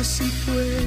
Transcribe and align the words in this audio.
Así 0.00 0.24
fue. 0.24 0.78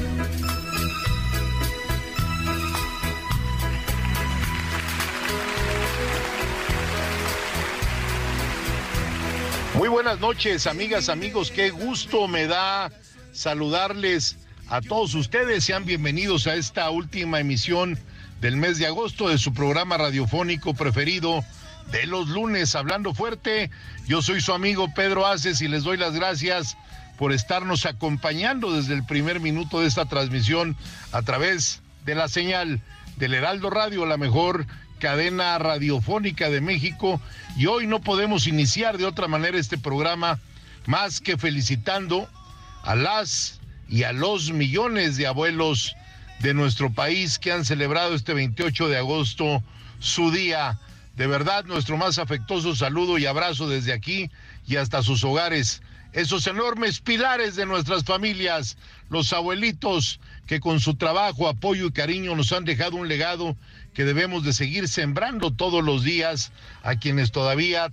Muy 9.74 9.88
buenas 9.88 10.18
noches, 10.18 10.66
amigas, 10.66 11.08
amigos. 11.08 11.52
Qué 11.52 11.70
gusto 11.70 12.26
me 12.26 12.48
da 12.48 12.90
saludarles 13.30 14.36
a 14.66 14.80
todos 14.80 15.14
ustedes. 15.14 15.62
Sean 15.62 15.84
bienvenidos 15.84 16.48
a 16.48 16.56
esta 16.56 16.90
última 16.90 17.38
emisión 17.38 17.96
del 18.40 18.56
mes 18.56 18.78
de 18.78 18.86
agosto 18.86 19.28
de 19.28 19.38
su 19.38 19.54
programa 19.54 19.96
radiofónico 19.96 20.74
preferido 20.74 21.44
de 21.92 22.06
los 22.06 22.26
lunes, 22.30 22.74
Hablando 22.74 23.14
Fuerte. 23.14 23.70
Yo 24.08 24.22
soy 24.22 24.40
su 24.40 24.52
amigo 24.52 24.92
Pedro 24.92 25.24
Aces 25.24 25.60
y 25.60 25.68
les 25.68 25.84
doy 25.84 25.98
las 25.98 26.14
gracias 26.14 26.76
por 27.18 27.32
estarnos 27.32 27.86
acompañando 27.86 28.72
desde 28.72 28.94
el 28.94 29.04
primer 29.04 29.40
minuto 29.40 29.80
de 29.80 29.86
esta 29.86 30.06
transmisión 30.06 30.76
a 31.12 31.22
través 31.22 31.80
de 32.04 32.14
la 32.14 32.28
señal 32.28 32.80
del 33.16 33.34
Heraldo 33.34 33.70
Radio, 33.70 34.06
la 34.06 34.16
mejor 34.16 34.66
cadena 34.98 35.58
radiofónica 35.58 36.50
de 36.50 36.60
México. 36.60 37.20
Y 37.56 37.66
hoy 37.66 37.86
no 37.86 38.00
podemos 38.00 38.46
iniciar 38.46 38.98
de 38.98 39.04
otra 39.04 39.28
manera 39.28 39.58
este 39.58 39.78
programa 39.78 40.40
más 40.86 41.20
que 41.20 41.36
felicitando 41.38 42.28
a 42.82 42.94
las 42.94 43.60
y 43.88 44.02
a 44.02 44.12
los 44.12 44.50
millones 44.50 45.16
de 45.16 45.26
abuelos 45.26 45.94
de 46.40 46.54
nuestro 46.54 46.92
país 46.92 47.38
que 47.38 47.52
han 47.52 47.64
celebrado 47.64 48.14
este 48.14 48.34
28 48.34 48.88
de 48.88 48.98
agosto 48.98 49.62
su 49.98 50.30
día. 50.30 50.78
De 51.16 51.26
verdad, 51.26 51.64
nuestro 51.64 51.96
más 51.96 52.18
afectuoso 52.18 52.74
saludo 52.74 53.18
y 53.18 53.26
abrazo 53.26 53.68
desde 53.68 53.92
aquí 53.92 54.30
y 54.66 54.76
hasta 54.76 55.02
sus 55.02 55.22
hogares. 55.22 55.82
Esos 56.14 56.46
enormes 56.46 57.00
pilares 57.00 57.56
de 57.56 57.66
nuestras 57.66 58.04
familias, 58.04 58.76
los 59.10 59.32
abuelitos 59.32 60.20
que 60.46 60.60
con 60.60 60.78
su 60.78 60.94
trabajo, 60.94 61.48
apoyo 61.48 61.86
y 61.88 61.90
cariño 61.90 62.36
nos 62.36 62.52
han 62.52 62.64
dejado 62.64 62.96
un 62.96 63.08
legado 63.08 63.56
que 63.94 64.04
debemos 64.04 64.44
de 64.44 64.52
seguir 64.52 64.86
sembrando 64.86 65.50
todos 65.50 65.82
los 65.82 66.04
días 66.04 66.52
a 66.84 66.94
quienes 66.94 67.32
todavía 67.32 67.90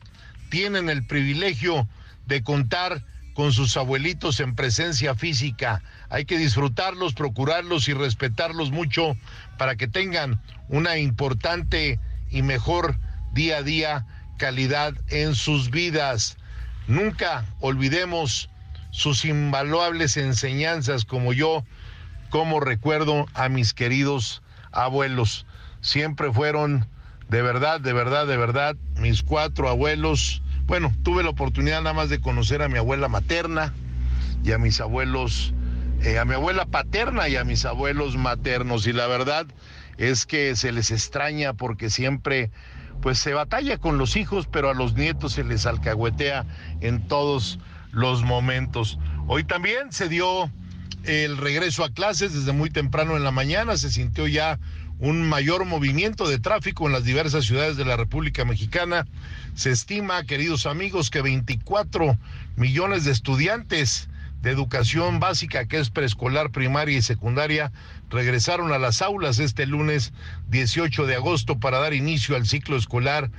tienen 0.52 0.88
el 0.88 1.04
privilegio 1.04 1.88
de 2.28 2.44
contar 2.44 3.04
con 3.34 3.54
sus 3.54 3.76
abuelitos 3.76 4.40
en 4.40 4.54
presencia 4.54 5.16
física. 5.16 5.82
Hay 6.10 6.26
que 6.26 6.38
disfrutarlos, 6.38 7.16
procurarlos 7.16 7.90
y 7.90 7.94
respetarlos 7.94 8.70
mucho 8.70 9.18
para 9.58 9.78
que 9.78 9.88
tengan 9.88 10.40
una 10.70 11.00
importante 11.00 12.00
y 12.30 12.44
mejor 12.44 13.00
día 13.34 13.58
a 13.58 13.64
día 13.64 14.06
calidad 14.38 14.94
en 15.08 15.34
sus 15.34 15.72
vidas. 15.72 16.38
Nunca 16.92 17.46
olvidemos 17.62 18.50
sus 18.90 19.24
invaluables 19.24 20.18
enseñanzas 20.18 21.06
como 21.06 21.32
yo, 21.32 21.64
como 22.30 22.60
recuerdo 22.60 23.28
a 23.34 23.48
mis 23.48 23.74
queridos 23.74 24.44
abuelos. 24.74 25.46
Siempre 25.80 26.34
fueron 26.34 26.86
de 27.30 27.42
verdad, 27.42 27.80
de 27.80 27.94
verdad, 27.94 28.28
de 28.28 28.36
verdad, 28.36 28.76
mis 28.98 29.24
cuatro 29.24 29.70
abuelos. 29.70 30.42
Bueno, 30.66 30.94
tuve 31.02 31.24
la 31.24 31.30
oportunidad 31.30 31.82
nada 31.82 31.94
más 31.94 32.10
de 32.10 32.20
conocer 32.20 32.62
a 32.62 32.68
mi 32.68 32.78
abuela 32.78 33.08
materna 33.08 33.74
y 34.44 34.52
a 34.52 34.58
mis 34.58 34.82
abuelos, 34.82 35.54
eh, 36.04 36.20
a 36.20 36.26
mi 36.26 36.34
abuela 36.34 36.66
paterna 36.66 37.30
y 37.30 37.38
a 37.38 37.46
mis 37.46 37.64
abuelos 37.64 38.18
maternos. 38.18 38.86
Y 38.86 38.92
la 38.92 39.08
verdad 39.08 39.46
es 39.98 40.26
que 40.26 40.58
se 40.58 40.74
les 40.74 40.92
extraña 40.92 41.54
porque 41.54 41.90
siempre 41.90 42.52
pues 43.02 43.20
se 43.20 43.34
batalla 43.34 43.78
con 43.78 43.98
los 43.98 44.16
hijos, 44.16 44.48
pero 44.48 44.70
a 44.70 44.74
los 44.74 44.94
nietos 44.94 45.34
se 45.34 45.44
les 45.44 45.66
alcahuetea 45.66 46.46
en 46.82 47.08
todos 47.08 47.60
los 47.92 48.24
momentos. 48.24 49.00
Hoy 49.28 49.44
también 49.44 49.92
se 49.92 50.08
dio 50.08 50.52
el 51.04 51.38
regreso 51.38 51.84
a 51.84 51.92
clases 51.92 52.34
desde 52.34 52.52
muy 52.52 52.70
temprano 52.70 53.18
en 53.18 53.24
la 53.24 53.32
mañana, 53.32 53.76
se 53.78 53.90
sintió 53.90 54.28
ya 54.28 54.60
un 55.00 55.28
mayor 55.28 55.66
movimiento 55.66 56.30
de 56.30 56.38
tráfico 56.38 56.86
en 56.86 56.94
las 56.94 57.04
diversas 57.04 57.46
ciudades 57.46 57.76
de 57.76 57.86
la 57.86 57.98
República 57.98 58.46
Mexicana. 58.46 59.08
Se 59.56 59.72
estima, 59.72 60.24
queridos 60.26 60.68
amigos, 60.68 61.10
que 61.10 61.24
24 61.24 62.20
millones 62.56 63.06
de 63.06 63.12
estudiantes 63.12 64.10
de 64.42 64.52
educación 64.52 65.20
básica, 65.20 65.66
que 65.66 65.80
es 65.80 65.90
preescolar, 65.90 66.52
primaria 66.52 66.98
y 66.98 67.02
secundaria, 67.02 67.72
regresaron 68.10 68.72
a 68.72 68.80
las 68.80 69.02
aulas 69.02 69.40
este 69.40 69.66
lunes 69.66 70.14
18 70.50 71.06
de 71.06 71.16
agosto 71.16 71.60
para 71.60 71.80
dar 71.80 71.94
inicio 71.94 72.36
al 72.36 72.48
ciclo 72.48 72.78
escolar 72.78 73.30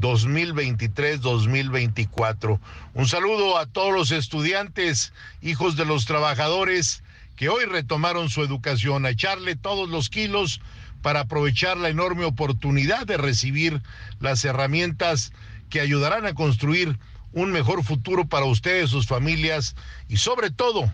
2023-2024. 0.00 2.58
Un 2.94 3.08
saludo 3.08 3.58
a 3.58 3.66
todos 3.66 3.92
los 3.92 4.12
estudiantes, 4.12 5.12
hijos 5.42 5.76
de 5.76 5.84
los 5.84 6.06
trabajadores 6.06 7.02
que 7.36 7.48
hoy 7.48 7.64
retomaron 7.64 8.30
su 8.30 8.42
educación, 8.42 9.04
a 9.04 9.10
echarle 9.10 9.56
todos 9.56 9.88
los 9.88 10.08
kilos 10.08 10.60
para 11.02 11.20
aprovechar 11.20 11.76
la 11.76 11.88
enorme 11.88 12.24
oportunidad 12.24 13.06
de 13.06 13.16
recibir 13.16 13.82
las 14.20 14.44
herramientas 14.44 15.32
que 15.68 15.80
ayudarán 15.80 16.26
a 16.26 16.34
construir 16.34 16.98
un 17.32 17.52
mejor 17.52 17.84
futuro 17.84 18.26
para 18.26 18.46
ustedes, 18.46 18.90
sus 18.90 19.06
familias 19.06 19.74
y 20.08 20.16
sobre 20.16 20.50
todo 20.50 20.92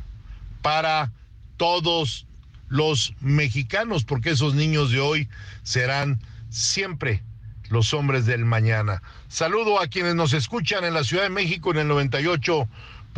para 0.62 1.12
todos 1.56 2.26
los 2.68 3.14
mexicanos, 3.20 4.04
porque 4.04 4.30
esos 4.30 4.54
niños 4.54 4.90
de 4.90 5.00
hoy 5.00 5.28
serán 5.62 6.20
siempre 6.50 7.22
los 7.70 7.92
hombres 7.94 8.26
del 8.26 8.44
mañana. 8.44 9.02
Saludo 9.28 9.80
a 9.80 9.88
quienes 9.88 10.14
nos 10.14 10.32
escuchan 10.32 10.84
en 10.84 10.94
la 10.94 11.04
Ciudad 11.04 11.24
de 11.24 11.30
México 11.30 11.70
en 11.70 11.78
el 11.78 11.88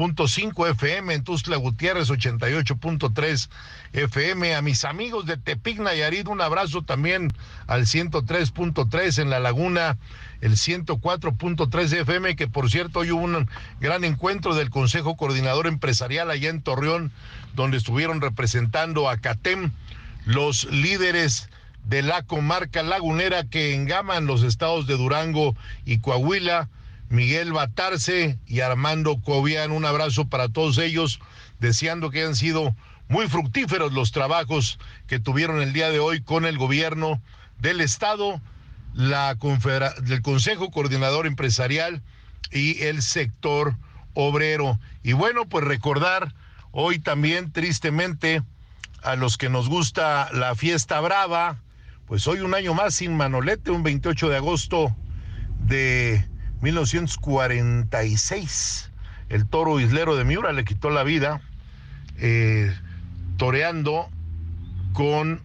98.5 0.00 0.70
FM, 0.70 1.12
en 1.12 1.24
Tuzla 1.24 1.56
Gutiérrez 1.58 2.08
88.3 2.08 3.50
FM, 3.92 4.54
a 4.54 4.62
mis 4.62 4.84
amigos 4.86 5.26
de 5.26 5.36
Tepic 5.36 5.78
Nayarit, 5.78 6.26
un 6.26 6.40
abrazo 6.40 6.80
también 6.80 7.30
al 7.66 7.82
103.3 7.82 9.20
en 9.20 9.28
La 9.28 9.40
Laguna, 9.40 9.98
el 10.40 10.52
104.3 10.52 12.00
FM, 12.00 12.34
que 12.34 12.48
por 12.48 12.70
cierto 12.70 13.00
hoy 13.00 13.10
hubo 13.10 13.24
un 13.24 13.46
gran 13.78 14.04
encuentro 14.04 14.54
del 14.54 14.70
Consejo 14.70 15.18
Coordinador 15.18 15.66
Empresarial 15.66 16.30
allá 16.30 16.48
en 16.48 16.62
Torreón, 16.62 17.12
donde 17.52 17.76
estuvieron 17.76 18.22
representando 18.22 19.10
a 19.10 19.18
CATEM, 19.18 19.70
los 20.24 20.64
líderes 20.64 21.50
de 21.84 22.00
la 22.02 22.22
comarca 22.22 22.82
lagunera 22.82 23.44
que 23.44 23.74
engaman 23.74 24.26
los 24.26 24.44
estados 24.44 24.86
de 24.86 24.96
Durango 24.96 25.54
y 25.84 25.98
Coahuila, 25.98 26.68
Miguel 27.10 27.52
Batarse 27.52 28.38
y 28.46 28.60
Armando 28.60 29.20
Cobian. 29.20 29.72
Un 29.72 29.84
abrazo 29.84 30.28
para 30.28 30.48
todos 30.48 30.78
ellos, 30.78 31.20
deseando 31.58 32.10
que 32.10 32.20
hayan 32.20 32.36
sido 32.36 32.74
muy 33.08 33.28
fructíferos 33.28 33.92
los 33.92 34.12
trabajos 34.12 34.78
que 35.08 35.18
tuvieron 35.18 35.60
el 35.60 35.72
día 35.72 35.90
de 35.90 35.98
hoy 35.98 36.22
con 36.22 36.46
el 36.46 36.56
gobierno 36.56 37.20
del 37.58 37.80
estado, 37.80 38.40
la 38.94 39.36
del 40.02 40.22
Consejo 40.22 40.70
Coordinador 40.70 41.26
Empresarial 41.26 42.00
y 42.52 42.80
el 42.84 43.02
sector 43.02 43.76
obrero. 44.14 44.78
Y 45.02 45.12
bueno, 45.12 45.48
pues 45.48 45.64
recordar 45.64 46.32
hoy 46.70 47.00
también 47.00 47.52
tristemente 47.52 48.42
a 49.02 49.16
los 49.16 49.36
que 49.36 49.48
nos 49.48 49.68
gusta 49.68 50.28
la 50.32 50.54
fiesta 50.54 51.00
brava, 51.00 51.60
pues 52.06 52.28
hoy 52.28 52.38
un 52.38 52.54
año 52.54 52.72
más 52.72 52.94
sin 52.94 53.16
Manolete, 53.16 53.72
un 53.72 53.82
28 53.82 54.28
de 54.28 54.36
agosto 54.36 54.96
de 55.58 56.30
1946. 56.62 58.90
El 59.28 59.46
toro 59.46 59.78
islero 59.80 60.16
de 60.16 60.24
Miura 60.24 60.52
le 60.52 60.64
quitó 60.64 60.90
la 60.90 61.04
vida 61.04 61.40
eh, 62.18 62.74
toreando 63.36 64.08
con, 64.92 65.42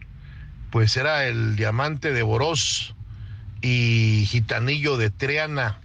pues 0.72 0.98
era 0.98 1.26
el 1.26 1.56
diamante 1.56 2.12
de 2.12 2.24
Boros 2.24 2.96
y 3.62 4.26
gitanillo 4.28 4.98
de 4.98 5.10
Triana, 5.10 5.80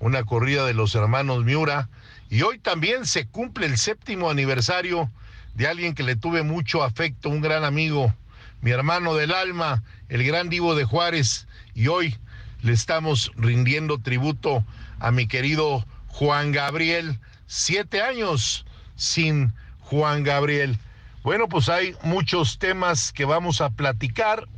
una 0.00 0.24
corrida 0.24 0.66
de 0.66 0.74
los 0.74 0.94
hermanos 0.94 1.44
Miura. 1.44 1.88
Y 2.28 2.42
hoy 2.42 2.58
también 2.58 3.06
se 3.06 3.26
cumple 3.26 3.64
el 3.66 3.78
séptimo 3.78 4.28
aniversario 4.30 5.10
de 5.54 5.66
alguien 5.66 5.94
que 5.94 6.02
le 6.02 6.16
tuve 6.16 6.42
mucho 6.42 6.84
afecto, 6.84 7.30
un 7.30 7.40
gran 7.40 7.64
amigo, 7.64 8.12
mi 8.60 8.70
hermano 8.70 9.14
del 9.14 9.32
alma, 9.32 9.82
el 10.08 10.24
gran 10.24 10.50
Divo 10.50 10.74
de 10.74 10.84
Juárez. 10.84 11.46
Y 11.74 11.88
hoy 11.88 12.18
le 12.62 12.72
estamos 12.72 13.32
rindiendo 13.36 13.98
tributo 13.98 14.64
a 14.98 15.10
mi 15.10 15.26
querido 15.26 15.86
Juan 16.08 16.52
Gabriel. 16.52 17.18
Siete 17.46 18.02
años 18.02 18.66
sin 18.96 19.52
Juan 19.80 20.22
Gabriel. 20.22 20.78
Bueno, 21.22 21.48
pues 21.48 21.68
hay 21.68 21.94
muchos 22.02 22.58
temas 22.58 23.12
que 23.12 23.24
vamos 23.24 23.60
a 23.60 23.70
platicar 23.70 24.48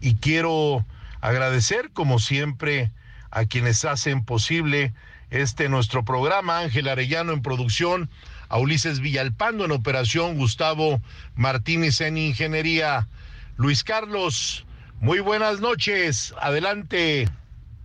y 0.00 0.14
quiero 0.16 0.84
agradecer, 1.20 1.90
como 1.92 2.18
siempre, 2.18 2.90
a 3.30 3.44
quienes 3.46 3.84
hacen 3.84 4.24
posible 4.24 4.92
este 5.30 5.68
nuestro 5.68 6.04
programa, 6.04 6.60
Ángel 6.60 6.88
Arellano 6.88 7.32
en 7.32 7.42
producción, 7.42 8.08
a 8.48 8.58
Ulises 8.58 9.00
Villalpando 9.00 9.64
en 9.64 9.72
operación, 9.72 10.36
Gustavo 10.36 11.00
Martínez 11.34 12.00
en 12.00 12.16
ingeniería. 12.16 13.08
Luis 13.56 13.82
Carlos, 13.84 14.64
muy 15.04 15.20
buenas 15.20 15.60
noches, 15.60 16.34
adelante. 16.40 17.28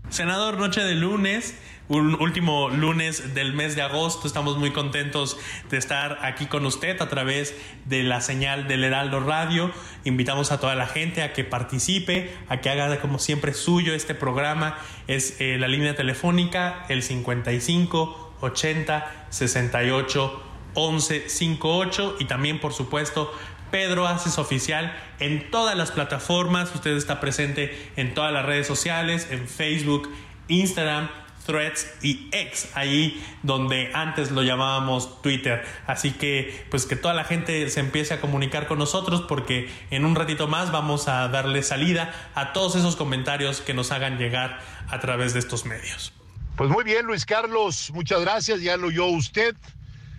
Senador, 0.08 0.58
noche 0.58 0.82
de 0.82 0.96
lunes, 0.96 1.54
un 1.90 2.16
último 2.16 2.70
lunes 2.70 3.36
del 3.36 3.54
mes 3.54 3.76
de 3.76 3.82
agosto. 3.82 4.26
Estamos 4.26 4.58
muy 4.58 4.72
contentos 4.72 5.38
de 5.70 5.78
estar 5.78 6.20
aquí 6.22 6.46
con 6.46 6.66
usted 6.66 7.02
a 7.02 7.10
través 7.10 7.54
de 7.84 8.04
la 8.04 8.22
señal 8.22 8.70
del 8.70 8.86
Heraldo 8.86 9.20
Radio. 9.20 9.70
Invitamos 10.06 10.54
a 10.54 10.62
toda 10.62 10.76
la 10.76 10.88
gente 10.88 11.22
a 11.22 11.34
que 11.34 11.44
participe, 11.44 12.34
a 12.48 12.62
que 12.62 12.70
haga 12.70 13.02
como 13.02 13.20
siempre 13.20 13.54
suyo 13.54 13.94
este 13.94 14.16
programa. 14.16 14.78
Es 15.08 15.42
eh, 15.42 15.58
la 15.60 15.68
línea 15.68 15.96
telefónica 15.96 16.86
el 16.88 17.04
55 17.04 18.36
80 18.40 19.26
68 19.30 20.44
11 20.74 21.28
58 21.28 22.16
y 22.20 22.26
también 22.26 22.62
por 22.62 22.72
supuesto 22.72 23.34
Pedro 23.72 24.08
Haces 24.08 24.38
Oficial 24.38 24.96
en 25.20 25.50
todas 25.52 25.76
las 25.76 25.92
plataformas. 25.92 26.74
Usted 26.74 26.96
está 26.96 27.20
presente 27.20 27.92
en 27.96 28.14
todas 28.14 28.34
las 28.34 28.46
redes 28.46 28.68
sociales, 28.68 29.28
en 29.32 29.48
Facebook, 29.48 30.10
Instagram, 30.48 31.10
Threads 31.46 31.88
y 32.04 32.30
X, 32.32 32.70
ahí 32.76 33.24
donde 33.42 33.92
antes 33.94 34.32
lo 34.32 34.44
llamábamos 34.44 35.22
Twitter. 35.22 35.66
Así 35.88 36.12
que 36.12 36.66
pues 36.70 36.86
que 36.86 36.96
toda 36.96 37.14
la 37.14 37.24
gente 37.24 37.70
se 37.70 37.80
empiece 37.80 38.14
a 38.14 38.22
comunicar 38.22 38.68
con 38.68 38.78
nosotros 38.78 39.24
porque 39.28 39.70
en 39.90 40.06
un 40.06 40.16
ratito 40.16 40.48
más 40.48 40.72
vamos 40.72 41.08
a 41.08 41.28
darle 41.30 41.64
salida 41.64 42.14
a 42.36 42.54
todos 42.54 42.76
esos 42.76 42.96
comentarios 42.96 43.62
que 43.62 43.74
nos 43.74 43.92
hagan 43.92 44.18
llegar 44.18 44.60
a 44.90 45.00
través 45.00 45.34
de 45.34 45.40
estos 45.40 45.66
medios. 45.66 46.14
Pues 46.56 46.70
muy 46.70 46.84
bien, 46.84 47.06
Luis 47.06 47.26
Carlos, 47.26 47.92
muchas 47.94 48.22
gracias. 48.22 48.62
Ya 48.62 48.78
lo 48.78 48.88
oyó 48.88 49.06
usted. 49.08 49.56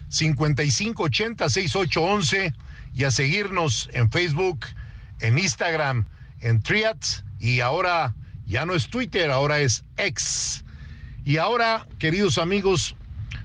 5580 0.09 1.49
6811 1.49 2.53
y 2.95 3.05
a 3.05 3.11
seguirnos 3.11 3.89
en 3.93 4.11
Facebook, 4.11 4.67
en 5.21 5.39
Instagram, 5.39 6.07
en 6.41 6.63
Triads 6.63 7.25
y 7.39 7.61
ahora 7.61 8.15
ya 8.47 8.67
no 8.67 8.75
es 8.75 8.89
Twitter, 8.89 9.31
ahora 9.31 9.61
es 9.61 9.85
X. 9.97 10.65
Y 11.25 11.37
ahora, 11.37 11.87
queridos 11.99 12.39
amigos, 12.39 12.97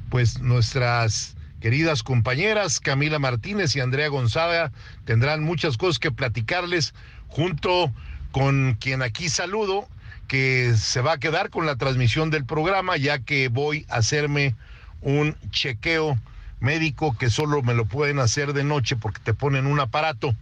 pues 0.09 0.39
nuestras 0.39 1.35
queridas 1.59 2.03
compañeras 2.03 2.79
Camila 2.79 3.19
Martínez 3.19 3.75
y 3.75 3.79
Andrea 3.79 4.07
Gonzaga 4.07 4.71
tendrán 5.05 5.43
muchas 5.43 5.77
cosas 5.77 5.99
que 5.99 6.11
platicarles 6.11 6.93
junto 7.27 7.91
con 8.31 8.75
quien 8.75 9.01
aquí 9.01 9.29
saludo, 9.29 9.87
que 10.27 10.73
se 10.75 11.01
va 11.01 11.13
a 11.13 11.19
quedar 11.19 11.49
con 11.49 11.65
la 11.65 11.75
transmisión 11.75 12.29
del 12.29 12.45
programa 12.45 12.97
ya 12.97 13.19
que 13.19 13.47
voy 13.47 13.85
a 13.89 13.97
hacerme 13.97 14.55
un 15.01 15.35
chequeo 15.51 16.19
médico 16.59 17.17
que 17.17 17.29
solo 17.29 17.61
me 17.61 17.73
lo 17.73 17.85
pueden 17.85 18.19
hacer 18.19 18.53
de 18.53 18.63
noche 18.63 18.95
porque 18.95 19.21
te 19.23 19.33
ponen 19.33 19.65
un 19.65 19.79
aparato 19.79 20.35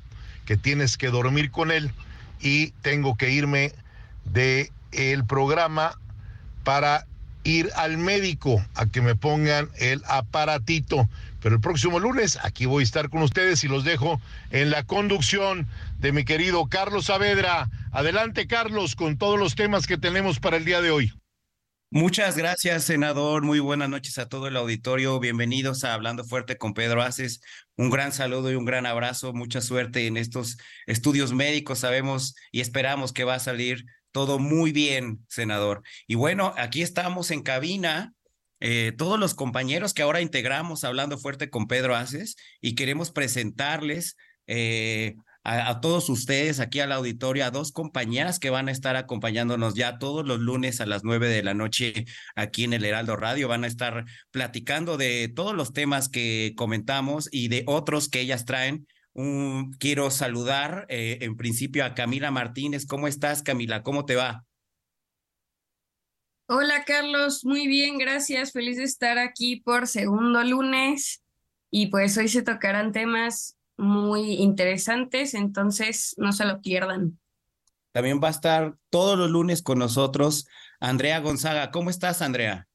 que 0.46 0.58
tienes 0.58 0.98
que 0.98 1.08
dormir 1.08 1.52
con 1.52 1.72
él 1.72 1.92
y 2.40 2.72
tengo 2.82 3.16
que 3.16 3.32
irme 3.32 3.74
de 4.26 4.72
el 4.92 5.26
programa 5.26 5.98
para 6.64 7.06
ir 7.44 7.70
al 7.76 7.98
médico 7.98 8.64
a 8.76 8.86
que 8.86 9.02
me 9.02 9.16
pongan 9.16 9.70
el 9.78 10.02
aparatito. 10.08 11.10
Pero 11.42 11.56
el 11.56 11.62
próximo 11.62 12.00
lunes 12.00 12.40
aquí 12.42 12.66
voy 12.66 12.84
a 12.84 12.86
estar 12.86 13.10
con 13.10 13.22
ustedes 13.22 13.64
y 13.64 13.68
los 13.68 13.84
dejo 13.84 14.22
en 14.52 14.70
la 14.70 14.84
conducción 14.84 15.68
de 16.00 16.14
mi 16.14 16.24
querido 16.24 16.68
Carlos 16.68 17.06
Saavedra. 17.06 17.70
Adelante 17.92 18.48
Carlos 18.48 18.96
con 18.96 19.18
todos 19.18 19.38
los 19.38 19.56
temas 19.56 19.86
que 19.86 19.98
tenemos 19.98 20.40
para 20.40 20.58
el 20.58 20.66
día 20.66 20.82
de 20.82 20.92
hoy. 20.92 21.14
Muchas 21.96 22.36
gracias, 22.36 22.86
senador. 22.86 23.44
Muy 23.44 23.60
buenas 23.60 23.88
noches 23.88 24.18
a 24.18 24.28
todo 24.28 24.48
el 24.48 24.58
auditorio. 24.58 25.20
Bienvenidos 25.20 25.84
a 25.84 25.94
Hablando 25.94 26.24
Fuerte 26.24 26.58
con 26.58 26.74
Pedro 26.74 27.04
Aces. 27.04 27.40
Un 27.76 27.92
gran 27.92 28.12
saludo 28.12 28.52
y 28.52 28.56
un 28.56 28.66
gran 28.66 28.88
abrazo. 28.88 29.32
Mucha 29.32 29.62
suerte 29.62 30.08
en 30.08 30.18
estos 30.18 30.58
estudios 30.88 31.34
médicos. 31.34 31.78
Sabemos 31.78 32.34
y 32.52 32.62
esperamos 32.62 33.14
que 33.14 33.26
va 33.26 33.36
a 33.36 33.40
salir 33.40 33.86
todo 34.12 34.40
muy 34.40 34.72
bien, 34.72 35.24
senador. 35.30 35.84
Y 36.08 36.16
bueno, 36.16 36.56
aquí 36.58 36.82
estamos 36.82 37.30
en 37.30 37.44
cabina. 37.44 38.16
Eh, 38.60 38.94
todos 38.98 39.20
los 39.20 39.36
compañeros 39.36 39.94
que 39.94 40.02
ahora 40.02 40.22
integramos 40.22 40.84
Hablando 40.86 41.20
Fuerte 41.20 41.52
con 41.52 41.68
Pedro 41.68 41.96
Aces 41.96 42.38
y 42.60 42.74
queremos 42.74 43.12
presentarles 43.12 44.18
eh, 44.48 45.14
a, 45.44 45.82
todos 45.82 46.10
ustedes 46.10 46.60
aquí 46.60 46.80
al 46.80 46.94
auditorio, 46.94 47.46
a 47.46 47.52
dos 47.52 47.72
compañeras 47.72 48.40
que 48.40 48.50
van 48.50 48.70
a 48.70 48.72
estar 48.72 48.96
acompañándonos 48.96 49.74
ya 49.74 50.00
todos 50.00 50.26
los 50.26 50.40
lunes 50.40 50.80
a 50.80 50.86
las 50.86 51.04
nueve 51.04 51.28
de 51.28 51.44
la 51.44 51.54
noche 51.54 52.06
aquí 52.36 52.64
en 52.64 52.74
el 52.74 52.86
Heraldo 52.86 53.18
Radio. 53.18 53.50
Van 53.50 53.66
a 53.66 53.68
estar 53.68 54.06
platicando 54.32 54.96
de 54.96 55.32
todos 55.34 55.54
los 55.54 55.74
temas 55.74 56.08
que 56.08 56.54
comentamos 56.56 57.28
y 57.32 57.50
de 57.50 57.64
otros 57.68 58.08
que 58.08 58.22
ellas 58.22 58.46
traen. 58.46 58.88
quiero 59.80 60.10
saludar 60.12 60.86
eh, 60.90 61.20
en 61.22 61.36
principio 61.36 61.84
a 61.86 61.94
Camila 61.94 62.32
Martínez. 62.32 62.86
¿Cómo 62.86 63.08
estás, 63.08 63.44
Camila? 63.44 63.84
¿Cómo 63.84 64.06
te 64.06 64.16
va? 64.16 64.46
Hola, 66.48 66.86
Carlos. 66.86 67.44
Muy 67.44 67.68
bien, 67.68 67.98
gracias. 67.98 68.54
Feliz 68.54 68.78
de 68.78 68.84
estar 68.84 69.18
aquí 69.18 69.58
por 69.58 69.88
segundo 69.88 70.42
lunes. 70.44 71.22
Y 71.70 71.88
pues 71.88 72.18
hoy 72.18 72.30
se 72.30 72.44
tocarán 72.44 72.92
temas 72.92 73.58
muy 73.78 74.34
interesantes, 74.34 75.34
entonces 75.34 76.14
no 76.18 76.32
se 76.32 76.46
lo 76.46 76.62
pierdan. 76.62 77.20
También 77.92 78.20
va 78.22 78.28
a 78.28 78.32
estar 78.32 78.76
todos 78.90 79.18
los 79.18 79.30
lunes 79.30 79.62
con 79.62 79.80
nosotros 79.80 80.48
Andrea 80.80 81.20
Gonzaga. 81.20 81.72
¿Cómo 81.72 81.90
estás, 81.90 82.22
Andrea? 82.22 82.68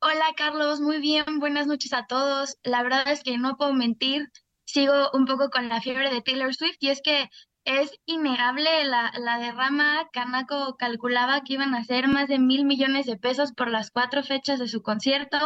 Hola, 0.00 0.26
Carlos. 0.36 0.80
Muy 0.80 0.98
bien. 0.98 1.24
Buenas 1.38 1.66
noches 1.66 1.92
a 1.92 2.06
todos. 2.06 2.56
La 2.62 2.82
verdad 2.82 3.10
es 3.10 3.22
que 3.22 3.38
no 3.38 3.56
puedo 3.56 3.72
mentir. 3.72 4.28
Sigo 4.64 5.10
un 5.12 5.24
poco 5.24 5.50
con 5.50 5.68
la 5.68 5.80
fiebre 5.80 6.12
de 6.12 6.20
Taylor 6.20 6.54
Swift 6.54 6.76
y 6.80 6.90
es 6.90 7.00
que 7.02 7.30
es 7.64 7.90
innegable 8.06 8.84
la, 8.84 9.12
la 9.18 9.38
derrama. 9.38 10.08
Canaco 10.12 10.76
calculaba 10.76 11.42
que 11.42 11.54
iban 11.54 11.74
a 11.74 11.84
ser 11.84 12.08
más 12.08 12.28
de 12.28 12.38
mil 12.38 12.64
millones 12.64 13.06
de 13.06 13.16
pesos 13.16 13.52
por 13.52 13.70
las 13.70 13.90
cuatro 13.90 14.22
fechas 14.22 14.58
de 14.58 14.68
su 14.68 14.82
concierto 14.82 15.38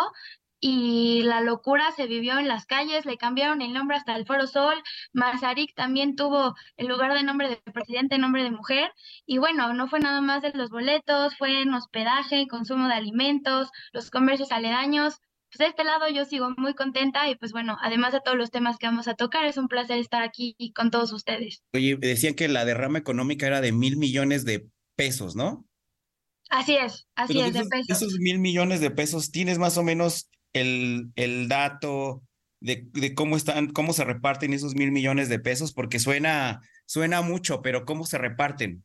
y 0.65 1.25
la 1.25 1.41
locura 1.41 1.91
se 1.91 2.07
vivió 2.07 2.39
en 2.39 2.47
las 2.47 2.67
calles, 2.67 3.05
le 3.05 3.17
cambiaron 3.17 3.63
el 3.63 3.73
nombre 3.73 3.97
hasta 3.97 4.15
el 4.15 4.25
Foro 4.25 4.47
Sol, 4.47 4.81
Mazarik 5.13 5.75
también 5.75 6.15
tuvo 6.15 6.55
el 6.77 6.87
lugar 6.87 7.13
de 7.15 7.25
nombre 7.25 7.49
de 7.49 7.73
presidente, 7.73 8.17
nombre 8.17 8.45
de 8.45 8.53
mujer, 8.53 8.93
y 9.27 9.39
bueno, 9.39 9.75
no 9.75 9.89
fue 9.89 9.99
nada 9.99 10.21
más 10.21 10.41
de 10.41 10.53
los 10.53 10.71
boletos, 10.71 11.37
fue 11.37 11.63
en 11.63 11.75
hospedaje, 11.75 12.47
consumo 12.47 12.87
de 12.87 12.95
alimentos, 12.95 13.71
los 13.93 14.11
comercios 14.11 14.53
aledaños. 14.53 15.17
Pues 15.51 15.59
de 15.59 15.67
este 15.67 15.83
lado 15.83 16.09
yo 16.09 16.25
sigo 16.25 16.55
muy 16.57 16.75
contenta 16.75 17.29
y 17.29 17.35
pues 17.35 17.51
bueno, 17.51 17.77
además 17.83 18.13
de 18.13 18.21
todos 18.25 18.39
los 18.39 18.53
temas 18.53 18.79
que 18.79 18.87
vamos 18.87 19.09
a 19.09 19.15
tocar, 19.15 19.45
es 19.45 19.57
un 19.57 19.67
placer 19.67 19.99
estar 19.99 20.23
aquí 20.23 20.55
con 20.77 20.93
todos 20.93 21.13
ustedes. 21.13 21.65
Oye, 21.75 21.97
decían 21.97 22.35
que 22.35 22.47
la 22.47 22.65
derrama 22.65 22.99
económica 22.99 23.49
era 23.49 23.61
de 23.61 23.73
mil 23.73 23.97
millones 23.97 24.45
de 24.45 24.69
pesos, 24.95 25.35
¿no? 25.35 25.67
Así 26.49 26.77
es, 26.77 27.09
así 27.17 27.41
es, 27.41 27.53
de, 27.53 27.65
pesos. 27.65 27.89
Esos 27.89 28.19
mil 28.21 28.39
millones 28.39 28.81
de 28.81 28.93
pesos, 28.93 29.33
¿tienes 29.33 29.59
más 29.59 29.77
o 29.77 29.83
menos 29.83 30.31
el, 30.53 31.13
el 31.17 31.49
dato 31.49 32.23
de, 32.61 32.87
de, 32.93 33.15
cómo 33.15 33.37
están, 33.37 33.73
cómo 33.73 33.93
se 33.93 34.05
reparten 34.05 34.53
esos 34.53 34.75
mil 34.75 34.93
millones 34.93 35.29
de 35.29 35.39
pesos? 35.39 35.73
Porque 35.73 35.99
suena, 35.99 36.61
suena 36.87 37.23
mucho, 37.23 37.63
pero 37.63 37.85
¿cómo 37.85 38.07
se 38.07 38.19
reparten? 38.19 38.85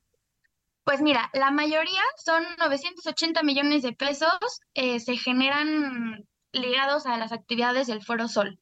Pues 0.84 1.02
mira, 1.02 1.30
la 1.34 1.52
mayoría 1.52 2.02
son 2.24 2.44
980 2.60 3.44
millones 3.44 3.84
de 3.84 3.92
pesos, 3.94 4.38
eh, 4.74 5.00
se 5.02 5.18
generan 5.18 6.26
ligados 6.54 7.06
a 7.06 7.18
las 7.18 7.34
actividades 7.34 7.88
del 7.88 8.04
Foro 8.04 8.28
Sol. 8.28 8.60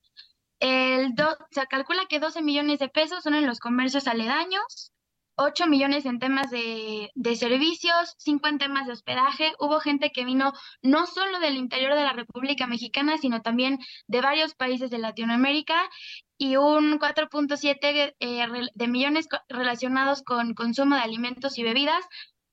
El 0.59 1.13
se 1.51 1.67
calcula 1.67 2.05
que 2.09 2.19
12 2.19 2.41
millones 2.41 2.79
de 2.79 2.89
pesos 2.89 3.23
son 3.23 3.35
en 3.35 3.45
los 3.45 3.59
comercios 3.59 4.07
aledaños, 4.07 4.91
8 5.37 5.67
millones 5.67 6.05
en 6.05 6.19
temas 6.19 6.49
de, 6.49 7.11
de, 7.13 7.35
servicios, 7.35 8.15
5 8.19 8.47
en 8.47 8.57
temas 8.57 8.87
de 8.87 8.93
hospedaje. 8.93 9.53
Hubo 9.59 9.79
gente 9.79 10.11
que 10.11 10.25
vino 10.25 10.53
no 10.81 11.05
solo 11.05 11.39
del 11.39 11.57
interior 11.57 11.95
de 11.95 12.03
la 12.03 12.13
República 12.13 12.67
Mexicana, 12.67 13.17
sino 13.17 13.41
también 13.41 13.79
de 14.07 14.21
varios 14.21 14.55
países 14.55 14.89
de 14.89 14.99
Latinoamérica 14.99 15.75
y 16.37 16.55
un 16.57 16.99
4.7 16.99 18.15
eh, 18.19 18.47
de 18.73 18.87
millones 18.87 19.27
relacionados 19.49 20.23
con 20.23 20.53
consumo 20.53 20.95
de 20.95 21.01
alimentos 21.01 21.57
y 21.57 21.63
bebidas. 21.63 22.05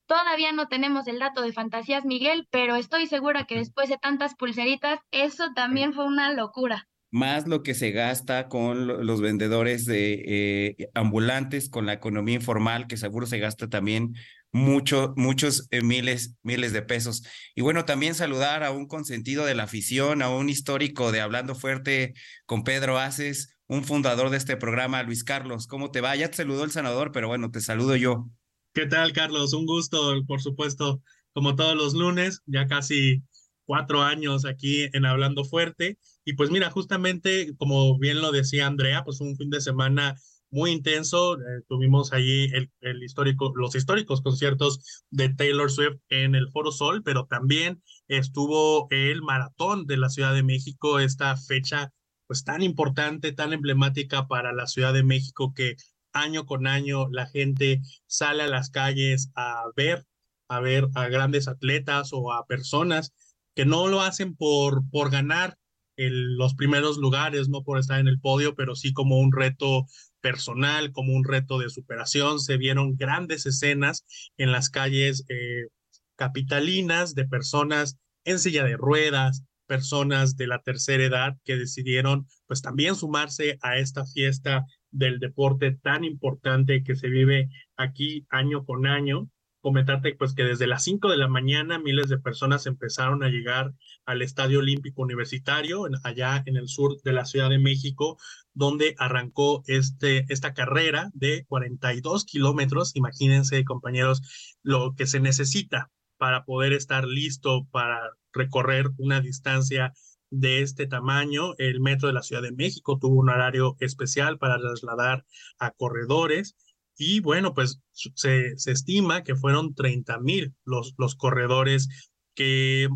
Todavía 0.05 0.51
no 0.51 0.67
tenemos 0.67 1.07
el 1.07 1.19
dato 1.19 1.41
de 1.41 1.53
fantasías, 1.53 2.05
Miguel, 2.05 2.47
pero 2.51 2.75
estoy 2.75 3.07
segura 3.07 3.45
que 3.45 3.55
después 3.55 3.89
de 3.89 3.97
tantas 3.97 4.35
pulseritas, 4.35 4.99
eso 5.11 5.53
también 5.55 5.93
fue 5.93 6.05
una 6.05 6.33
locura 6.33 6.87
más 7.13 7.47
lo 7.47 7.61
que 7.61 7.75
se 7.75 7.91
gasta 7.91 8.49
con 8.49 9.05
los 9.05 9.21
vendedores 9.21 9.85
de 9.85 10.23
eh, 10.25 10.89
ambulantes, 10.95 11.69
con 11.69 11.85
la 11.85 11.93
economía 11.93 12.33
informal, 12.33 12.87
que 12.87 12.97
seguro 12.97 13.27
se 13.27 13.37
gasta 13.37 13.69
también 13.69 14.15
mucho, 14.51 15.13
muchos 15.15 15.67
eh, 15.69 15.83
miles, 15.83 16.33
miles 16.41 16.73
de 16.73 16.81
pesos. 16.81 17.21
Y 17.53 17.61
bueno, 17.61 17.85
también 17.85 18.15
saludar 18.15 18.63
a 18.63 18.71
un 18.71 18.87
consentido 18.87 19.45
de 19.45 19.53
la 19.53 19.65
afición, 19.65 20.23
a 20.23 20.29
un 20.29 20.49
histórico 20.49 21.11
de 21.11 21.21
Hablando 21.21 21.53
Fuerte 21.53 22.15
con 22.47 22.63
Pedro 22.63 22.97
Aces, 22.97 23.57
un 23.67 23.83
fundador 23.83 24.31
de 24.31 24.37
este 24.37 24.57
programa, 24.57 25.03
Luis 25.03 25.23
Carlos. 25.23 25.67
¿Cómo 25.67 25.91
te 25.91 26.01
va? 26.01 26.15
Ya 26.15 26.31
te 26.31 26.37
saludó 26.37 26.63
el 26.63 26.71
senador, 26.71 27.11
pero 27.11 27.27
bueno, 27.27 27.51
te 27.51 27.61
saludo 27.61 27.95
yo. 27.95 28.27
¿Qué 28.73 28.87
tal, 28.87 29.13
Carlos? 29.13 29.53
Un 29.53 29.67
gusto, 29.67 30.23
por 30.25 30.41
supuesto, 30.41 31.03
como 31.31 31.55
todos 31.55 31.75
los 31.75 31.93
lunes, 31.93 32.41
ya 32.47 32.65
casi 32.65 33.21
cuatro 33.65 34.01
años 34.01 34.45
aquí 34.45 34.89
en 34.93 35.05
Hablando 35.05 35.45
Fuerte. 35.45 35.99
Y 36.25 36.33
pues 36.33 36.49
mira, 36.49 36.69
justamente 36.69 37.53
como 37.57 37.97
bien 37.99 38.21
lo 38.21 38.31
decía 38.31 38.67
Andrea, 38.67 39.03
pues 39.03 39.19
un 39.21 39.35
fin 39.35 39.49
de 39.49 39.61
semana 39.61 40.15
muy 40.53 40.71
intenso. 40.71 41.35
Eh, 41.35 41.61
tuvimos 41.67 42.13
allí 42.13 42.49
el, 42.53 43.03
histórico, 43.03 43.51
los 43.55 43.75
históricos 43.75 44.21
conciertos 44.21 45.03
de 45.09 45.29
Taylor 45.29 45.69
Swift 45.69 45.97
en 46.09 46.35
el 46.35 46.49
Foro 46.51 46.71
Sol, 46.71 47.01
pero 47.03 47.25
también 47.25 47.81
estuvo 48.07 48.87
el 48.91 49.21
maratón 49.23 49.85
de 49.87 49.97
la 49.97 50.09
Ciudad 50.09 50.33
de 50.33 50.43
México, 50.43 50.99
esta 50.99 51.35
fecha 51.35 51.91
pues 52.27 52.43
tan 52.43 52.61
importante, 52.61 53.33
tan 53.33 53.51
emblemática 53.51 54.27
para 54.27 54.53
la 54.53 54.67
Ciudad 54.67 54.93
de 54.93 55.03
México 55.03 55.53
que 55.53 55.75
año 56.13 56.45
con 56.45 56.67
año 56.67 57.09
la 57.09 57.25
gente 57.25 57.81
sale 58.05 58.43
a 58.43 58.47
las 58.47 58.69
calles 58.69 59.31
a 59.35 59.63
ver, 59.75 60.05
a 60.47 60.59
ver 60.59 60.87
a 60.93 61.07
grandes 61.07 61.47
atletas 61.47 62.09
o 62.13 62.31
a 62.31 62.45
personas 62.45 63.11
que 63.55 63.65
no 63.65 63.87
lo 63.87 64.01
hacen 64.01 64.35
por, 64.35 64.87
por 64.89 65.09
ganar 65.09 65.57
el, 65.95 66.35
los 66.35 66.55
primeros 66.55 66.97
lugares, 66.97 67.49
no 67.49 67.63
por 67.63 67.79
estar 67.79 67.99
en 67.99 68.07
el 68.07 68.19
podio, 68.19 68.55
pero 68.55 68.75
sí 68.75 68.93
como 68.93 69.19
un 69.19 69.31
reto 69.31 69.85
personal, 70.21 70.91
como 70.91 71.13
un 71.13 71.23
reto 71.23 71.59
de 71.59 71.69
superación. 71.69 72.39
Se 72.39 72.57
vieron 72.57 72.95
grandes 72.95 73.45
escenas 73.45 74.05
en 74.37 74.51
las 74.51 74.69
calles 74.69 75.25
eh, 75.29 75.67
capitalinas 76.15 77.15
de 77.15 77.27
personas 77.27 77.97
en 78.25 78.39
silla 78.39 78.63
de 78.63 78.77
ruedas, 78.77 79.43
personas 79.67 80.35
de 80.35 80.47
la 80.47 80.61
tercera 80.61 81.03
edad 81.03 81.37
que 81.43 81.57
decidieron 81.57 82.27
pues 82.47 82.61
también 82.61 82.95
sumarse 82.95 83.57
a 83.61 83.77
esta 83.77 84.05
fiesta 84.05 84.65
del 84.91 85.19
deporte 85.19 85.71
tan 85.71 86.03
importante 86.03 86.83
que 86.83 86.95
se 86.95 87.09
vive 87.09 87.49
aquí 87.75 88.25
año 88.29 88.65
con 88.65 88.85
año 88.85 89.29
comentarte 89.63 90.13
pues 90.15 90.35
que 90.35 90.43
desde 90.43 90.67
las 90.67 90.83
5 90.83 91.09
de 91.09 91.15
la 91.15 91.29
mañana 91.29 91.79
miles 91.79 92.09
de 92.09 92.17
personas 92.17 92.65
empezaron 92.65 93.23
a 93.23 93.29
llegar 93.29 93.73
al 94.05 94.21
Estadio 94.21 94.59
Olímpico 94.59 95.01
Universitario 95.01 95.85
allá 96.03 96.43
en 96.45 96.57
el 96.57 96.67
sur 96.67 97.01
de 97.01 97.13
la 97.13 97.23
Ciudad 97.23 97.49
de 97.49 97.59
México 97.59 98.17
donde 98.53 98.93
arrancó 98.99 99.63
este, 99.67 100.25
esta 100.27 100.53
carrera 100.53 101.11
de 101.13 101.45
42 101.47 102.25
kilómetros. 102.25 102.93
Imagínense 102.95 103.63
compañeros 103.63 104.57
lo 104.63 104.95
que 104.95 105.07
se 105.07 105.21
necesita 105.21 105.89
para 106.17 106.43
poder 106.43 106.73
estar 106.73 107.05
listo 107.05 107.65
para 107.71 108.01
recorrer 108.33 108.89
una 108.97 109.21
distancia 109.21 109.93
de 110.29 110.61
este 110.61 110.87
tamaño. 110.87 111.53
El 111.57 111.79
metro 111.79 112.09
de 112.09 112.13
la 112.13 112.21
Ciudad 112.21 112.41
de 112.41 112.51
México 112.51 112.99
tuvo 112.99 113.15
un 113.15 113.29
horario 113.29 113.77
especial 113.79 114.37
para 114.39 114.59
trasladar 114.59 115.25
a 115.57 115.71
corredores 115.71 116.57
y 117.03 117.19
bueno, 117.19 117.53
pues 117.53 117.79
se, 117.91 118.57
se 118.57 118.71
estima 118.71 119.23
que 119.23 119.35
fueron 119.35 119.75
30 119.75 120.19
mil 120.19 120.53
los, 120.65 120.93
los 120.97 121.15
corredores 121.15 121.89
que 122.35 122.87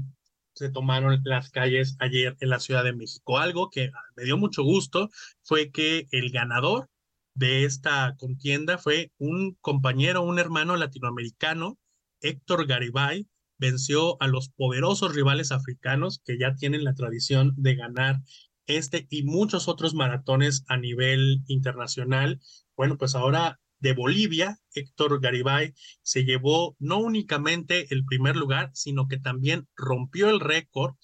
se 0.58 0.70
tomaron 0.70 1.22
las 1.24 1.52
calles 1.52 1.96
ayer 2.00 2.36
en 2.40 2.50
la 2.50 2.60
Ciudad 2.60 2.84
de 2.84 2.96
México. 2.96 3.38
Algo 3.38 3.70
que 3.70 3.92
me 4.16 4.24
dio 4.24 4.38
mucho 4.38 4.64
gusto 4.64 5.10
fue 5.44 5.72
que 5.72 6.08
el 6.12 6.32
ganador 6.32 6.90
de 7.36 7.66
esta 7.66 8.16
contienda 8.18 8.80
fue 8.80 9.12
un 9.20 9.56
compañero, 9.62 10.24
un 10.24 10.40
hermano 10.40 10.76
latinoamericano, 10.76 11.78
Héctor 12.22 12.66
Garibay, 12.66 13.28
venció 13.60 14.22
a 14.22 14.28
los 14.28 14.50
poderosos 14.50 15.14
rivales 15.14 15.52
africanos 15.52 16.22
que 16.26 16.40
ya 16.40 16.56
tienen 16.56 16.84
la 16.84 16.96
tradición 16.96 17.54
de 17.56 17.76
ganar 17.76 18.22
este 18.66 19.08
y 19.10 19.24
muchos 19.24 19.68
otros 19.68 19.94
maratones 19.94 20.64
a 20.68 20.78
nivel 20.78 21.44
internacional. 21.48 22.40
Bueno, 22.76 22.98
pues 22.98 23.14
ahora 23.14 23.60
de 23.80 23.94
Bolivia, 23.94 24.58
Héctor 24.74 25.20
Garibay, 25.22 25.74
se 26.02 26.24
llevó 26.24 26.76
no 26.80 26.98
únicamente 27.00 27.88
el 27.94 28.06
primer 28.06 28.36
lugar, 28.36 28.72
sino 28.74 29.08
que 29.08 29.18
también 29.18 29.68
rompió 29.76 30.30
el 30.30 30.40
récord 30.40 30.96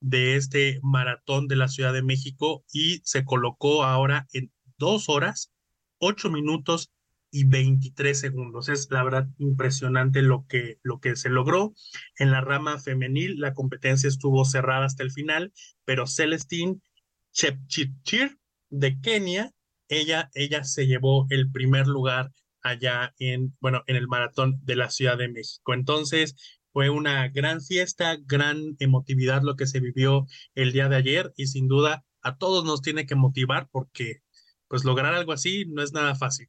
de 0.00 0.36
este 0.36 0.78
maratón 0.82 1.48
de 1.48 1.56
la 1.56 1.68
Ciudad 1.68 1.92
de 1.92 2.02
México 2.02 2.64
y 2.72 3.00
se 3.04 3.24
colocó 3.24 3.84
ahora 3.84 4.26
en 4.32 4.52
dos 4.78 5.08
horas, 5.08 5.52
ocho 5.98 6.30
minutos 6.30 6.90
y 7.30 7.44
23 7.44 8.18
segundos. 8.18 8.68
Es 8.68 8.88
la 8.90 9.02
verdad 9.02 9.28
impresionante 9.38 10.22
lo 10.22 10.46
que, 10.46 10.78
lo 10.82 11.00
que 11.00 11.16
se 11.16 11.28
logró. 11.28 11.74
En 12.18 12.30
la 12.30 12.40
rama 12.40 12.78
femenil, 12.78 13.40
la 13.40 13.54
competencia 13.54 14.08
estuvo 14.08 14.44
cerrada 14.44 14.86
hasta 14.86 15.02
el 15.02 15.10
final, 15.10 15.52
pero 15.84 16.06
Celestine 16.06 16.80
Chepchirchir 17.32 18.38
de 18.70 19.00
Kenia 19.00 19.52
ella, 19.88 20.30
ella 20.34 20.64
se 20.64 20.86
llevó 20.86 21.26
el 21.30 21.50
primer 21.50 21.86
lugar 21.86 22.32
allá 22.62 23.14
en, 23.18 23.56
bueno, 23.60 23.82
en 23.86 23.96
el 23.96 24.08
maratón 24.08 24.58
de 24.62 24.76
la 24.76 24.90
Ciudad 24.90 25.16
de 25.18 25.28
México. 25.28 25.74
Entonces, 25.74 26.34
fue 26.72 26.90
una 26.90 27.28
gran 27.28 27.62
fiesta, 27.62 28.18
gran 28.26 28.76
emotividad 28.80 29.42
lo 29.42 29.56
que 29.56 29.66
se 29.66 29.80
vivió 29.80 30.26
el 30.54 30.72
día 30.72 30.88
de 30.88 30.96
ayer 30.96 31.32
y 31.36 31.46
sin 31.46 31.68
duda 31.68 32.04
a 32.20 32.36
todos 32.36 32.64
nos 32.64 32.82
tiene 32.82 33.06
que 33.06 33.14
motivar 33.14 33.68
porque 33.70 34.20
pues 34.68 34.84
lograr 34.84 35.14
algo 35.14 35.32
así 35.32 35.64
no 35.68 35.82
es 35.82 35.92
nada 35.92 36.14
fácil. 36.16 36.48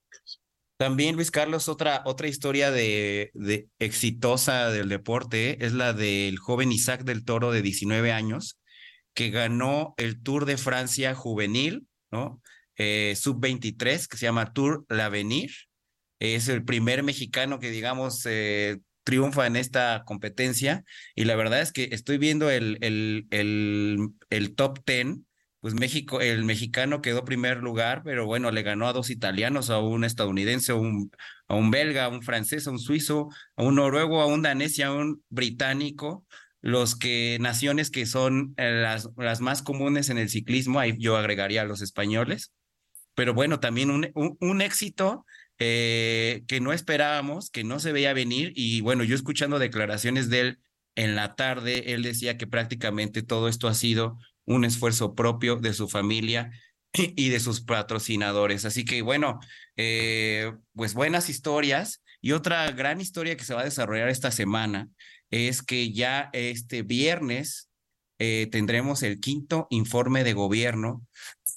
También, 0.78 1.16
Luis 1.16 1.32
Carlos, 1.32 1.70
otra, 1.70 2.04
otra 2.06 2.28
historia 2.28 2.72
de, 2.72 3.32
exitosa 3.80 4.70
del 4.70 4.90
deporte 4.90 5.66
es 5.66 5.74
la 5.74 5.94
del 5.94 6.38
joven 6.38 6.72
Isaac 6.72 7.04
del 7.04 7.26
Toro 7.26 7.52
de 7.52 7.64
19 7.64 8.12
años, 8.12 8.60
que 9.16 9.32
ganó 9.32 9.96
el 9.98 10.22
Tour 10.22 10.46
de 10.46 10.58
Francia 10.58 11.16
juvenil, 11.16 11.88
¿no? 12.12 12.42
Eh, 12.78 13.16
sub-23 13.16 14.08
que 14.08 14.18
se 14.18 14.26
llama 14.26 14.54
Tour 14.54 14.86
L'Avenir. 14.90 15.52
Es 16.20 16.48
el 16.48 16.64
primer 16.64 17.04
mexicano 17.04 17.60
que, 17.60 17.70
digamos, 17.70 18.26
eh, 18.26 18.80
triunfa 19.04 19.48
en 19.48 19.56
esta 19.56 20.04
competencia. 20.06 20.84
Y 21.16 21.26
la 21.26 21.36
verdad 21.36 21.62
es 21.62 21.72
que 21.72 21.90
estoy 21.92 22.18
viendo 22.18 22.50
el, 22.50 22.78
el, 22.82 23.28
el, 23.32 24.10
el 24.30 24.56
top 24.56 24.80
10 24.86 25.20
pues 25.60 25.74
México, 25.74 26.22
el 26.22 26.46
mexicano 26.46 27.02
quedó 27.02 27.26
primer 27.26 27.58
lugar, 27.58 28.04
pero 28.06 28.26
bueno, 28.26 28.52
le 28.52 28.62
ganó 28.62 28.88
a 28.88 28.94
dos 28.94 29.10
italianos, 29.10 29.70
a 29.70 29.80
un 29.80 30.04
estadounidense, 30.04 30.72
a 30.72 30.76
un, 30.76 31.12
a 31.48 31.56
un 31.56 31.72
belga, 31.72 32.06
a 32.06 32.10
un 32.10 32.22
francés, 32.22 32.68
a 32.68 32.72
un 32.72 32.80
suizo, 32.80 33.30
a 33.56 33.64
un 33.64 33.76
noruego, 33.76 34.22
a 34.22 34.28
un 34.28 34.44
danés 34.44 34.78
y 34.78 34.84
a 34.84 34.94
un 34.94 35.24
británico 35.30 36.26
los 36.62 36.96
que 36.96 37.38
naciones 37.40 37.90
que 37.92 38.06
son 38.06 38.54
eh, 38.58 38.72
las, 38.82 39.10
las 39.16 39.42
más 39.42 39.62
comunes 39.62 40.10
en 40.10 40.18
el 40.18 40.30
ciclismo, 40.30 40.80
ahí 40.80 40.96
yo 40.98 41.16
agregaría 41.18 41.62
a 41.62 41.66
los 41.66 41.82
españoles, 41.82 42.52
pero 43.18 43.34
bueno, 43.34 43.60
también 43.60 43.90
un, 43.90 44.12
un, 44.14 44.62
éxito 44.62 45.26
eh, 45.58 46.44
que 46.48 46.62
no 46.62 46.72
esperábamos, 46.72 47.50
que 47.50 47.64
no 47.64 47.80
se 47.80 47.92
veía 47.92 48.14
venir. 48.14 48.54
Y 48.56 48.82
bueno, 48.82 49.04
yo 49.04 49.16
escuchando 49.16 49.58
declaraciones 49.58 50.30
de 50.30 50.40
él 50.42 50.60
en 50.94 51.16
la 51.16 51.34
tarde, 51.34 51.94
él 51.94 52.04
decía 52.04 52.38
que 52.38 52.46
prácticamente 52.46 53.24
todo 53.24 53.48
esto 53.48 53.68
ha 53.68 53.74
sido 53.74 54.20
un 54.46 54.66
esfuerzo 54.66 55.16
propio 55.16 55.56
de 55.56 55.74
su 55.74 55.90
familia 55.90 56.52
y 56.94 57.30
de 57.30 57.40
sus 57.40 57.62
patrocinadores. 57.62 58.66
Así 58.66 58.86
que 58.86 59.02
bueno, 59.02 59.40
eh, 59.78 60.54
pues 60.76 60.94
buenas 60.94 61.28
historias. 61.28 62.04
Y 62.22 62.34
otra 62.34 62.70
gran 62.70 63.02
historia 63.02 63.36
que 63.36 63.46
se 63.46 63.56
va 63.56 63.62
a 63.62 63.66
desarrollar 63.66 64.10
esta 64.10 64.30
semana 64.30 64.90
es 65.32 65.64
que 65.64 65.92
ya 65.92 66.30
este 66.34 66.84
viernes 66.84 67.67
eh, 68.20 68.48
tendremos 68.52 69.04
el 69.04 69.20
quinto 69.20 69.68
informe 69.70 70.24
de 70.24 70.34
gobierno 70.34 71.04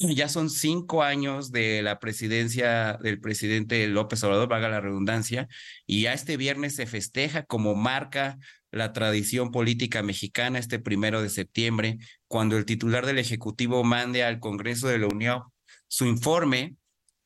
ya 0.15 0.29
son 0.29 0.49
cinco 0.49 1.03
años 1.03 1.53
de 1.53 1.83
la 1.83 1.99
presidencia 1.99 2.99
del 3.03 3.21
presidente 3.21 3.87
López 3.87 4.23
Obrador, 4.25 4.49
valga 4.49 4.69
la 4.69 4.81
redundancia, 4.81 5.47
y 5.87 6.03
ya 6.03 6.15
este 6.15 6.37
viernes 6.37 6.75
se 6.75 6.87
festeja 6.87 7.45
como 7.45 7.75
marca 7.75 8.39
la 8.71 8.93
tradición 8.93 9.51
política 9.51 10.03
mexicana 10.03 10.59
este 10.59 10.79
primero 10.79 11.23
de 11.23 11.29
septiembre, 11.29 11.99
cuando 12.29 12.57
el 12.57 12.65
titular 12.65 13.05
del 13.05 13.19
Ejecutivo 13.19 13.85
mande 13.85 14.25
al 14.25 14.41
Congreso 14.41 14.89
de 14.89 14.99
la 14.99 15.09
Unión 15.09 15.43
su 15.89 16.07
informe 16.07 16.77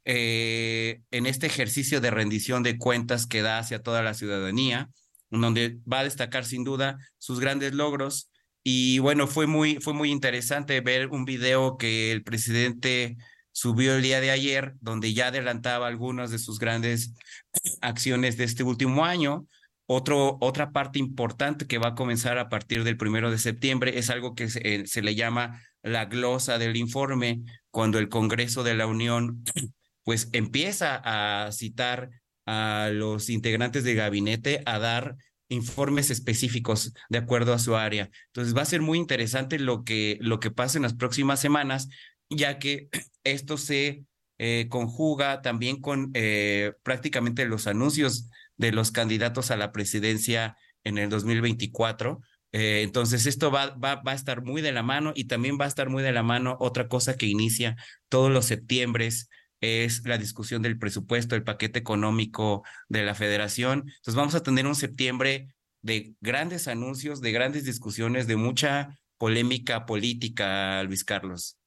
eh, 0.04 1.00
en 1.10 1.26
este 1.26 1.46
ejercicio 1.46 2.00
de 2.00 2.10
rendición 2.10 2.62
de 2.62 2.78
cuentas 2.78 3.26
que 3.26 3.42
da 3.42 3.58
hacia 3.58 3.82
toda 3.82 4.02
la 4.02 4.14
ciudadanía, 4.14 4.90
donde 5.30 5.78
va 5.90 6.00
a 6.00 6.04
destacar 6.04 6.44
sin 6.44 6.64
duda 6.64 6.98
sus 7.18 7.40
grandes 7.40 7.74
logros. 7.74 8.30
Y 8.66 8.98
bueno, 8.98 9.26
fue 9.26 9.46
muy, 9.46 9.76
fue 9.76 9.92
muy 9.92 10.10
interesante 10.10 10.80
ver 10.80 11.08
un 11.08 11.26
video 11.26 11.76
que 11.76 12.10
el 12.12 12.22
presidente 12.24 13.18
subió 13.52 13.94
el 13.94 14.02
día 14.02 14.20
de 14.22 14.30
ayer, 14.30 14.74
donde 14.80 15.12
ya 15.12 15.28
adelantaba 15.28 15.86
algunas 15.86 16.30
de 16.30 16.38
sus 16.38 16.58
grandes 16.58 17.12
acciones 17.82 18.38
de 18.38 18.44
este 18.44 18.62
último 18.62 19.04
año. 19.04 19.46
Otro, 19.86 20.38
otra 20.40 20.72
parte 20.72 20.98
importante 20.98 21.66
que 21.66 21.76
va 21.76 21.88
a 21.88 21.94
comenzar 21.94 22.38
a 22.38 22.48
partir 22.48 22.84
del 22.84 22.96
primero 22.96 23.30
de 23.30 23.38
septiembre 23.38 23.98
es 23.98 24.08
algo 24.08 24.34
que 24.34 24.48
se, 24.48 24.86
se 24.86 25.02
le 25.02 25.14
llama 25.14 25.60
la 25.82 26.06
glosa 26.06 26.56
del 26.56 26.76
informe, 26.76 27.42
cuando 27.70 27.98
el 27.98 28.08
Congreso 28.08 28.62
de 28.62 28.74
la 28.74 28.86
Unión 28.86 29.44
pues 30.04 30.30
empieza 30.32 31.02
a 31.04 31.52
citar 31.52 32.08
a 32.46 32.90
los 32.92 33.28
integrantes 33.28 33.84
de 33.84 33.94
gabinete 33.94 34.62
a 34.64 34.78
dar 34.78 35.16
informes 35.54 36.10
específicos 36.10 36.92
de 37.08 37.18
acuerdo 37.18 37.54
a 37.54 37.58
su 37.58 37.76
área. 37.76 38.10
Entonces 38.26 38.56
va 38.56 38.62
a 38.62 38.66
ser 38.66 38.82
muy 38.82 38.98
interesante 38.98 39.58
lo 39.58 39.84
que, 39.84 40.18
lo 40.20 40.40
que 40.40 40.50
pasa 40.50 40.78
en 40.78 40.82
las 40.82 40.94
próximas 40.94 41.40
semanas, 41.40 41.88
ya 42.28 42.58
que 42.58 42.88
esto 43.24 43.56
se 43.56 44.04
eh, 44.38 44.66
conjuga 44.68 45.42
también 45.42 45.80
con 45.80 46.10
eh, 46.14 46.72
prácticamente 46.82 47.46
los 47.46 47.66
anuncios 47.66 48.28
de 48.56 48.72
los 48.72 48.90
candidatos 48.90 49.50
a 49.50 49.56
la 49.56 49.72
presidencia 49.72 50.56
en 50.84 50.98
el 50.98 51.08
2024. 51.08 52.20
Eh, 52.52 52.82
entonces, 52.82 53.26
esto 53.26 53.50
va, 53.50 53.70
va, 53.70 53.96
va, 53.96 54.12
a 54.12 54.14
estar 54.14 54.42
muy 54.42 54.62
de 54.62 54.72
la 54.72 54.82
mano 54.82 55.12
y 55.14 55.24
también 55.24 55.58
va 55.60 55.64
a 55.64 55.68
estar 55.68 55.88
muy 55.88 56.02
de 56.02 56.12
la 56.12 56.22
mano 56.22 56.56
otra 56.60 56.88
cosa 56.88 57.16
que 57.16 57.26
inicia 57.26 57.76
todos 58.08 58.30
los 58.30 58.44
septiembre 58.44 59.08
es 59.64 60.04
la 60.04 60.18
discusión 60.18 60.62
del 60.62 60.78
presupuesto, 60.78 61.34
el 61.34 61.44
paquete 61.44 61.78
económico 61.78 62.62
de 62.88 63.04
la 63.04 63.14
federación. 63.14 63.80
Entonces, 63.80 64.14
vamos 64.14 64.34
a 64.34 64.42
tener 64.42 64.66
un 64.66 64.74
septiembre 64.74 65.54
de 65.82 66.14
grandes 66.20 66.68
anuncios, 66.68 67.20
de 67.20 67.32
grandes 67.32 67.64
discusiones, 67.64 68.26
de 68.26 68.36
mucha 68.36 68.98
polémica 69.18 69.86
política, 69.86 70.82
Luis 70.84 71.04
Carlos 71.04 71.58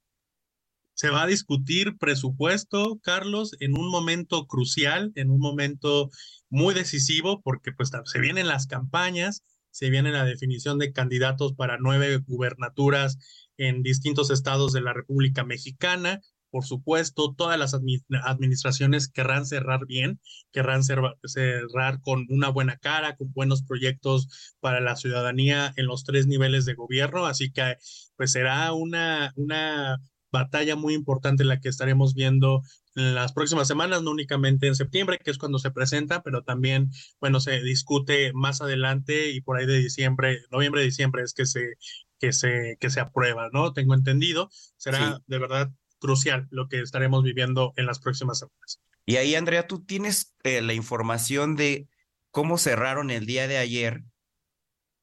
se 0.97 1.11
va 1.11 1.23
a 1.23 1.27
discutir 1.27 1.95
presupuesto, 1.99 2.99
Carlos, 3.03 3.55
en 3.59 3.77
un 3.77 3.91
momento 3.91 4.47
crucial, 4.47 5.11
en 5.13 5.29
un 5.29 5.39
momento 5.39 6.09
muy 6.49 6.73
decisivo, 6.73 7.39
porque 7.43 7.71
pues 7.71 7.91
se 8.05 8.19
vienen 8.19 8.47
las 8.47 8.65
campañas, 8.65 9.43
se 9.69 9.91
viene 9.91 10.11
la 10.11 10.25
definición 10.25 10.79
de 10.79 10.91
candidatos 10.91 11.53
para 11.53 11.77
nueve 11.77 12.17
gubernaturas 12.25 13.19
en 13.57 13.83
distintos 13.83 14.31
estados 14.31 14.73
de 14.73 14.81
la 14.81 14.93
República 14.93 15.43
Mexicana. 15.43 16.19
Por 16.57 16.65
supuesto, 16.65 17.35
todas 17.37 17.59
las 17.59 17.75
administraciones 17.75 19.09
querrán 19.09 19.45
cerrar 19.45 19.85
bien, 19.85 20.19
querrán 20.51 20.81
cerrar 20.83 22.01
con 22.01 22.25
una 22.29 22.49
buena 22.49 22.77
cara, 22.77 23.15
con 23.15 23.31
buenos 23.31 23.61
proyectos 23.61 24.55
para 24.59 24.81
la 24.81 24.95
ciudadanía 24.95 25.71
en 25.75 25.85
los 25.85 26.03
tres 26.03 26.25
niveles 26.25 26.65
de 26.65 26.73
gobierno. 26.73 27.27
Así 27.27 27.51
que, 27.51 27.75
pues 28.15 28.31
será 28.31 28.73
una, 28.73 29.33
una 29.35 29.99
batalla 30.31 30.75
muy 30.75 30.95
importante 30.95 31.45
la 31.45 31.59
que 31.59 31.69
estaremos 31.69 32.15
viendo 32.15 32.63
en 32.95 33.13
las 33.13 33.33
próximas 33.33 33.67
semanas, 33.67 34.01
no 34.01 34.09
únicamente 34.09 34.65
en 34.65 34.73
septiembre, 34.73 35.19
que 35.23 35.29
es 35.29 35.37
cuando 35.37 35.59
se 35.59 35.69
presenta, 35.69 36.23
pero 36.23 36.41
también, 36.41 36.89
bueno, 37.19 37.39
se 37.39 37.61
discute 37.61 38.33
más 38.33 38.61
adelante 38.61 39.29
y 39.29 39.41
por 39.41 39.57
ahí 39.57 39.67
de 39.67 39.77
diciembre, 39.77 40.39
noviembre, 40.49 40.81
diciembre 40.81 41.21
es 41.21 41.35
que 41.35 41.45
se, 41.45 41.75
que 42.17 42.33
se, 42.33 42.77
que 42.79 42.89
se 42.89 42.99
aprueba, 42.99 43.49
¿no? 43.53 43.73
Tengo 43.73 43.93
entendido. 43.93 44.49
Será 44.75 45.21
de 45.27 45.37
verdad 45.37 45.71
crucial 45.99 46.47
lo 46.51 46.67
que 46.67 46.81
estaremos 46.81 47.23
viviendo 47.23 47.73
en 47.77 47.85
las 47.85 47.99
próximas 47.99 48.39
semanas. 48.39 48.79
Y 49.05 49.15
ahí, 49.15 49.35
Andrea, 49.35 49.67
tú 49.67 49.83
tienes 49.85 50.35
eh, 50.43 50.61
la 50.61 50.73
información 50.73 51.55
de 51.55 51.87
cómo 52.31 52.57
cerraron 52.57 53.09
el 53.09 53.25
día 53.25 53.47
de 53.47 53.57
ayer 53.57 54.03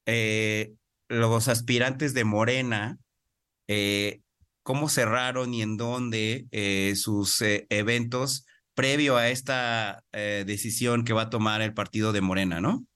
eh, 0.06 0.74
los 1.08 1.48
aspirantes 1.48 2.12
de 2.12 2.24
Morena 2.24 2.98
eh, 3.66 4.20
cómo 4.62 4.88
cerraron 4.88 5.54
y 5.54 5.62
en 5.62 5.76
dónde 5.76 6.46
sus 6.96 7.42
eventos 7.42 8.46
previo 8.74 9.16
a 9.16 9.28
esta 9.28 10.02
decisión 10.12 11.04
que 11.04 11.12
va 11.12 11.22
a 11.22 11.30
tomar 11.30 11.60
el 11.60 11.74
partido 11.74 12.12
de 12.12 12.22
Morena, 12.22 12.60
¿no? 12.62 12.86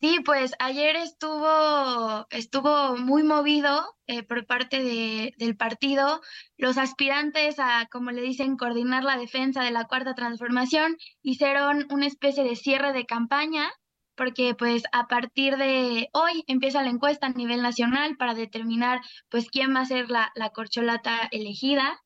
Sí, 0.00 0.20
pues 0.24 0.52
ayer 0.58 0.96
estuvo, 0.96 2.26
estuvo 2.30 2.96
muy 2.96 3.22
movido 3.22 3.84
por 4.28 4.46
parte 4.46 4.82
de, 4.82 5.34
del 5.36 5.56
partido. 5.58 6.22
Los 6.56 6.78
aspirantes 6.78 7.58
a, 7.58 7.86
como 7.90 8.10
le 8.10 8.22
dicen, 8.22 8.56
coordinar 8.56 9.04
la 9.04 9.18
defensa 9.18 9.62
de 9.62 9.72
la 9.72 9.84
cuarta 9.84 10.14
transformación 10.14 10.96
hicieron 11.22 11.86
una 11.90 12.06
especie 12.06 12.44
de 12.44 12.56
cierre 12.56 12.94
de 12.94 13.04
campaña 13.04 13.70
porque 14.16 14.54
pues 14.54 14.84
a 14.92 15.06
partir 15.06 15.56
de 15.58 16.08
hoy 16.12 16.44
empieza 16.46 16.82
la 16.82 16.90
encuesta 16.90 17.26
a 17.26 17.30
nivel 17.30 17.62
nacional 17.62 18.16
para 18.16 18.34
determinar 18.34 19.00
pues 19.28 19.48
quién 19.50 19.74
va 19.74 19.80
a 19.80 19.86
ser 19.86 20.10
la, 20.10 20.32
la 20.34 20.50
corcholata 20.50 21.28
elegida. 21.30 22.00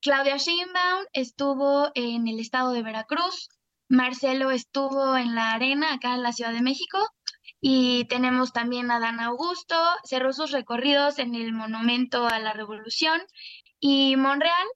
Claudia 0.00 0.36
Sheinbaum 0.36 1.04
estuvo 1.12 1.90
en 1.94 2.26
el 2.26 2.40
estado 2.40 2.72
de 2.72 2.82
Veracruz, 2.82 3.48
Marcelo 3.88 4.50
estuvo 4.50 5.16
en 5.16 5.36
la 5.36 5.52
arena 5.52 5.94
acá 5.94 6.14
en 6.14 6.22
la 6.22 6.32
Ciudad 6.32 6.52
de 6.52 6.62
México 6.62 6.98
y 7.60 8.04
tenemos 8.06 8.52
también 8.52 8.90
a 8.90 9.00
Dan 9.00 9.20
Augusto, 9.20 9.76
cerró 10.04 10.32
sus 10.32 10.52
recorridos 10.52 11.18
en 11.18 11.34
el 11.34 11.52
Monumento 11.52 12.26
a 12.26 12.38
la 12.38 12.52
Revolución 12.52 13.20
y 13.80 14.16
Monreal 14.16 14.66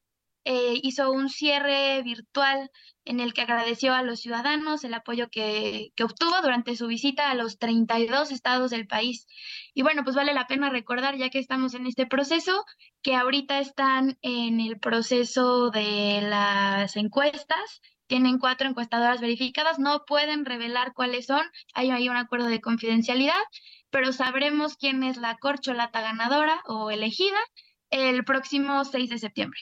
eh, 0.45 0.81
hizo 0.83 1.13
un 1.13 1.29
cierre 1.29 2.03
virtual 2.03 2.71
en 3.05 3.21
el 3.21 3.35
que 3.35 3.43
agradeció 3.43 3.93
a 3.95 4.03
los 4.03 4.21
ciudadanos 4.21 4.85
el 4.85 4.95
apoyo 4.95 5.29
que, 5.31 5.91
que, 5.95 6.05
obtuvo 6.05 6.41
durante 6.43 6.77
su 6.77 6.87
visita 6.87 7.31
a 7.31 7.35
los 7.35 7.59
32 7.59 8.31
estados 8.31 8.71
del 8.71 8.87
país. 8.87 9.27
Y 9.75 9.83
bueno, 9.83 10.03
pues 10.03 10.17
vale 10.17 10.33
la 10.33 10.47
pena 10.47 10.71
recordar, 10.71 11.17
ya 11.17 11.29
que 11.29 11.39
estamos 11.39 11.75
en 11.75 11.87
este 11.87 12.07
proceso, 12.07 12.65
que 13.03 13.15
ahorita 13.17 13.59
están 13.59 14.19
en 14.23 14.61
el 14.61 14.79
proceso 14.81 15.71
de 15.71 16.21
las 16.23 16.97
encuestas. 16.97 17.81
Tienen 18.11 18.41
cuatro 18.41 18.69
encuestadoras 18.69 19.21
verificadas, 19.21 19.79
no 19.79 20.03
pueden 20.05 20.45
revelar 20.45 20.95
cuáles 20.95 21.27
son, 21.27 21.43
hay, 21.75 21.93
hay 21.93 22.09
un 22.09 22.17
acuerdo 22.17 22.49
de 22.49 22.61
confidencialidad, 22.61 23.39
pero 23.89 24.13
sabremos 24.13 24.77
quién 24.77 25.05
es 25.05 25.17
la 25.17 25.37
corcholata 25.37 26.01
ganadora 26.01 26.61
o 26.67 26.91
elegida 26.91 27.39
el 27.89 28.25
próximo 28.25 28.85
6 28.85 29.11
de 29.11 29.19
septiembre. 29.19 29.61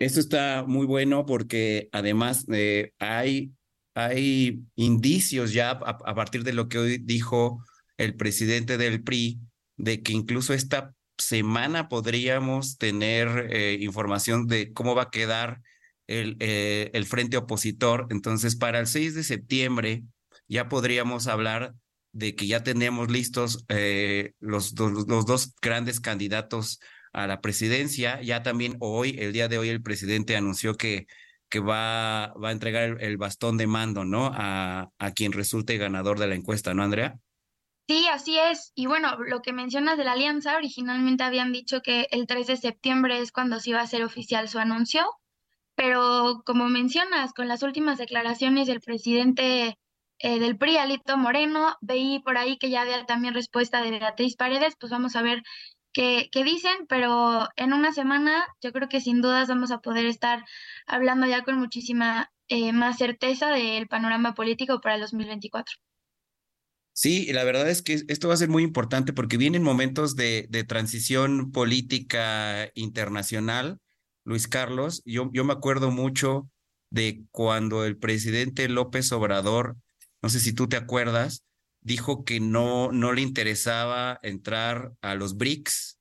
Esto 0.00 0.18
está 0.18 0.64
muy 0.66 0.86
bueno 0.86 1.24
porque 1.24 1.88
además 1.92 2.46
eh, 2.52 2.94
hay, 2.98 3.52
hay 3.94 4.58
indicios 4.74 5.52
ya 5.52 5.70
a, 5.70 6.14
partir 6.16 6.42
de 6.42 6.54
lo 6.54 6.68
que 6.68 6.78
hoy 6.78 6.98
dijo 6.98 7.62
el 7.96 8.16
presidente 8.16 8.76
del 8.76 9.04
PRI, 9.04 9.38
de 9.76 10.02
que 10.02 10.14
incluso 10.14 10.52
esta 10.52 10.96
semana 11.16 11.88
podríamos 11.88 12.76
tener 12.76 13.52
eh, 13.52 13.78
información 13.80 14.48
de 14.48 14.72
cómo 14.72 14.96
va 14.96 15.04
a 15.04 15.10
quedar 15.10 15.60
el, 16.08 16.36
eh, 16.40 16.90
el 16.92 17.06
frente 17.06 17.36
opositor. 17.36 18.08
Entonces, 18.10 18.56
para 18.56 18.80
el 18.80 18.88
6 18.88 19.14
de 19.14 19.22
septiembre 19.22 20.02
ya 20.48 20.68
podríamos 20.68 21.28
hablar 21.28 21.74
de 22.12 22.34
que 22.34 22.46
ya 22.46 22.64
tenemos 22.64 23.10
listos 23.10 23.64
los, 24.40 24.74
los 24.78 25.26
dos 25.26 25.54
grandes 25.60 26.00
candidatos 26.00 26.80
a 27.12 27.26
la 27.26 27.40
presidencia. 27.40 28.20
Ya 28.22 28.42
también 28.42 28.76
hoy, 28.80 29.16
el 29.18 29.32
día 29.32 29.48
de 29.48 29.58
hoy, 29.58 29.68
el 29.68 29.82
presidente 29.82 30.36
anunció 30.36 30.74
que, 30.74 31.06
que 31.48 31.60
va, 31.60 32.32
va 32.42 32.48
a 32.48 32.52
entregar 32.52 32.96
el, 33.02 33.16
bastón 33.16 33.56
de 33.56 33.66
mando, 33.66 34.04
¿no? 34.04 34.30
A, 34.34 34.90
a 34.98 35.10
quien 35.12 35.32
resulte 35.32 35.76
ganador 35.76 36.18
de 36.18 36.28
la 36.28 36.34
encuesta, 36.34 36.74
¿no, 36.74 36.82
Andrea? 36.82 37.18
Sí, 37.88 38.06
así 38.08 38.38
es. 38.38 38.72
Y 38.74 38.86
bueno, 38.86 39.16
lo 39.18 39.40
que 39.40 39.52
mencionas 39.52 39.96
de 39.96 40.04
la 40.04 40.12
alianza, 40.12 40.56
originalmente 40.56 41.24
habían 41.24 41.52
dicho 41.52 41.80
que 41.80 42.06
el 42.10 42.26
3 42.26 42.46
de 42.46 42.56
septiembre 42.56 43.20
es 43.20 43.32
cuando 43.32 43.60
se 43.60 43.70
iba 43.70 43.80
a 43.80 43.84
hacer 43.84 44.02
oficial 44.02 44.48
su 44.48 44.58
anuncio, 44.58 45.06
pero 45.78 46.42
como 46.44 46.68
mencionas, 46.68 47.32
con 47.32 47.46
las 47.46 47.62
últimas 47.62 47.98
declaraciones 47.98 48.66
del 48.66 48.80
presidente 48.80 49.78
eh, 50.18 50.40
del 50.40 50.58
PRI, 50.58 50.76
Alito 50.76 51.16
Moreno, 51.16 51.76
veí 51.80 52.18
por 52.18 52.36
ahí 52.36 52.58
que 52.58 52.68
ya 52.68 52.82
había 52.82 53.06
también 53.06 53.32
respuesta 53.32 53.80
de 53.80 53.92
Beatriz 53.92 54.34
Paredes, 54.34 54.74
pues 54.80 54.90
vamos 54.90 55.14
a 55.14 55.22
ver 55.22 55.44
que, 55.92 56.28
dicen, 56.44 56.86
pero 56.88 57.46
en 57.54 57.72
una 57.72 57.92
semana 57.92 58.44
yo 58.60 58.72
creo 58.72 58.88
que 58.88 59.00
sin 59.00 59.22
dudas 59.22 59.46
vamos 59.46 59.70
a 59.70 59.78
poder 59.78 60.06
estar 60.06 60.44
hablando 60.88 61.28
ya 61.28 61.44
con 61.44 61.56
muchísima 61.60 62.32
eh, 62.48 62.72
más 62.72 62.98
certeza 62.98 63.50
del 63.50 63.86
panorama 63.86 64.34
político 64.34 64.80
para 64.80 64.96
el 64.96 65.02
2024. 65.02 65.76
Sí, 66.92 67.32
la 67.32 67.44
verdad 67.44 67.70
es 67.70 67.82
que 67.82 68.02
esto 68.08 68.26
va 68.26 68.34
a 68.34 68.38
ser 68.38 68.48
muy 68.48 68.64
importante 68.64 69.12
porque 69.12 69.36
vienen 69.36 69.62
momentos 69.62 70.16
de, 70.16 70.48
de 70.50 70.64
transición 70.64 71.52
política 71.52 72.68
internacional, 72.74 73.78
Luis 74.28 74.46
Carlos. 74.46 75.02
Yo, 75.06 75.30
yo 75.32 75.44
me 75.44 75.54
acuerdo 75.54 75.90
mucho 75.90 76.50
de 76.90 77.24
cuando 77.30 77.84
el 77.84 77.96
presidente 77.96 78.68
López 78.68 79.10
Obrador, 79.12 79.76
no 80.22 80.28
sé 80.28 80.38
si 80.38 80.52
tú 80.52 80.68
te 80.68 80.76
acuerdas, 80.76 81.44
dijo 81.80 82.24
que 82.24 82.38
no, 82.38 82.92
no 82.92 83.12
le 83.12 83.22
interesaba 83.22 84.20
entrar 84.22 84.92
a 85.00 85.14
los 85.14 85.36
BRICS, 85.36 85.98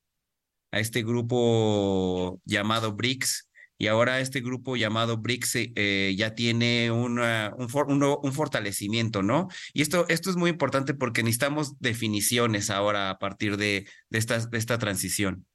a 0.71 0.79
este 0.79 1.03
grupo 1.03 2.41
llamado 2.43 2.93
BRICS, 2.93 3.47
y 3.77 3.87
ahora 3.87 4.19
este 4.19 4.41
grupo 4.41 4.75
llamado 4.75 5.17
BRICS 5.17 5.55
eh, 5.75 6.15
ya 6.17 6.33
tiene 6.33 6.91
una, 6.91 7.53
un, 7.55 8.03
un, 8.03 8.33
fortalecimiento, 8.33 9.21
¿no? 9.21 9.47
Y 9.71 9.83
esto, 9.83 10.07
esto 10.09 10.31
es 10.31 10.35
muy 10.35 10.49
importante 10.49 10.95
porque 10.95 11.21
necesitamos 11.21 11.79
definiciones 11.79 12.71
ahora 12.71 13.11
a 13.11 13.19
partir 13.19 13.55
de, 13.55 13.87
de, 14.09 14.17
esta, 14.17 14.39
de 14.39 14.57
esta 14.57 14.79
transición. 14.79 15.45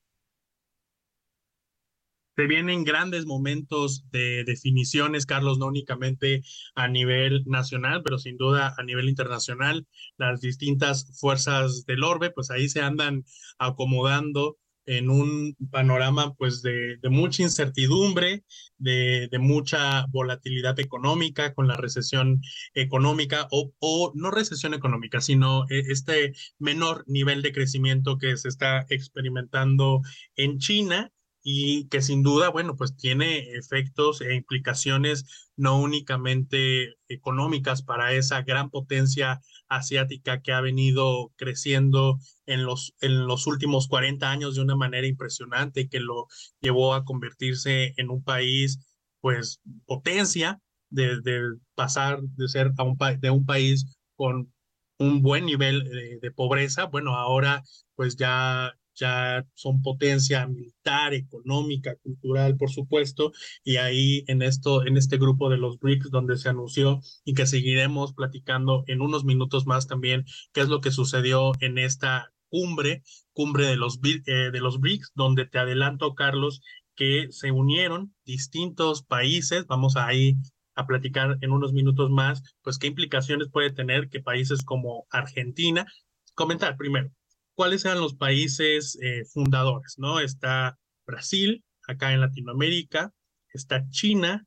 Se 2.36 2.46
vienen 2.46 2.84
grandes 2.84 3.26
momentos 3.26 4.04
de 4.10 4.44
definiciones, 4.44 5.26
Carlos, 5.26 5.58
no 5.58 5.66
únicamente 5.66 6.42
a 6.74 6.88
nivel 6.88 7.44
nacional, 7.46 8.02
pero 8.02 8.18
sin 8.18 8.38
duda 8.38 8.74
a 8.78 8.82
nivel 8.84 9.08
internacional. 9.08 9.86
Las 10.16 10.40
distintas 10.40 11.18
fuerzas 11.20 11.84
del 11.84 12.04
orbe, 12.04 12.30
pues 12.30 12.50
ahí 12.50 12.68
se 12.70 12.80
andan 12.80 13.24
acomodando 13.58 14.56
en 14.86 15.10
un 15.10 15.56
panorama 15.70 16.34
pues 16.34 16.62
de, 16.62 16.98
mucha 17.04 17.42
incertidumbre, 17.42 18.44
de, 18.78 19.28
mucha 19.38 20.06
volatilidad 20.06 20.78
económica 20.80 21.54
con 21.54 21.68
la 21.68 21.76
recesión 21.76 22.40
económica 22.74 23.46
o, 23.50 23.72
o, 23.78 24.12
no 24.14 24.30
recesión 24.30 24.74
económica, 24.74 25.20
sino 25.20 25.64
e, 25.68 25.80
este 25.88 26.34
menor 26.58 27.04
nivel 27.06 27.42
de 27.42 27.52
crecimiento 27.52 28.18
que 28.18 28.36
se 28.36 28.48
está 28.48 28.86
experimentando 28.88 30.00
en 30.36 30.58
China 30.58 31.12
y 31.42 31.88
que 31.88 32.02
sin 32.02 32.22
duda, 32.22 32.48
bueno, 32.50 32.76
pues 32.76 32.96
tiene 32.96 33.54
efectos 33.56 34.20
e 34.20 34.34
implicaciones 34.34 35.50
no 35.56 35.80
únicamente 35.80 36.94
económicas 37.08 37.82
para 37.82 38.12
esa 38.12 38.42
gran 38.42 38.70
potencia 38.70 39.40
asiática 39.68 40.40
que 40.40 40.52
ha 40.52 40.60
venido 40.60 41.32
creciendo 41.36 42.18
en 42.46 42.64
los, 42.64 42.94
en 43.00 43.26
los 43.26 43.46
últimos 43.46 43.88
40 43.88 44.30
años 44.30 44.54
de 44.54 44.62
una 44.62 44.76
manera 44.76 45.06
impresionante 45.06 45.82
y 45.82 45.88
que 45.88 46.00
lo 46.00 46.26
llevó 46.60 46.94
a 46.94 47.04
convertirse 47.04 47.94
en 47.96 48.10
un 48.10 48.22
país, 48.22 48.78
pues, 49.20 49.60
potencia, 49.86 50.60
de, 50.90 51.56
pasar 51.74 52.20
de 52.22 52.48
ser 52.48 52.72
a 52.76 52.82
un, 52.84 52.96
de 53.18 53.30
un 53.30 53.46
país 53.46 53.96
con 54.14 54.52
un 54.98 55.22
buen 55.22 55.46
nivel 55.46 55.84
de, 55.84 56.18
de 56.20 56.30
pobreza, 56.30 56.84
bueno, 56.84 57.16
ahora 57.16 57.62
pues 57.96 58.16
ya 58.16 58.72
ya 58.94 59.46
son 59.54 59.82
potencia 59.82 60.46
militar, 60.46 61.14
económica, 61.14 61.96
cultural, 62.02 62.56
por 62.56 62.70
supuesto, 62.70 63.32
y 63.64 63.76
ahí 63.76 64.24
en 64.26 64.42
esto, 64.42 64.86
en 64.86 64.96
este 64.96 65.18
grupo 65.18 65.48
de 65.50 65.58
los 65.58 65.78
BRICS 65.78 66.10
donde 66.10 66.36
se 66.36 66.48
anunció 66.48 67.00
y 67.24 67.34
que 67.34 67.46
seguiremos 67.46 68.12
platicando 68.14 68.84
en 68.86 69.00
unos 69.00 69.24
minutos 69.24 69.66
más 69.66 69.86
también 69.86 70.24
qué 70.52 70.62
es 70.62 70.68
lo 70.68 70.80
que 70.80 70.90
sucedió 70.90 71.52
en 71.60 71.78
esta 71.78 72.32
cumbre, 72.48 73.02
cumbre 73.32 73.66
de 73.66 73.76
los, 73.76 73.98
eh, 74.04 74.50
de 74.52 74.60
los 74.60 74.78
BRICS, 74.78 75.12
donde 75.14 75.46
te 75.46 75.58
adelanto, 75.58 76.14
Carlos, 76.14 76.60
que 76.94 77.28
se 77.30 77.50
unieron 77.50 78.14
distintos 78.24 79.02
países, 79.02 79.66
vamos 79.66 79.96
ahí 79.96 80.36
a 80.74 80.86
platicar 80.86 81.38
en 81.40 81.50
unos 81.50 81.72
minutos 81.72 82.10
más, 82.10 82.42
pues 82.62 82.78
qué 82.78 82.88
implicaciones 82.88 83.48
puede 83.50 83.72
tener 83.72 84.08
que 84.08 84.20
países 84.20 84.62
como 84.62 85.06
Argentina, 85.10 85.86
comentar 86.34 86.76
primero, 86.76 87.10
cuáles 87.54 87.84
eran 87.84 88.00
los 88.00 88.14
países 88.14 88.98
eh, 89.02 89.24
fundadores, 89.24 89.94
¿no? 89.98 90.20
Está 90.20 90.78
Brasil, 91.06 91.64
acá 91.86 92.12
en 92.12 92.20
Latinoamérica, 92.20 93.12
está 93.52 93.88
China, 93.90 94.46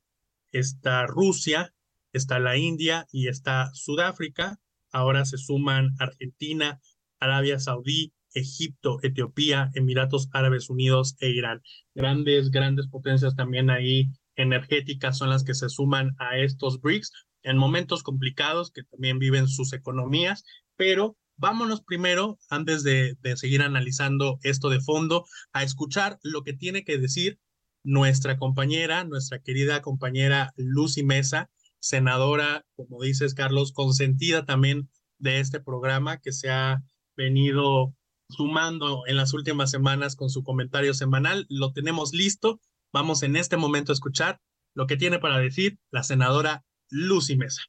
está 0.52 1.06
Rusia, 1.06 1.72
está 2.12 2.38
la 2.38 2.56
India 2.56 3.06
y 3.12 3.28
está 3.28 3.70
Sudáfrica. 3.74 4.58
Ahora 4.90 5.24
se 5.24 5.38
suman 5.38 5.90
Argentina, 5.98 6.80
Arabia 7.20 7.58
Saudí, 7.58 8.12
Egipto, 8.34 8.98
Etiopía, 9.02 9.70
Emiratos 9.74 10.28
Árabes 10.32 10.68
Unidos 10.70 11.16
e 11.20 11.30
Irán. 11.30 11.62
Grandes, 11.94 12.50
grandes 12.50 12.86
potencias 12.88 13.34
también 13.34 13.70
ahí 13.70 14.10
energéticas 14.36 15.16
son 15.16 15.30
las 15.30 15.44
que 15.44 15.54
se 15.54 15.68
suman 15.68 16.14
a 16.18 16.38
estos 16.38 16.80
BRICS 16.80 17.12
en 17.42 17.56
momentos 17.56 18.02
complicados 18.02 18.70
que 18.70 18.82
también 18.84 19.18
viven 19.18 19.48
sus 19.48 19.72
economías, 19.72 20.44
pero 20.76 21.16
vámonos 21.36 21.82
primero, 21.82 22.38
antes 22.50 22.82
de, 22.82 23.16
seguir 23.36 23.62
analizando 23.62 24.38
esto 24.42 24.68
de 24.70 24.80
fondo, 24.80 25.26
a 25.52 25.62
escuchar 25.62 26.18
lo 26.22 26.42
que 26.42 26.52
tiene 26.52 26.84
que 26.84 26.98
decir 26.98 27.38
nuestra 27.84 28.36
compañera, 28.38 29.04
nuestra 29.04 29.40
querida 29.40 29.80
compañera 29.82 30.52
Lucy 30.56 31.04
Mesa, 31.04 31.50
senadora, 31.78 32.64
como 32.74 33.02
dices, 33.02 33.34
Carlos, 33.34 33.72
consentida 33.72 34.44
también 34.44 34.90
de 35.18 35.40
este 35.40 35.60
programa 35.60 36.18
que 36.18 36.32
se 36.32 36.50
ha 36.50 36.82
venido 37.16 37.94
sumando 38.28 39.04
en 39.06 39.16
las 39.16 39.34
últimas 39.34 39.70
semanas 39.70 40.16
con 40.16 40.30
su 40.30 40.42
comentario 40.42 40.94
semanal. 40.94 41.46
Lo 41.48 41.72
tenemos 41.72 42.12
listo. 42.12 42.60
Vamos 42.92 43.22
en 43.22 43.36
este 43.36 43.56
momento 43.56 43.92
a 43.92 43.94
escuchar 43.94 44.40
lo 44.74 44.86
que 44.86 44.96
tiene 44.96 45.18
para 45.18 45.38
decir 45.38 45.78
la 45.90 46.02
senadora 46.02 46.64
Lucy 46.90 47.36
Mesa. 47.36 47.62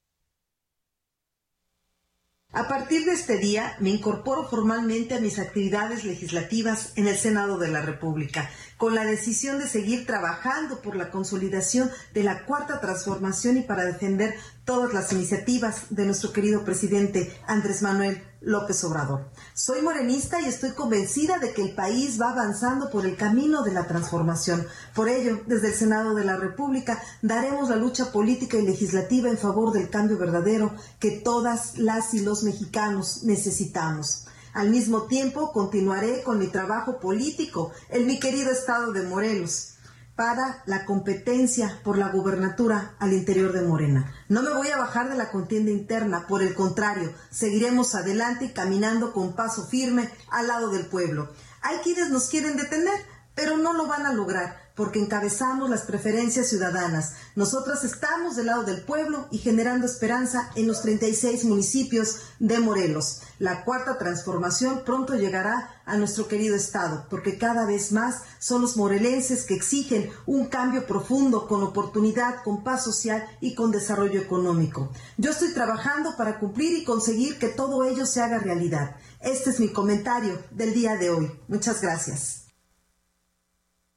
A 2.53 2.67
partir 2.69 3.03
de 3.05 3.11
este 3.11 3.37
día 3.37 3.75
me 3.79 3.89
incorporo 3.89 4.47
formalmente 4.47 5.15
a 5.15 5.19
mis 5.19 5.37
actividades 5.37 6.05
legislativas 6.05 6.93
en 6.95 7.07
el 7.07 7.17
Senado 7.17 7.57
de 7.57 7.67
la 7.67 7.81
República, 7.81 8.49
con 8.77 8.95
la 8.95 9.03
decisión 9.03 9.59
de 9.59 9.67
seguir 9.67 10.05
trabajando 10.05 10.81
por 10.81 10.95
la 10.95 11.09
consolidación 11.09 11.89
de 12.13 12.23
la 12.23 12.45
cuarta 12.45 12.79
transformación 12.79 13.57
y 13.57 13.61
para 13.61 13.85
defender 13.85 14.35
todas 14.65 14.93
las 14.93 15.11
iniciativas 15.13 15.85
de 15.89 16.05
nuestro 16.05 16.31
querido 16.31 16.63
presidente 16.63 17.35
Andrés 17.47 17.81
Manuel 17.81 18.21
López 18.41 18.83
Obrador. 18.83 19.29
Soy 19.53 19.81
morenista 19.81 20.39
y 20.41 20.45
estoy 20.45 20.71
convencida 20.71 21.39
de 21.39 21.53
que 21.53 21.63
el 21.63 21.73
país 21.73 22.21
va 22.21 22.31
avanzando 22.31 22.89
por 22.91 23.05
el 23.05 23.15
camino 23.15 23.63
de 23.63 23.71
la 23.71 23.87
transformación. 23.87 24.67
Por 24.93 25.09
ello, 25.09 25.41
desde 25.47 25.69
el 25.69 25.73
Senado 25.73 26.13
de 26.13 26.25
la 26.25 26.37
República 26.37 27.01
daremos 27.21 27.69
la 27.69 27.77
lucha 27.77 28.11
política 28.11 28.57
y 28.57 28.65
legislativa 28.65 29.29
en 29.29 29.37
favor 29.37 29.73
del 29.73 29.89
cambio 29.89 30.17
verdadero 30.17 30.75
que 30.99 31.11
todas 31.11 31.77
las 31.77 32.13
y 32.13 32.19
los 32.19 32.43
mexicanos 32.43 33.23
necesitamos. 33.23 34.26
Al 34.57 34.71
mismo 34.71 35.03
tiempo, 35.03 35.51
continuaré 35.51 36.23
con 36.23 36.39
mi 36.39 36.47
trabajo 36.47 36.99
político 36.99 37.71
en 37.89 38.07
mi 38.07 38.19
querido 38.19 38.49
estado 38.49 38.91
de 38.91 39.03
Morelos 39.03 39.75
para 40.15 40.63
la 40.65 40.83
competencia 40.83 41.79
por 41.83 41.99
la 41.99 42.09
gubernatura 42.09 42.95
al 42.97 43.13
interior 43.13 43.51
de 43.51 43.61
Morena. 43.61 44.11
No 44.29 44.41
me 44.41 44.51
voy 44.51 44.69
a 44.69 44.79
bajar 44.79 45.09
de 45.09 45.15
la 45.15 45.29
contienda 45.29 45.69
interna, 45.69 46.25
por 46.25 46.41
el 46.41 46.55
contrario, 46.55 47.13
seguiremos 47.29 47.93
adelante 47.93 48.45
y 48.45 48.53
caminando 48.53 49.13
con 49.13 49.35
paso 49.35 49.67
firme 49.67 50.09
al 50.31 50.47
lado 50.47 50.71
del 50.71 50.87
pueblo. 50.87 51.29
Hay 51.61 51.77
quienes 51.83 52.09
nos 52.09 52.27
quieren 52.27 52.57
detener, 52.57 52.99
pero 53.35 53.57
no 53.57 53.73
lo 53.73 53.85
van 53.85 54.07
a 54.07 54.13
lograr 54.13 54.66
porque 54.77 54.99
encabezamos 54.99 55.69
las 55.71 55.81
preferencias 55.81 56.47
ciudadanas. 56.47 57.13
Nosotras 57.35 57.83
estamos 57.83 58.35
del 58.35 58.45
lado 58.45 58.63
del 58.63 58.83
pueblo 58.83 59.27
y 59.31 59.39
generando 59.39 59.87
esperanza 59.87 60.51
en 60.55 60.67
los 60.67 60.83
36 60.83 61.45
municipios 61.45 62.19
de 62.39 62.59
Morelos. 62.59 63.21
La 63.39 63.65
cuarta 63.65 63.97
transformación 63.97 64.83
pronto 64.85 65.15
llegará 65.15 65.81
a 65.85 65.97
nuestro 65.97 66.27
querido 66.27 66.55
estado, 66.55 67.07
porque 67.09 67.39
cada 67.39 67.65
vez 67.65 67.91
más 67.91 68.21
son 68.37 68.61
los 68.61 68.77
morelenses 68.77 69.45
que 69.45 69.55
exigen 69.55 70.11
un 70.27 70.45
cambio 70.45 70.85
profundo 70.85 71.47
con 71.47 71.63
oportunidad, 71.63 72.43
con 72.43 72.63
paz 72.63 72.83
social 72.83 73.25
y 73.41 73.55
con 73.55 73.71
desarrollo 73.71 74.21
económico. 74.21 74.91
Yo 75.17 75.31
estoy 75.31 75.53
trabajando 75.53 76.15
para 76.17 76.39
cumplir 76.39 76.77
y 76.77 76.83
conseguir 76.83 77.39
que 77.39 77.47
todo 77.47 77.83
ello 77.83 78.05
se 78.05 78.21
haga 78.21 78.37
realidad. 78.37 78.95
Este 79.21 79.49
es 79.49 79.59
mi 79.59 79.69
comentario 79.69 80.39
del 80.51 80.75
día 80.75 80.95
de 80.97 81.09
hoy. 81.09 81.31
Muchas 81.47 81.81
gracias. 81.81 82.46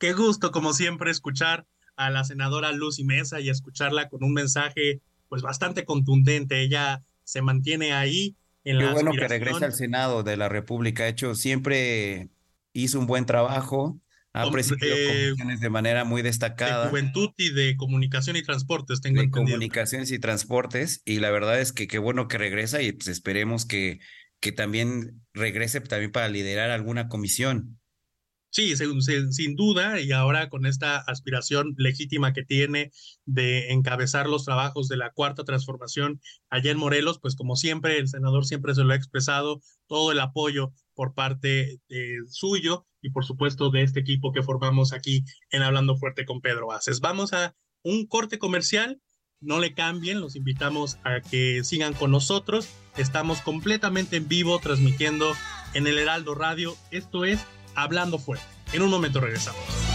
Qué 0.01 0.15
gusto, 0.15 0.51
como 0.51 0.73
siempre, 0.73 1.11
escuchar 1.11 1.67
a 1.95 2.09
la 2.09 2.25
senadora 2.25 2.73
Lucy 2.73 3.05
Mesa 3.05 3.39
y 3.39 3.51
escucharla 3.51 4.09
con 4.09 4.25
un 4.25 4.33
mensaje 4.33 5.03
pues 5.29 5.43
bastante 5.43 5.85
contundente. 5.85 6.63
Ella 6.63 7.05
se 7.23 7.43
mantiene 7.43 7.93
ahí 7.93 8.35
en 8.65 8.79
Qué 8.79 8.87
bueno 8.87 9.13
que 9.13 9.29
regrese 9.29 9.67
al 9.67 9.75
Senado 9.75 10.23
de 10.23 10.39
la 10.39 10.49
República. 10.49 11.05
De 11.05 11.11
hecho, 11.11 11.35
siempre 11.35 12.31
hizo 12.73 12.99
un 12.99 13.07
buen 13.07 13.27
trabajo. 13.27 14.01
Ha 14.33 14.51
presidido 14.51 14.97
eh, 14.97 15.35
de 15.61 15.71
manera 15.71 16.05
muy 16.05 16.23
destacada. 16.23 16.85
De 16.85 16.91
juventud 16.91 17.31
y 17.37 17.53
de 17.53 17.77
comunicación 17.77 18.37
y 18.37 18.43
transportes, 18.43 19.03
tengo 19.03 19.21
De 19.21 19.29
comunicaciones 19.29 20.11
y 20.13 20.19
transportes. 20.19 21.03
Y 21.05 21.19
la 21.19 21.31
verdad 21.31 21.61
es 21.61 21.75
que 21.75 21.89
qué 21.89 21.99
bueno 21.99 22.27
que 22.27 22.39
regresa 22.39 22.81
y 22.81 22.93
pues 22.93 23.09
esperemos 23.09 23.67
que, 23.67 24.01
que 24.41 24.53
también 24.53 25.21
regrese 25.35 25.81
también 25.83 26.11
para 26.11 26.31
liderar 26.31 26.71
alguna 26.71 27.09
comisión. 27.09 27.80
Sí, 28.53 28.75
sin, 28.77 29.55
duda, 29.55 30.01
y 30.01 30.11
ahora 30.11 30.49
con 30.49 30.67
esta 30.67 30.99
aspiración 30.99 31.73
legítima 31.77 32.33
que 32.33 32.45
tiene 32.45 32.91
de 33.25 33.71
encabezar 33.71 34.29
los 34.29 34.45
trabajos 34.45 34.89
de 34.89 34.97
la 34.97 35.13
cuarta 35.13 35.45
transformación 35.45 36.21
allá 36.49 36.73
en 36.73 36.79
Morelos, 36.79 37.21
pues 37.21 37.37
como 37.37 37.55
siempre, 37.55 37.99
el 37.99 38.09
senador 38.09 38.45
siempre 38.45 38.75
se 38.75 38.83
lo 38.83 38.93
ha 38.93 38.97
expresado, 38.97 39.61
todo 39.87 40.11
el 40.11 40.19
apoyo 40.19 40.73
por 40.95 41.15
parte 41.15 41.81
suyo 42.29 42.87
y 43.01 43.11
por 43.11 43.25
supuesto 43.25 43.71
de 43.71 43.83
este 43.83 44.01
equipo 44.01 44.33
que 44.33 44.43
formamos 44.43 44.93
aquí 44.93 45.25
en 45.51 45.63
Hablando 45.63 45.97
Fuerte 45.97 46.25
con 46.25 46.41
Pedro 46.41 46.73
Aces. 46.73 47.01
Vamos 47.01 47.33
a 47.33 47.55
un 47.83 48.07
corte 48.07 48.39
comercial, 48.39 49.01
no 49.41 49.61
le 49.61 49.75
cambien, 49.75 50.21
los 50.21 50.35
invitamos 50.35 50.99
a 51.05 51.21
que 51.21 51.63
sigan 51.63 51.95
con 51.95 52.11
nosotros, 52.11 52.69
estamos 52.97 53.41
completamente 53.41 54.17
en 54.17 54.29
vivo 54.29 54.59
transmitiendo 54.59 55.33
en 55.73 55.87
el 55.87 55.99
Heraldo 55.99 56.35
Radio, 56.35 56.77
esto 56.91 57.25
es 57.25 57.47
Hablando 57.75 58.19
Fuerte. 58.19 58.45
En 58.73 58.83
un 58.83 58.91
momento 58.91 59.21
regresamos. 59.21 59.90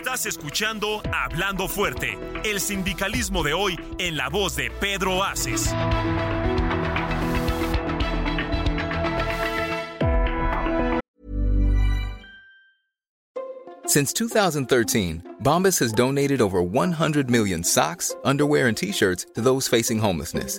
Estás 0.00 0.26
escuchando 0.26 1.00
Hablando 1.12 1.68
Fuerte, 1.68 2.18
el 2.44 2.58
sindicalismo 2.58 3.44
de 3.44 3.52
hoy 3.52 3.78
en 3.98 4.16
la 4.16 4.28
voz 4.28 4.56
de 4.56 4.68
Pedro 4.68 5.22
Aces. 5.22 5.72
Since 13.86 14.12
2013, 14.14 15.22
Bombas 15.40 15.78
has 15.78 15.92
donated 15.92 16.40
over 16.40 16.60
100 16.60 17.30
million 17.30 17.62
socks, 17.62 18.16
underwear, 18.24 18.66
and 18.66 18.76
t-shirts 18.76 19.26
to 19.36 19.40
those 19.40 19.68
facing 19.68 20.00
homelessness. 20.00 20.58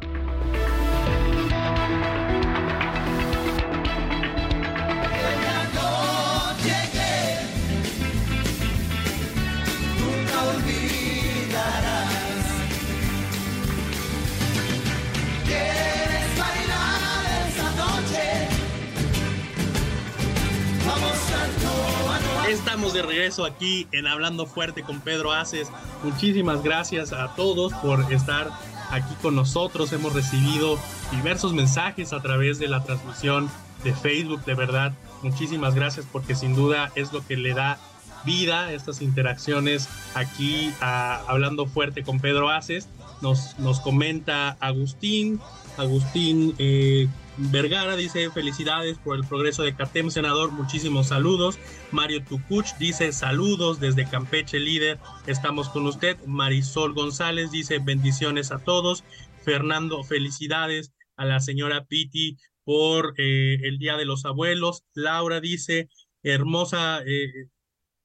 Estamos 22.51 22.91
de 22.91 23.01
regreso 23.01 23.45
aquí 23.45 23.87
en 23.93 24.07
Hablando 24.07 24.45
Fuerte 24.45 24.83
con 24.83 24.99
Pedro 24.99 25.31
Aces. 25.31 25.69
Muchísimas 26.03 26.61
gracias 26.61 27.13
a 27.13 27.33
todos 27.33 27.71
por 27.75 28.11
estar 28.11 28.51
aquí 28.89 29.15
con 29.21 29.35
nosotros. 29.35 29.93
Hemos 29.93 30.11
recibido 30.11 30.77
diversos 31.13 31.53
mensajes 31.53 32.11
a 32.11 32.21
través 32.21 32.59
de 32.59 32.67
la 32.67 32.83
transmisión 32.83 33.49
de 33.85 33.93
Facebook. 33.93 34.43
De 34.43 34.53
verdad, 34.53 34.91
muchísimas 35.23 35.75
gracias 35.75 36.05
porque 36.11 36.35
sin 36.35 36.53
duda 36.53 36.91
es 36.95 37.13
lo 37.13 37.25
que 37.25 37.37
le 37.37 37.53
da 37.53 37.79
vida 38.25 38.73
estas 38.73 39.01
interacciones 39.01 39.87
aquí 40.13 40.73
a 40.81 41.21
Hablando 41.27 41.67
Fuerte 41.67 42.03
con 42.03 42.19
Pedro 42.19 42.49
Aces. 42.49 42.89
Nos, 43.21 43.57
nos 43.59 43.79
comenta 43.79 44.57
Agustín. 44.59 45.39
Agustín 45.77 46.53
eh, 46.57 47.07
Vergara 47.37 47.95
dice 47.95 48.29
felicidades 48.29 48.97
por 48.97 49.15
el 49.15 49.25
progreso 49.25 49.63
de 49.63 49.73
CATEM, 49.73 50.09
senador, 50.11 50.51
muchísimos 50.51 51.07
saludos. 51.07 51.57
Mario 51.91 52.23
Tucuch 52.23 52.75
dice 52.77 53.11
saludos 53.13 53.79
desde 53.79 54.07
Campeche, 54.07 54.59
líder, 54.59 54.99
estamos 55.27 55.69
con 55.69 55.87
usted. 55.87 56.17
Marisol 56.25 56.93
González 56.93 57.49
dice 57.51 57.79
bendiciones 57.79 58.51
a 58.51 58.59
todos. 58.59 59.03
Fernando, 59.43 60.03
felicidades 60.03 60.91
a 61.15 61.25
la 61.25 61.39
señora 61.39 61.85
Piti 61.85 62.37
por 62.63 63.13
eh, 63.17 63.59
el 63.63 63.77
Día 63.77 63.97
de 63.97 64.05
los 64.05 64.25
Abuelos. 64.25 64.83
Laura 64.93 65.39
dice 65.39 65.89
hermosa, 66.23 67.01
eh, 67.05 67.47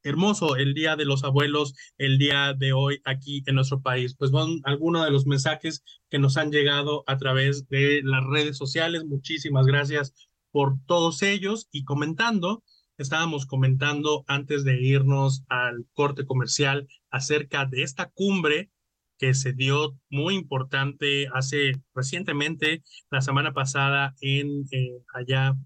hermoso 0.07 0.57
el 0.57 0.75
Día 0.75 0.97
de 0.97 1.05
los 1.05 1.25
Abuelos, 1.25 1.75
el 1.99 2.19
día 2.19 2.55
de 2.55 2.73
hoy 2.73 3.01
aquí 3.05 3.42
en 3.47 3.57
nuestro 3.57 3.81
país. 3.81 4.14
Pues 4.16 4.31
van 4.31 4.61
algunos 4.64 5.05
de 5.05 5.11
los 5.11 5.27
mensajes 5.27 5.83
que 6.09 6.19
nos 6.19 6.37
han 6.37 6.51
llegado 6.51 7.05
a 7.07 7.16
través 7.19 7.69
de 7.69 8.01
las 8.03 8.25
redes 8.25 8.57
sociales. 8.57 9.05
Muchísimas 9.05 9.66
gracias 9.66 10.14
por 10.51 10.77
todos 10.87 11.23
ellos 11.23 11.69
y 11.71 11.85
comentando. 11.85 12.62
Estábamos 12.99 13.47
comentando 13.47 14.25
antes 14.27 14.64
de 14.64 14.81
irnos 14.81 15.45
al 15.49 15.87
corte 15.92 16.25
comercial 16.25 16.88
acerca 17.11 17.66
de 17.66 17.83
esta 17.83 18.09
cumbre 18.11 18.71
que 19.19 19.35
se 19.35 19.53
dio 19.53 19.99
muy 20.11 20.35
importante 20.35 21.29
hace 21.33 21.73
recientemente, 21.95 22.83
la 23.11 23.21
semana 23.21 23.53
pasada, 23.53 24.14
en 24.21 24.64
eh, 24.71 24.99
allá 25.14 25.57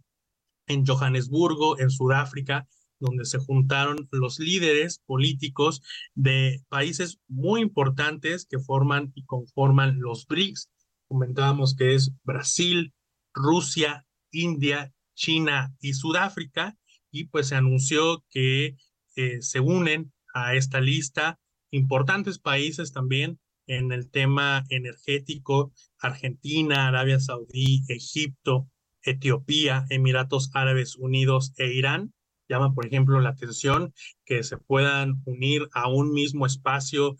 en 0.67 0.87
Johannesburgo, 0.87 1.79
en 1.81 1.91
Sudáfrica, 1.91 2.69
donde 3.01 3.25
se 3.25 3.39
juntaron 3.39 4.09
los 4.13 4.39
líderes 4.39 5.01
políticos 5.07 5.83
de 6.15 6.63
países 6.69 7.19
muy 7.27 7.63
importantes 7.63 8.47
que 8.47 8.59
forman 8.59 9.11
y 9.15 9.25
conforman 9.25 10.01
los 10.01 10.27
BRICS. 10.27 10.71
Comentábamos 11.09 11.75
que 11.75 11.95
es 11.95 12.13
Brasil, 12.23 12.93
Rusia, 13.35 14.07
India, 14.31 14.93
China 15.15 15.75
y 15.81 15.95
Sudáfrica, 15.95 16.77
y 17.11 17.25
pues 17.25 17.49
se 17.49 17.57
anunció 17.57 18.25
que 18.31 18.77
eh, 19.17 19.43
se 19.43 19.61
unen 19.61 20.13
a 20.33 20.55
esta 20.55 20.81
lista 20.81 21.41
importantes 21.71 22.39
países 22.39 22.93
también 22.93 23.41
en 23.67 23.93
el 23.93 24.11
tema 24.11 24.65
energético, 24.69 25.73
Argentina, 25.99 26.89
Arabia 26.89 27.21
Saudí, 27.21 27.83
Egipto, 27.89 28.69
Etiopía, 29.03 29.87
Emiratos 29.91 30.51
Árabes 30.55 30.97
Unidos 30.97 31.53
e 31.57 31.73
Irán 31.73 32.13
llama, 32.51 32.75
por 32.75 32.85
ejemplo, 32.87 33.21
la 33.21 33.31
atención 33.31 33.95
que 34.25 34.43
se 34.43 34.59
puedan 34.59 35.23
unir 35.25 35.69
a 35.73 35.89
un 35.89 36.13
mismo 36.13 36.47
espacio 36.47 37.17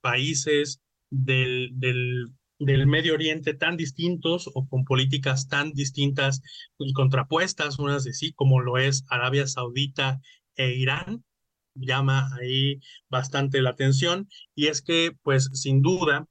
países 0.00 0.82
del, 1.10 1.70
del, 1.72 2.26
del 2.58 2.86
Medio 2.86 3.14
Oriente 3.14 3.54
tan 3.54 3.76
distintos 3.76 4.50
o 4.54 4.68
con 4.68 4.84
políticas 4.84 5.48
tan 5.48 5.72
distintas 5.72 6.42
y 6.78 6.92
contrapuestas 6.92 7.78
unas 7.78 8.04
de 8.04 8.12
sí, 8.12 8.32
como 8.34 8.60
lo 8.60 8.76
es 8.76 9.04
Arabia 9.08 9.46
Saudita 9.46 10.20
e 10.54 10.74
Irán, 10.74 11.24
llama 11.74 12.28
ahí 12.38 12.80
bastante 13.08 13.62
la 13.62 13.70
atención. 13.70 14.28
Y 14.54 14.66
es 14.66 14.82
que 14.82 15.16
pues 15.22 15.50
sin 15.54 15.80
duda 15.80 16.28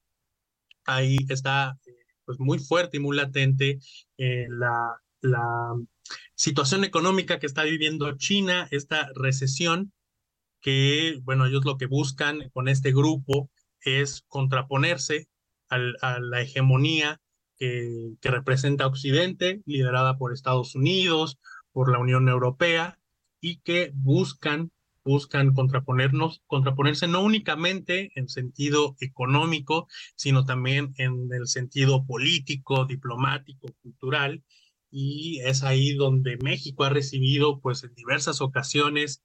ahí 0.86 1.16
está 1.28 1.76
pues 2.24 2.38
muy 2.38 2.58
fuerte 2.58 2.98
y 2.98 3.00
muy 3.00 3.16
latente 3.16 3.78
eh, 4.16 4.46
la, 4.48 5.02
la 5.20 5.74
situación 6.34 6.84
económica 6.84 7.38
que 7.38 7.46
está 7.46 7.62
viviendo 7.62 8.16
China, 8.16 8.68
esta 8.70 9.08
recesión, 9.14 9.92
que, 10.60 11.20
bueno, 11.22 11.46
ellos 11.46 11.64
lo 11.64 11.76
que 11.76 11.86
buscan 11.86 12.50
con 12.52 12.68
este 12.68 12.92
grupo 12.92 13.50
es 13.80 14.24
contraponerse 14.28 15.28
a 15.68 16.18
la 16.20 16.40
hegemonía 16.40 17.20
que, 17.56 18.12
que 18.20 18.30
representa 18.30 18.86
Occidente, 18.86 19.62
liderada 19.66 20.16
por 20.16 20.32
Estados 20.32 20.74
Unidos, 20.74 21.38
por 21.72 21.90
la 21.90 21.98
Unión 21.98 22.28
Europea, 22.28 22.98
y 23.40 23.60
que 23.60 23.90
buscan 23.94 24.70
buscan 25.04 25.52
contraponernos, 25.52 26.42
contraponerse 26.46 27.06
no 27.06 27.22
únicamente 27.22 28.10
en 28.14 28.28
sentido 28.28 28.96
económico, 29.00 29.86
sino 30.16 30.44
también 30.44 30.94
en 30.96 31.28
el 31.32 31.46
sentido 31.46 32.06
político, 32.06 32.86
diplomático, 32.86 33.68
cultural, 33.82 34.42
y 34.96 35.40
es 35.40 35.64
ahí 35.64 35.94
donde 35.94 36.38
México 36.40 36.84
ha 36.84 36.88
recibido 36.88 37.58
pues 37.58 37.82
en 37.82 37.92
diversas 37.96 38.40
ocasiones 38.40 39.24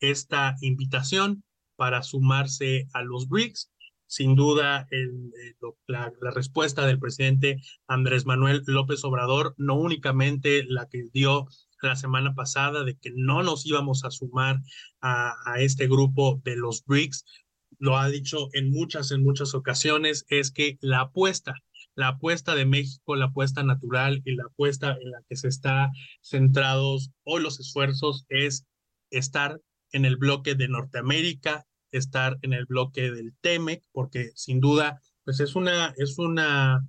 esta 0.00 0.56
invitación 0.62 1.44
para 1.76 2.02
sumarse 2.02 2.88
a 2.94 3.02
los 3.02 3.28
BRICS. 3.28 3.70
Sin 4.06 4.34
duda, 4.34 4.88
el, 4.90 5.30
la, 5.86 6.10
la, 6.22 6.30
respuesta 6.30 6.86
del 6.86 6.98
presidente 6.98 7.60
Andrés 7.86 8.24
Manuel 8.24 8.62
López 8.66 9.04
Obrador, 9.04 9.54
no 9.58 9.74
únicamente 9.74 10.64
la 10.66 10.88
que 10.88 11.04
dio 11.12 11.46
la 11.82 11.96
semana 11.96 12.34
pasada 12.34 12.82
de 12.82 12.96
que 12.96 13.10
no 13.14 13.42
nos 13.42 13.66
íbamos 13.66 14.06
a 14.06 14.10
sumar 14.10 14.62
a, 15.02 15.34
a 15.44 15.60
este 15.60 15.86
grupo 15.86 16.40
de 16.44 16.56
los 16.56 16.82
BRICS, 16.86 17.26
lo 17.78 17.98
ha 17.98 18.08
dicho 18.08 18.48
en 18.54 18.70
muchas, 18.70 19.10
en 19.10 19.22
muchas 19.22 19.54
ocasiones, 19.54 20.24
es 20.30 20.50
que 20.50 20.78
la 20.80 21.00
apuesta 21.00 21.54
la 22.00 22.08
apuesta 22.08 22.54
de 22.54 22.64
México, 22.64 23.14
la 23.14 23.26
apuesta 23.26 23.62
natural 23.62 24.22
y 24.24 24.34
la 24.34 24.44
apuesta 24.44 24.96
en 25.00 25.10
la 25.10 25.18
que 25.28 25.36
se 25.36 25.48
está 25.48 25.90
centrados 26.22 27.10
hoy 27.24 27.42
los 27.42 27.60
esfuerzos 27.60 28.24
es 28.30 28.64
estar 29.10 29.60
en 29.92 30.06
el 30.06 30.16
bloque 30.16 30.54
de 30.54 30.68
Norteamérica, 30.68 31.66
estar 31.92 32.38
en 32.40 32.54
el 32.54 32.64
bloque 32.64 33.10
del 33.10 33.34
TEMEC, 33.42 33.84
porque 33.92 34.30
sin 34.34 34.60
duda, 34.60 35.02
pues 35.24 35.40
es 35.40 35.54
una, 35.54 35.92
es 35.98 36.18
una 36.18 36.80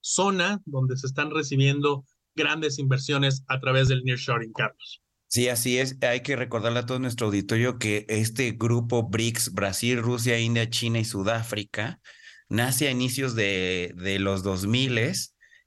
zona 0.00 0.62
donde 0.64 0.96
se 0.96 1.06
están 1.06 1.30
recibiendo 1.32 2.06
grandes 2.34 2.78
inversiones 2.78 3.44
a 3.48 3.60
través 3.60 3.88
del 3.88 4.04
nearshoring, 4.04 4.52
Carlos. 4.52 5.02
Sí, 5.28 5.50
así 5.50 5.78
es. 5.78 5.98
Hay 6.02 6.22
que 6.22 6.36
recordarle 6.36 6.78
a 6.78 6.86
todo 6.86 6.98
nuestro 6.98 7.26
auditorio 7.26 7.78
que 7.78 8.06
este 8.08 8.52
grupo 8.52 9.02
BRICS, 9.02 9.52
Brasil, 9.52 10.00
Rusia, 10.00 10.38
India, 10.38 10.70
China 10.70 10.98
y 10.98 11.04
Sudáfrica, 11.04 12.00
nace 12.48 12.88
a 12.88 12.90
inicios 12.90 13.34
de, 13.34 13.92
de 13.96 14.18
los 14.18 14.42
2000 14.42 14.98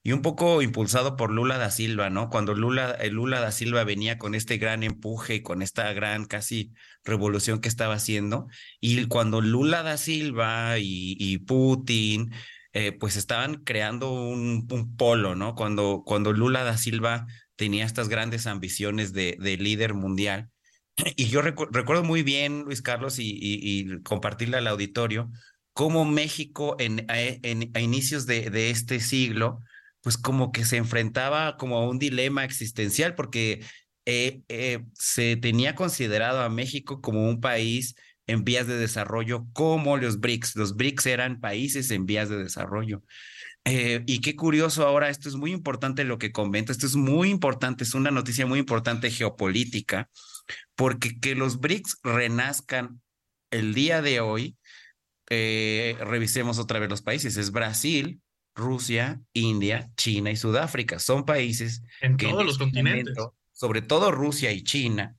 y 0.01 0.13
un 0.13 0.21
poco 0.21 0.61
impulsado 0.61 1.15
por 1.17 1.31
Lula 1.31 1.57
da 1.57 1.71
Silva, 1.71 2.09
¿no? 2.09 2.29
Cuando 2.29 2.53
Lula, 2.55 2.91
eh, 2.99 3.09
Lula 3.09 3.41
da 3.41 3.51
Silva 3.51 3.83
venía 3.83 4.17
con 4.17 4.33
este 4.33 4.57
gran 4.57 4.83
empuje 4.83 5.35
y 5.35 5.41
con 5.41 5.61
esta 5.61 5.91
gran 5.93 6.25
casi 6.25 6.73
revolución 7.03 7.59
que 7.59 7.67
estaba 7.69 7.95
haciendo, 7.95 8.47
y 8.79 9.05
cuando 9.07 9.41
Lula 9.41 9.83
da 9.83 9.97
Silva 9.97 10.75
y, 10.79 11.37
Putin, 11.39 12.31
eh, 12.73 12.93
pues 12.93 13.17
estaban 13.17 13.63
creando 13.63 14.11
un, 14.11 14.67
polo, 14.97 15.35
¿no? 15.35 15.55
Cuando, 15.55 16.03
cuando 16.05 16.31
Lula 16.33 16.63
da 16.63 16.77
Silva 16.77 17.27
tenía 17.55 17.85
estas 17.85 18.07
grandes 18.09 18.47
ambiciones 18.47 19.11
de, 19.13 19.37
de 19.39 19.57
líder 19.57 19.93
mundial. 19.93 20.49
Y 21.17 21.25
yo 21.27 21.41
recuerdo 21.41 22.03
muy 22.03 22.23
bien, 22.23 22.63
Luis 22.63 22.81
Carlos, 22.81 23.19
y, 23.19 23.37
y, 23.41 24.01
compartirle 24.03 24.57
al 24.57 24.67
auditorio, 24.67 25.29
cómo 25.79 26.03
México 26.03 26.75
en, 26.77 27.05
en, 27.07 27.71
a 27.73 27.79
inicios 27.79 28.25
de, 28.25 28.49
de 28.49 28.69
este 28.69 28.99
siglo, 28.99 29.61
pues 30.01 30.17
como 30.17 30.51
que 30.51 30.65
se 30.65 30.75
enfrentaba 30.75 31.55
como 31.55 31.77
a 31.77 31.87
un 31.87 31.99
dilema 31.99 32.43
existencial 32.43 33.15
porque 33.15 33.63
eh, 34.05 34.41
eh, 34.49 34.83
se 34.93 35.37
tenía 35.37 35.75
considerado 35.75 36.41
a 36.41 36.49
México 36.49 36.99
como 36.99 37.29
un 37.29 37.39
país 37.39 37.95
en 38.27 38.43
vías 38.43 38.67
de 38.67 38.77
desarrollo 38.77 39.45
como 39.53 39.95
los 39.95 40.19
BRICS. 40.19 40.57
Los 40.57 40.75
BRICS 40.75 41.05
eran 41.05 41.39
países 41.39 41.91
en 41.91 42.05
vías 42.05 42.27
de 42.27 42.43
desarrollo. 42.43 43.01
Eh, 43.63 44.03
y 44.05 44.19
qué 44.19 44.35
curioso 44.35 44.85
ahora, 44.85 45.07
esto 45.07 45.29
es 45.29 45.35
muy 45.35 45.53
importante 45.53 46.03
lo 46.03 46.17
que 46.17 46.33
comenta, 46.33 46.73
esto 46.73 46.87
es 46.87 46.97
muy 46.97 47.29
importante, 47.29 47.85
es 47.85 47.93
una 47.93 48.11
noticia 48.11 48.45
muy 48.45 48.59
importante 48.59 49.11
geopolítica, 49.11 50.09
porque 50.75 51.21
que 51.21 51.35
los 51.35 51.61
BRICS 51.61 51.99
renazcan 52.03 53.01
el 53.49 53.73
día 53.73 54.01
de 54.01 54.19
hoy, 54.19 54.57
revisemos 55.29 56.59
otra 56.59 56.79
vez 56.79 56.89
los 56.89 57.01
países, 57.01 57.37
es 57.37 57.51
Brasil, 57.51 58.21
Rusia, 58.59 59.21
India, 59.33 59.89
China 59.95 60.31
y 60.31 60.35
Sudáfrica. 60.35 60.99
Son 60.99 61.25
países 61.25 61.81
en 62.01 62.17
todos 62.17 62.43
los 62.43 62.53
este 62.53 62.65
continentes. 62.65 63.15
sobre 63.51 63.81
todo 63.81 64.11
Rusia 64.11 64.51
y 64.51 64.63
China, 64.63 65.15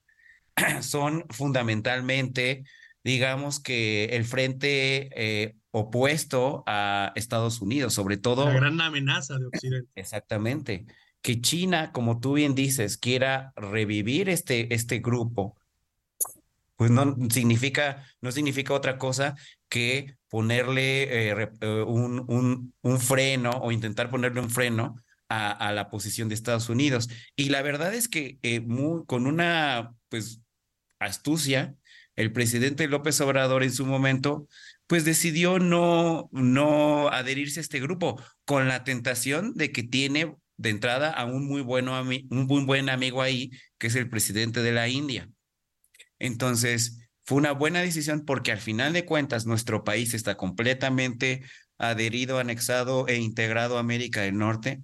son 0.82 1.24
fundamentalmente, 1.30 2.64
digamos 3.02 3.60
que 3.60 4.04
el 4.12 4.24
frente 4.24 5.10
eh, 5.14 5.56
opuesto 5.70 6.62
a 6.66 7.12
Estados 7.16 7.60
Unidos, 7.60 7.94
sobre 7.94 8.16
todo. 8.16 8.44
La 8.46 8.54
gran 8.54 8.80
amenaza 8.80 9.38
de 9.38 9.46
Occidente. 9.46 9.90
Exactamente. 9.94 10.86
Que 11.22 11.40
China, 11.40 11.92
como 11.92 12.20
tú 12.20 12.34
bien 12.34 12.54
dices, 12.54 12.96
quiera 12.96 13.52
revivir 13.56 14.28
este, 14.28 14.72
este 14.74 15.00
grupo, 15.00 15.56
pues 16.76 16.90
no 16.90 17.14
significa, 17.30 18.06
no 18.22 18.32
significa 18.32 18.72
otra 18.72 18.96
cosa 18.96 19.36
que 19.70 20.16
ponerle 20.28 21.30
eh, 21.30 21.50
eh, 21.60 21.66
un, 21.86 22.24
un, 22.28 22.74
un, 22.82 23.00
freno 23.00 23.50
o 23.50 23.72
intentar 23.72 24.10
ponerle 24.10 24.40
un 24.40 24.50
freno 24.50 24.96
a, 25.30 25.50
a, 25.52 25.72
la 25.72 25.88
posición 25.88 26.28
de 26.28 26.34
Estados 26.34 26.68
Unidos. 26.68 27.08
Y 27.36 27.48
la 27.48 27.62
verdad 27.62 27.94
es 27.94 28.08
que 28.08 28.38
eh, 28.42 28.62
con 29.06 29.26
una 29.26 29.94
pues 30.10 30.42
astucia, 30.98 31.74
el 32.16 32.32
presidente 32.32 32.86
López 32.88 33.20
Obrador 33.22 33.62
en 33.62 33.72
su 33.72 33.86
momento 33.86 34.46
pues 34.86 35.04
decidió 35.04 35.58
no, 35.58 36.28
no 36.32 37.08
adherirse 37.08 37.60
a 37.60 37.62
este 37.62 37.80
grupo 37.80 38.20
con 38.44 38.68
la 38.68 38.84
tentación 38.84 39.54
de 39.54 39.72
que 39.72 39.84
tiene 39.84 40.34
de 40.56 40.70
entrada 40.70 41.10
a 41.10 41.24
un 41.24 41.46
muy, 41.46 41.62
bueno, 41.62 41.98
un 42.02 42.46
muy 42.46 42.64
buen 42.64 42.90
amigo 42.90 43.22
ahí, 43.22 43.50
que 43.78 43.86
es 43.86 43.94
el 43.94 44.10
presidente 44.10 44.62
de 44.62 44.72
la 44.72 44.88
India. 44.88 45.30
Entonces, 46.18 46.99
fue 47.30 47.38
una 47.38 47.52
buena 47.52 47.80
decisión 47.80 48.24
porque 48.24 48.50
al 48.50 48.58
final 48.58 48.92
de 48.92 49.04
cuentas 49.04 49.46
nuestro 49.46 49.84
país 49.84 50.14
está 50.14 50.36
completamente 50.36 51.44
adherido, 51.78 52.40
anexado 52.40 53.06
e 53.06 53.18
integrado 53.18 53.76
a 53.76 53.80
América 53.80 54.22
del 54.22 54.36
Norte. 54.36 54.82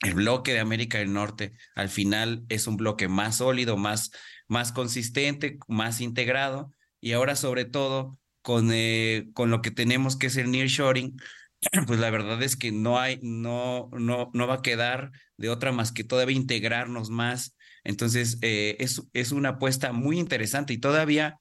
El 0.00 0.14
bloque 0.14 0.52
de 0.52 0.60
América 0.60 0.98
del 0.98 1.12
Norte 1.12 1.54
al 1.74 1.88
final 1.88 2.44
es 2.48 2.68
un 2.68 2.76
bloque 2.76 3.08
más 3.08 3.38
sólido, 3.38 3.76
más, 3.76 4.12
más 4.46 4.70
consistente, 4.70 5.58
más 5.66 6.00
integrado 6.00 6.72
y 7.00 7.14
ahora 7.14 7.34
sobre 7.34 7.64
todo 7.64 8.16
con, 8.42 8.70
eh, 8.72 9.30
con 9.34 9.50
lo 9.50 9.60
que 9.60 9.72
tenemos 9.72 10.14
que 10.14 10.28
es 10.28 10.36
el 10.36 10.52
nearshoring, 10.52 11.16
pues 11.88 11.98
la 11.98 12.10
verdad 12.10 12.40
es 12.44 12.54
que 12.54 12.70
no 12.70 13.00
hay, 13.00 13.18
no, 13.22 13.90
no, 13.90 14.30
no 14.32 14.46
va 14.46 14.54
a 14.54 14.62
quedar 14.62 15.10
de 15.36 15.50
otra 15.50 15.72
más 15.72 15.90
que 15.90 16.04
todavía 16.04 16.36
integrarnos 16.36 17.10
más. 17.10 17.56
Entonces, 17.82 18.38
eh, 18.42 18.76
es, 18.78 19.02
es 19.14 19.32
una 19.32 19.48
apuesta 19.48 19.90
muy 19.90 20.20
interesante 20.20 20.74
y 20.74 20.78
todavía 20.78 21.40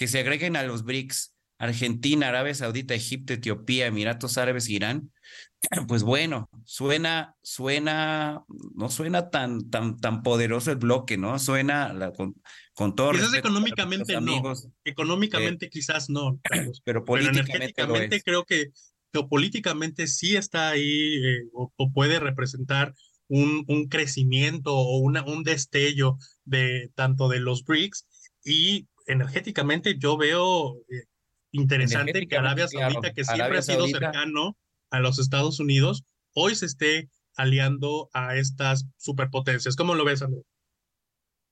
que 0.00 0.08
se 0.08 0.20
agreguen 0.20 0.56
a 0.56 0.62
los 0.62 0.84
BRICS, 0.84 1.34
Argentina, 1.58 2.28
Arabia 2.28 2.54
Saudita, 2.54 2.94
Egipto, 2.94 3.34
Etiopía, 3.34 3.86
Emiratos 3.86 4.38
Árabes, 4.38 4.70
Irán, 4.70 5.12
pues 5.88 6.04
bueno, 6.04 6.48
suena, 6.64 7.36
suena, 7.42 8.42
no 8.74 8.88
suena 8.88 9.28
tan, 9.28 9.68
tan, 9.68 10.00
tan 10.00 10.22
poderoso 10.22 10.70
el 10.70 10.78
bloque, 10.78 11.18
¿no? 11.18 11.38
Suena 11.38 11.92
la, 11.92 12.12
con, 12.12 12.34
con 12.72 12.94
todo 12.94 13.12
Quizás 13.12 13.34
económicamente 13.34 14.18
no, 14.22 14.54
económicamente 14.84 15.66
eh, 15.66 15.70
quizás 15.70 16.08
no, 16.08 16.40
pero, 16.84 17.04
políticamente 17.04 18.22
creo 18.22 18.46
que 18.46 18.70
geopolíticamente 19.12 20.06
sí 20.06 20.34
está 20.34 20.70
ahí 20.70 21.16
eh, 21.22 21.42
o, 21.52 21.92
puede 21.92 22.20
representar 22.20 22.94
un, 23.28 23.66
un 23.68 23.86
crecimiento 23.88 24.74
o 24.74 24.96
una, 24.96 25.22
un 25.26 25.42
destello 25.42 26.16
de 26.46 26.90
tanto 26.94 27.28
de 27.28 27.40
los 27.40 27.64
BRICS 27.64 28.06
y 28.46 28.86
energéticamente 29.06 29.98
yo 29.98 30.16
veo 30.16 30.76
eh, 30.88 31.04
interesante 31.52 32.26
que 32.26 32.36
Arabia 32.36 32.68
Saudita, 32.68 33.12
que 33.12 33.24
siempre 33.24 33.58
ha 33.58 33.62
sido 33.62 33.86
cercano 33.86 34.56
a 34.90 35.00
los 35.00 35.18
Estados 35.18 35.60
Unidos, 35.60 36.04
hoy 36.34 36.54
se 36.54 36.66
esté 36.66 37.10
aliando 37.36 38.10
a 38.12 38.36
estas 38.36 38.86
superpotencias. 38.96 39.76
¿Cómo 39.76 39.94
lo 39.94 40.04
ves, 40.04 40.22
Andrés? 40.22 40.44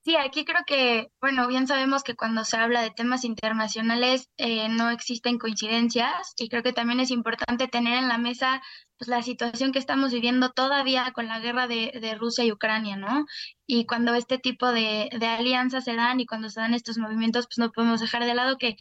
Sí, 0.09 0.17
aquí 0.17 0.47
creo 0.47 0.63
que, 0.67 1.09
bueno, 1.21 1.47
bien 1.49 1.67
sabemos 1.67 2.03
que 2.03 2.17
cuando 2.17 2.43
se 2.47 2.57
habla 2.57 2.81
de 2.81 2.91
temas 2.91 3.25
internacionales 3.25 4.31
eh, 4.39 4.71
no 4.71 4.89
existen 4.89 5.39
coincidencias 5.39 6.33
y 6.39 6.49
creo 6.49 6.63
que 6.63 6.73
también 6.73 6.99
es 7.01 7.11
importante 7.11 7.69
tener 7.69 7.99
en 7.99 8.09
la 8.09 8.17
mesa 8.17 8.63
pues, 8.97 9.09
la 9.09 9.23
situación 9.23 9.71
que 9.71 9.79
estamos 9.79 10.11
viviendo 10.11 10.51
todavía 10.53 11.13
con 11.13 11.27
la 11.29 11.41
guerra 11.41 11.69
de, 11.69 11.93
de 12.01 12.15
Rusia 12.15 12.43
y 12.47 12.53
Ucrania, 12.53 12.97
¿no? 12.97 13.27
Y 13.67 13.85
cuando 13.85 14.15
este 14.15 14.39
tipo 14.39 14.73
de, 14.73 15.11
de 15.13 15.27
alianzas 15.27 15.85
se 15.85 15.95
dan 15.95 16.21
y 16.21 16.27
cuando 16.27 16.49
se 16.49 16.61
dan 16.61 16.73
estos 16.73 16.97
movimientos, 16.97 17.47
pues 17.47 17.59
no 17.59 17.71
podemos 17.71 18.01
dejar 18.01 18.25
de 18.25 18.35
lado 18.35 18.57
que 18.57 18.77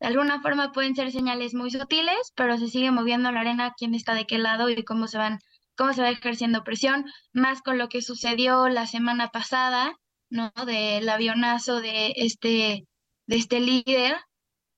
de 0.00 0.06
alguna 0.08 0.42
forma 0.42 0.72
pueden 0.72 0.96
ser 0.96 1.12
señales 1.12 1.54
muy 1.54 1.70
sutiles, 1.70 2.32
pero 2.34 2.58
se 2.58 2.66
sigue 2.66 2.90
moviendo 2.90 3.30
la 3.30 3.42
arena 3.42 3.74
quién 3.78 3.94
está 3.94 4.14
de 4.14 4.26
qué 4.26 4.38
lado 4.38 4.68
y 4.68 4.82
cómo 4.82 5.06
se 5.06 5.18
van, 5.18 5.38
cómo 5.76 5.92
se 5.92 6.02
va 6.02 6.10
ejerciendo 6.10 6.64
presión, 6.64 7.04
más 7.32 7.62
con 7.62 7.78
lo 7.78 7.88
que 7.88 8.02
sucedió 8.02 8.68
la 8.68 8.88
semana 8.88 9.28
pasada 9.28 9.96
¿no? 10.30 10.52
Del 10.66 11.08
avionazo 11.08 11.80
de 11.80 12.12
este, 12.16 12.86
de 13.26 13.36
este 13.36 13.60
líder. 13.60 14.16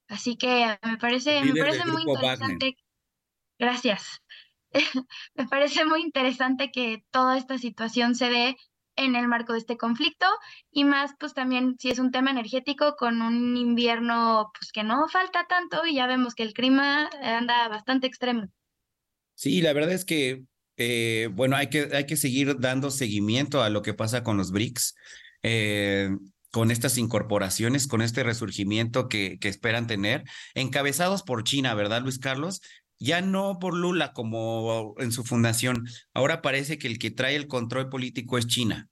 Así 0.08 0.36
que 0.36 0.78
me 0.82 0.96
parece, 0.96 1.42
me 1.42 1.54
parece 1.54 1.84
muy 1.86 2.02
interesante. 2.02 2.76
Gracias. 3.58 4.20
me 5.34 5.48
parece 5.48 5.84
muy 5.84 6.02
interesante 6.02 6.70
que 6.70 7.02
toda 7.10 7.36
esta 7.36 7.58
situación 7.58 8.14
se 8.14 8.30
dé 8.30 8.56
en 8.96 9.14
el 9.14 9.28
marco 9.28 9.52
de 9.52 9.60
este 9.60 9.76
conflicto 9.76 10.26
y 10.72 10.84
más 10.84 11.12
pues 11.18 11.32
también 11.32 11.76
si 11.78 11.90
es 11.90 11.98
un 12.00 12.10
tema 12.10 12.32
energético 12.32 12.96
con 12.96 13.22
un 13.22 13.56
invierno 13.56 14.50
pues 14.58 14.72
que 14.72 14.82
no 14.82 15.08
falta 15.08 15.46
tanto 15.48 15.86
y 15.86 15.94
ya 15.94 16.06
vemos 16.06 16.34
que 16.34 16.42
el 16.42 16.52
clima 16.52 17.08
anda 17.22 17.68
bastante 17.68 18.08
extremo. 18.08 18.48
Sí, 19.34 19.62
la 19.62 19.72
verdad 19.72 19.92
es 19.92 20.04
que 20.04 20.42
eh, 20.78 21.28
bueno, 21.32 21.56
hay 21.56 21.68
que, 21.68 21.88
hay 21.92 22.06
que 22.06 22.16
seguir 22.16 22.58
dando 22.60 22.90
seguimiento 22.90 23.62
a 23.62 23.68
lo 23.68 23.82
que 23.82 23.94
pasa 23.94 24.22
con 24.22 24.36
los 24.36 24.52
BRICS. 24.52 24.94
Eh, 25.42 26.10
con 26.50 26.70
estas 26.70 26.96
incorporaciones, 26.98 27.86
con 27.86 28.02
este 28.02 28.22
resurgimiento 28.22 29.08
que, 29.08 29.38
esperan 29.42 29.86
tener, 29.86 30.24
encabezados 30.54 31.22
por 31.22 31.44
China, 31.44 31.74
¿verdad, 31.74 32.02
Luis 32.02 32.18
Carlos? 32.18 32.60
Ya 32.98 33.20
no 33.20 33.58
por 33.60 33.76
Lula 33.76 34.12
como 34.12 34.94
en 34.98 35.12
su 35.12 35.24
fundación, 35.24 35.86
ahora 36.14 36.42
parece 36.42 36.78
que 36.78 36.88
el 36.88 36.98
que 36.98 37.10
trae 37.10 37.36
el 37.36 37.46
control 37.46 37.88
político 37.88 38.38
es 38.38 38.46
China. 38.46 38.88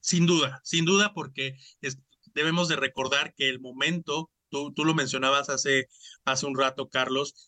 Sin 0.00 0.26
duda, 0.26 0.60
sin 0.64 0.84
duda, 0.84 1.12
porque 1.14 1.56
debemos 2.34 2.68
de 2.68 2.76
recordar 2.76 3.34
que 3.36 3.48
el 3.48 3.60
momento, 3.60 4.30
tú, 4.48 4.72
tú 4.72 4.84
lo 4.84 4.94
mencionabas 4.94 5.50
hace, 5.50 5.88
hace 6.24 6.46
un 6.46 6.58
rato, 6.58 6.88
Carlos, 6.88 7.47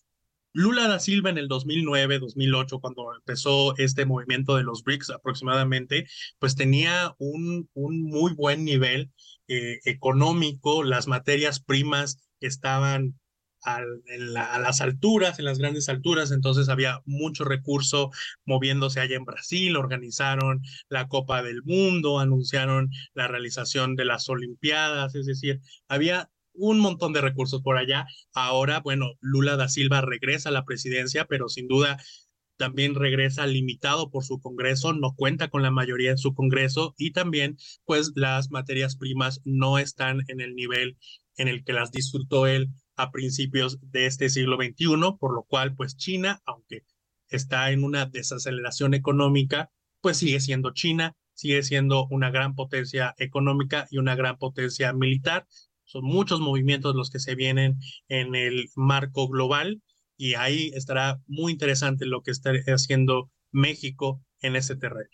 Lula 0.52 0.88
da 0.88 0.98
Silva 0.98 1.30
en 1.30 1.38
el 1.38 1.48
2009, 1.48 2.18
2008, 2.18 2.80
cuando 2.80 3.14
empezó 3.14 3.76
este 3.76 4.04
movimiento 4.04 4.56
de 4.56 4.64
los 4.64 4.82
BRICS 4.82 5.10
aproximadamente, 5.10 6.06
pues 6.38 6.56
tenía 6.56 7.14
un, 7.18 7.68
muy 7.74 8.34
buen 8.34 8.64
nivel 8.64 9.10
eh, 9.48 9.78
económico, 9.84 10.82
las 10.82 11.06
materias 11.06 11.60
primas 11.60 12.18
estaban 12.40 13.20
a 13.62 13.82
las 14.16 14.80
alturas, 14.80 15.38
en 15.38 15.44
las 15.44 15.58
grandes 15.58 15.88
alturas, 15.88 16.30
entonces 16.30 16.68
había 16.68 17.02
mucho 17.04 17.44
recurso 17.44 18.10
moviéndose 18.44 19.00
allá 19.00 19.16
en 19.16 19.24
Brasil, 19.24 19.76
organizaron 19.76 20.62
la 20.88 21.08
Copa 21.08 21.42
del 21.42 21.62
Mundo, 21.62 22.18
anunciaron 22.18 22.90
la 23.12 23.28
realización 23.28 23.96
de 23.96 24.06
las 24.06 24.28
Olimpiadas, 24.28 25.14
es 25.14 25.26
decir, 25.26 25.60
había 25.88 26.30
un 26.52 26.78
montón 26.78 27.12
de 27.12 27.20
recursos 27.20 27.62
por 27.62 27.76
allá. 27.76 28.06
Ahora, 28.32 28.80
bueno, 28.80 29.12
Lula 29.20 29.56
da 29.56 29.68
Silva 29.68 30.00
regresa 30.00 30.48
a 30.48 30.52
la 30.52 30.64
presidencia, 30.64 31.24
pero 31.26 31.48
sin 31.48 31.68
duda 31.68 31.98
también 32.56 32.94
regresa 32.94 33.46
limitado 33.46 34.10
por 34.10 34.22
su 34.22 34.38
Congreso, 34.38 34.92
no 34.92 35.14
cuenta 35.14 35.48
con 35.48 35.62
la 35.62 35.70
mayoría 35.70 36.10
de 36.10 36.18
su 36.18 36.34
Congreso 36.34 36.94
y 36.98 37.12
también 37.12 37.56
pues 37.86 38.12
las 38.14 38.50
materias 38.50 38.96
primas 38.96 39.40
no 39.44 39.78
están 39.78 40.20
en 40.28 40.42
el 40.42 40.54
nivel 40.54 40.98
en 41.36 41.48
el 41.48 41.64
que 41.64 41.72
las 41.72 41.90
disfrutó 41.90 42.46
él 42.46 42.68
a 42.96 43.10
principios 43.10 43.78
de 43.80 44.04
este 44.04 44.28
siglo 44.28 44.56
XXI, 44.56 45.16
por 45.18 45.34
lo 45.34 45.44
cual 45.44 45.74
pues 45.74 45.96
China, 45.96 46.42
aunque 46.44 46.84
está 47.28 47.70
en 47.70 47.82
una 47.82 48.04
desaceleración 48.04 48.92
económica, 48.92 49.70
pues 50.02 50.18
sigue 50.18 50.40
siendo 50.40 50.72
China, 50.72 51.16
sigue 51.32 51.62
siendo 51.62 52.08
una 52.10 52.30
gran 52.30 52.54
potencia 52.54 53.14
económica 53.16 53.86
y 53.90 53.96
una 53.96 54.16
gran 54.16 54.36
potencia 54.36 54.92
militar. 54.92 55.46
Son 55.90 56.04
muchos 56.04 56.38
movimientos 56.38 56.94
los 56.94 57.10
que 57.10 57.18
se 57.18 57.34
vienen 57.34 57.80
en 58.08 58.36
el 58.36 58.70
marco 58.76 59.28
global 59.28 59.82
y 60.16 60.34
ahí 60.34 60.70
estará 60.74 61.20
muy 61.26 61.50
interesante 61.50 62.06
lo 62.06 62.22
que 62.22 62.30
está 62.30 62.52
haciendo 62.68 63.28
México 63.50 64.22
en 64.40 64.54
ese 64.54 64.76
terreno. 64.76 65.10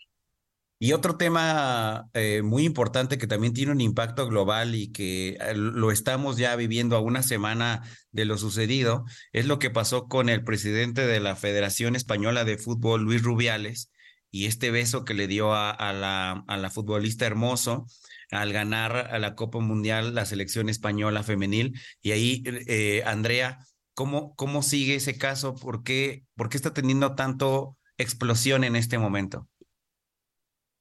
Y 0.77 0.91
otro 0.91 1.17
tema 1.17 2.11
eh, 2.13 2.43
muy 2.43 2.63
importante 2.63 3.17
que 3.17 3.25
también 3.25 3.53
tiene 3.53 3.71
un 3.71 3.81
impacto 3.81 4.27
global 4.27 4.75
y 4.75 4.91
que 4.91 5.29
eh, 5.29 5.55
lo 5.55 5.89
estamos 5.89 6.37
ya 6.37 6.55
viviendo 6.55 6.95
a 6.95 6.99
una 6.99 7.23
semana 7.23 7.81
de 8.11 8.25
lo 8.25 8.37
sucedido 8.37 9.03
es 9.33 9.47
lo 9.47 9.57
que 9.57 9.71
pasó 9.71 10.07
con 10.07 10.29
el 10.29 10.43
presidente 10.43 11.07
de 11.07 11.19
la 11.19 11.35
Federación 11.35 11.95
Española 11.95 12.45
de 12.45 12.59
Fútbol, 12.59 13.01
Luis 13.01 13.23
Rubiales, 13.23 13.89
y 14.29 14.45
este 14.45 14.69
beso 14.69 15.05
que 15.05 15.15
le 15.15 15.27
dio 15.27 15.55
a, 15.55 15.71
a, 15.71 15.91
la, 15.93 16.43
a 16.47 16.57
la 16.57 16.69
futbolista 16.69 17.25
hermoso 17.25 17.87
al 18.31 18.53
ganar 18.53 18.95
a 18.95 19.19
la 19.19 19.35
Copa 19.35 19.59
Mundial 19.59 20.15
la 20.15 20.25
selección 20.25 20.69
española 20.69 21.23
femenil. 21.23 21.79
Y 22.01 22.11
ahí, 22.11 22.43
eh, 22.45 23.03
Andrea, 23.05 23.59
¿Cómo, 23.97 24.35
cómo 24.35 24.61
sigue 24.61 24.93
ese 24.93 25.17
caso? 25.17 25.55
¿Por 25.55 25.81
qué, 25.81 26.23
¿Por 26.35 26.49
qué 26.49 26.57
está 26.57 26.71
teniendo 26.71 27.15
tanto 27.15 27.77
explosión 27.97 28.63
en 28.63 28.75
este 28.75 28.99
momento? 28.99 29.47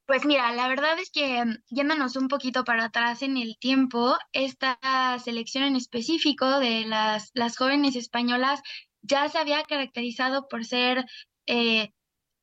Pues 0.05 0.27
mira, 0.27 0.53
la 0.53 0.69
verdad 0.69 0.99
es 0.99 1.11
que 1.11 1.43
mm, 1.43 1.57
yéndonos 1.71 2.17
un 2.17 2.29
poquito 2.29 2.63
para 2.65 2.85
atrás 2.85 3.23
en 3.23 3.39
el 3.39 3.57
tiempo, 3.59 4.19
esta 4.33 4.79
selección 5.19 5.65
en 5.65 5.77
específico 5.77 6.59
de 6.59 6.85
las, 6.85 7.31
las 7.33 7.57
jóvenes 7.57 7.97
españolas 7.97 8.61
ya 9.01 9.27
se 9.31 9.39
había 9.39 9.63
caracterizado 9.63 10.47
por 10.47 10.67
ser 10.67 11.07
eh, 11.47 11.95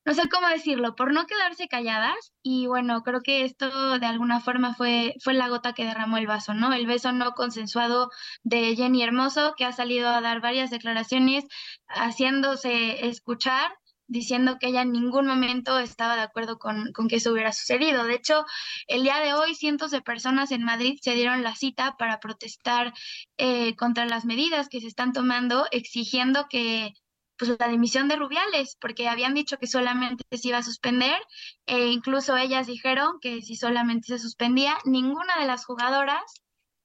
no 0.05 0.13
sé 0.13 0.27
cómo 0.29 0.47
decirlo, 0.49 0.95
por 0.95 1.13
no 1.13 1.25
quedarse 1.27 1.67
calladas. 1.67 2.33
Y 2.41 2.67
bueno, 2.67 3.03
creo 3.03 3.21
que 3.21 3.45
esto 3.45 3.99
de 3.99 4.05
alguna 4.05 4.39
forma 4.41 4.73
fue, 4.75 5.15
fue 5.23 5.33
la 5.33 5.47
gota 5.47 5.73
que 5.73 5.85
derramó 5.85 6.17
el 6.17 6.27
vaso, 6.27 6.53
¿no? 6.53 6.73
El 6.73 6.87
beso 6.87 7.11
no 7.11 7.31
consensuado 7.33 8.09
de 8.43 8.75
Jenny 8.75 9.03
Hermoso, 9.03 9.53
que 9.57 9.65
ha 9.65 9.71
salido 9.71 10.09
a 10.09 10.21
dar 10.21 10.41
varias 10.41 10.71
declaraciones 10.71 11.45
haciéndose 11.87 13.07
escuchar 13.07 13.71
diciendo 14.07 14.57
que 14.59 14.67
ella 14.67 14.81
en 14.81 14.91
ningún 14.91 15.25
momento 15.25 15.79
estaba 15.79 16.15
de 16.15 16.21
acuerdo 16.21 16.59
con, 16.59 16.91
con, 16.91 17.07
que 17.07 17.15
eso 17.17 17.31
hubiera 17.31 17.51
sucedido. 17.51 18.03
De 18.03 18.15
hecho, 18.15 18.45
el 18.87 19.03
día 19.03 19.19
de 19.19 19.33
hoy 19.33 19.55
cientos 19.55 19.91
de 19.91 20.01
personas 20.01 20.51
en 20.51 20.63
Madrid 20.63 20.99
se 21.01 21.15
dieron 21.15 21.41
la 21.41 21.55
cita 21.55 21.95
para 21.97 22.19
protestar 22.19 22.93
eh, 23.37 23.75
contra 23.75 24.05
las 24.05 24.25
medidas 24.25 24.69
que 24.69 24.81
se 24.81 24.87
están 24.87 25.13
tomando, 25.13 25.65
exigiendo 25.71 26.47
que 26.49 26.93
pues 27.37 27.55
la 27.59 27.67
dimisión 27.67 28.07
de 28.07 28.15
Rubiales, 28.15 28.77
porque 28.79 29.07
habían 29.07 29.33
dicho 29.33 29.57
que 29.57 29.67
solamente 29.67 30.23
se 30.31 30.49
iba 30.49 30.59
a 30.59 30.63
suspender, 30.63 31.17
e 31.65 31.87
incluso 31.87 32.37
ellas 32.37 32.67
dijeron 32.67 33.19
que 33.21 33.41
si 33.41 33.55
solamente 33.55 34.07
se 34.07 34.19
suspendía, 34.19 34.77
ninguna 34.85 35.39
de 35.39 35.47
las 35.47 35.65
jugadoras 35.65 36.21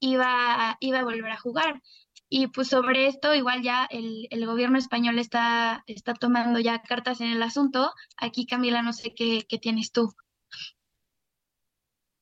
iba, 0.01 0.77
iba 0.81 1.01
a 1.01 1.05
volver 1.05 1.31
a 1.31 1.39
jugar. 1.39 1.83
Y 2.31 2.49
pues 2.49 2.69
sobre 2.69 3.07
esto, 3.07 3.35
igual 3.35 3.63
ya 3.63 3.87
el, 3.91 4.27
el, 4.31 4.47
gobierno 4.47 4.77
español 4.77 5.19
está, 5.19 5.83
está 5.87 6.13
tomando 6.13 6.59
ya 6.59 6.83
cartas 6.83 7.23
en 7.23 7.29
el 7.29 7.43
asunto. 7.43 7.91
Aquí, 8.19 8.47
Camila, 8.47 8.83
no 8.83 8.93
sé 8.93 9.15
qué, 9.15 9.47
qué 9.49 9.59
tienes 9.59 9.93
tú. 9.93 10.13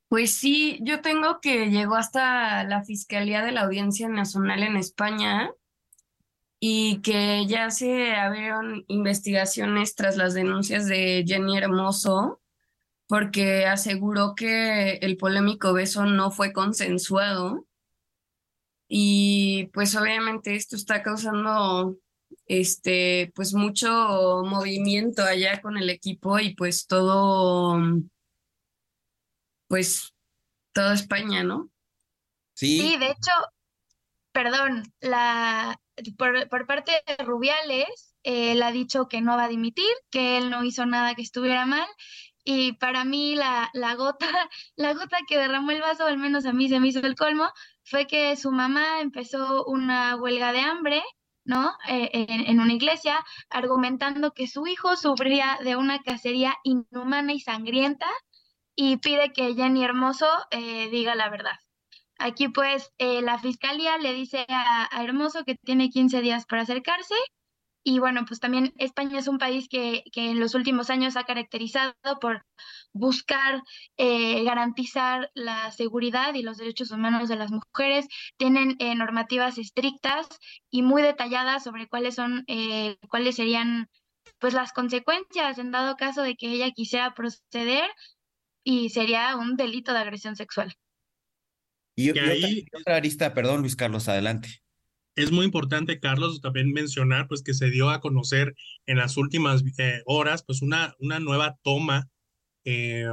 Pues 0.08 0.34
sí, 0.34 0.78
yo 0.82 1.00
tengo 1.00 1.40
que 1.40 1.70
llegó 1.70 1.96
hasta 1.96 2.62
la 2.62 2.84
Fiscalía 2.84 3.44
de 3.44 3.50
la 3.50 3.62
Audiencia 3.62 4.08
Nacional 4.08 4.62
en 4.62 4.76
España 4.76 5.50
y 6.58 7.00
que 7.02 7.46
ya 7.46 7.70
se 7.70 8.14
abrieron 8.14 8.84
investigaciones 8.88 9.94
tras 9.94 10.16
las 10.16 10.34
denuncias 10.34 10.86
de 10.86 11.24
Jenny 11.26 11.58
Hermoso, 11.58 12.40
porque 13.06 13.66
aseguró 13.66 14.34
que 14.34 14.94
el 14.94 15.16
polémico 15.16 15.72
beso 15.72 16.06
no 16.06 16.30
fue 16.30 16.52
consensuado. 16.52 17.66
Y 18.88 19.66
pues 19.72 19.96
obviamente 19.96 20.54
esto 20.54 20.76
está 20.76 21.02
causando 21.02 21.98
este 22.46 23.32
pues 23.34 23.52
mucho 23.54 24.42
movimiento 24.44 25.22
allá 25.22 25.60
con 25.60 25.76
el 25.76 25.90
equipo 25.90 26.38
y 26.38 26.54
pues 26.54 26.86
todo 26.86 27.80
pues 29.68 30.14
toda 30.72 30.94
España, 30.94 31.42
¿no? 31.42 31.70
Sí. 32.54 32.80
Sí, 32.80 32.96
de 32.98 33.06
hecho, 33.06 33.32
perdón, 34.32 34.84
la 35.00 35.80
por, 36.16 36.66
parte 36.66 36.92
de 37.06 37.24
Rubiales, 37.24 38.14
él 38.22 38.62
ha 38.62 38.72
dicho 38.72 39.08
que 39.08 39.20
no 39.20 39.36
va 39.36 39.44
a 39.44 39.48
dimitir, 39.48 39.90
que 40.10 40.38
él 40.38 40.50
no 40.50 40.64
hizo 40.64 40.86
nada 40.86 41.14
que 41.14 41.22
estuviera 41.22 41.66
mal. 41.66 41.86
Y 42.44 42.74
para 42.74 43.04
mí 43.04 43.34
la, 43.34 43.70
gota, 43.96 44.26
la 44.76 44.94
gota 44.94 45.18
que 45.28 45.38
derramó 45.38 45.72
el 45.72 45.80
vaso, 45.80 46.04
al 46.06 46.18
menos 46.18 46.46
a 46.46 46.52
mí 46.52 46.68
se 46.68 46.80
me 46.80 46.88
hizo 46.88 47.00
el 47.00 47.16
colmo, 47.16 47.50
fue 47.84 48.06
que 48.06 48.36
su 48.36 48.52
mamá 48.52 49.00
empezó 49.00 49.64
una 49.66 50.16
huelga 50.16 50.52
de 50.52 50.60
hambre 50.60 51.02
¿no? 51.44 51.72
Eh, 51.88 52.10
en, 52.12 52.46
en, 52.48 52.60
una 52.60 52.72
iglesia, 52.72 53.24
argumentando 53.50 54.32
que 54.32 54.48
su 54.48 54.66
hijo 54.66 54.96
sufría 54.96 55.58
de 55.62 55.76
una 55.76 56.02
cacería 56.02 56.56
inhumana 56.64 57.32
y 57.34 57.40
sangrienta 57.40 58.08
y 58.76 58.98
pide 58.98 59.32
que 59.32 59.54
Jenny 59.54 59.82
Hermoso 59.82 60.28
eh, 60.50 60.88
diga 60.90 61.14
la 61.14 61.30
verdad. 61.30 61.58
Aquí 62.18 62.48
pues 62.48 62.92
eh, 62.98 63.22
la 63.22 63.38
fiscalía 63.38 63.98
le 63.98 64.12
dice 64.14 64.46
a, 64.48 64.88
Hermoso 65.02 65.44
que 65.44 65.56
tiene 65.56 65.90
15 65.90 66.20
días 66.22 66.46
para 66.46 66.62
acercarse 66.62 67.14
y 67.88 68.00
bueno, 68.00 68.24
pues 68.26 68.40
también 68.40 68.74
España 68.78 69.20
es 69.20 69.28
un 69.28 69.38
país 69.38 69.68
que, 69.68 70.02
que 70.12 70.30
en 70.32 70.40
los 70.40 70.56
últimos 70.56 70.90
años 70.90 71.16
ha 71.16 71.22
caracterizado 71.22 71.94
por 72.20 72.44
buscar 72.92 73.62
eh, 73.96 74.42
garantizar 74.42 75.30
la 75.34 75.70
seguridad 75.70 76.34
y 76.34 76.42
los 76.42 76.56
derechos 76.56 76.90
humanos 76.90 77.28
de 77.28 77.36
las 77.36 77.52
mujeres. 77.52 78.08
Tienen 78.38 78.74
eh, 78.80 78.96
normativas 78.96 79.56
estrictas 79.58 80.26
y 80.68 80.82
muy 80.82 81.00
detalladas 81.00 81.62
sobre 81.62 81.86
cuáles 81.86 82.16
son, 82.16 82.42
eh, 82.48 82.96
cuáles 83.08 83.36
serían 83.36 83.88
pues 84.40 84.52
las 84.52 84.72
consecuencias 84.72 85.58
en 85.58 85.70
dado 85.70 85.96
caso 85.96 86.22
de 86.22 86.34
que 86.34 86.50
ella 86.50 86.72
quisiera 86.72 87.14
proceder 87.14 87.88
y 88.64 88.90
sería 88.90 89.36
un 89.36 89.56
delito 89.56 89.92
de 89.92 90.00
agresión 90.00 90.34
sexual. 90.34 90.74
Y, 91.96 92.14
y 92.14 92.18
ahí, 92.18 92.66
otra 92.78 92.96
arista, 92.96 93.34
perdón 93.34 93.62
Luis 93.62 93.74
Carlos, 93.74 94.08
adelante. 94.08 94.62
Es 95.16 95.32
muy 95.32 95.46
importante, 95.46 95.98
Carlos, 95.98 96.42
también 96.42 96.72
mencionar 96.72 97.26
pues 97.26 97.42
que 97.42 97.54
se 97.54 97.70
dio 97.70 97.88
a 97.88 98.00
conocer 98.00 98.54
en 98.84 98.98
las 98.98 99.16
últimas 99.16 99.64
eh, 99.78 100.02
horas 100.04 100.44
pues 100.46 100.60
una, 100.60 100.94
una 100.98 101.18
nueva 101.20 101.56
toma 101.62 102.08
eh, 102.64 103.06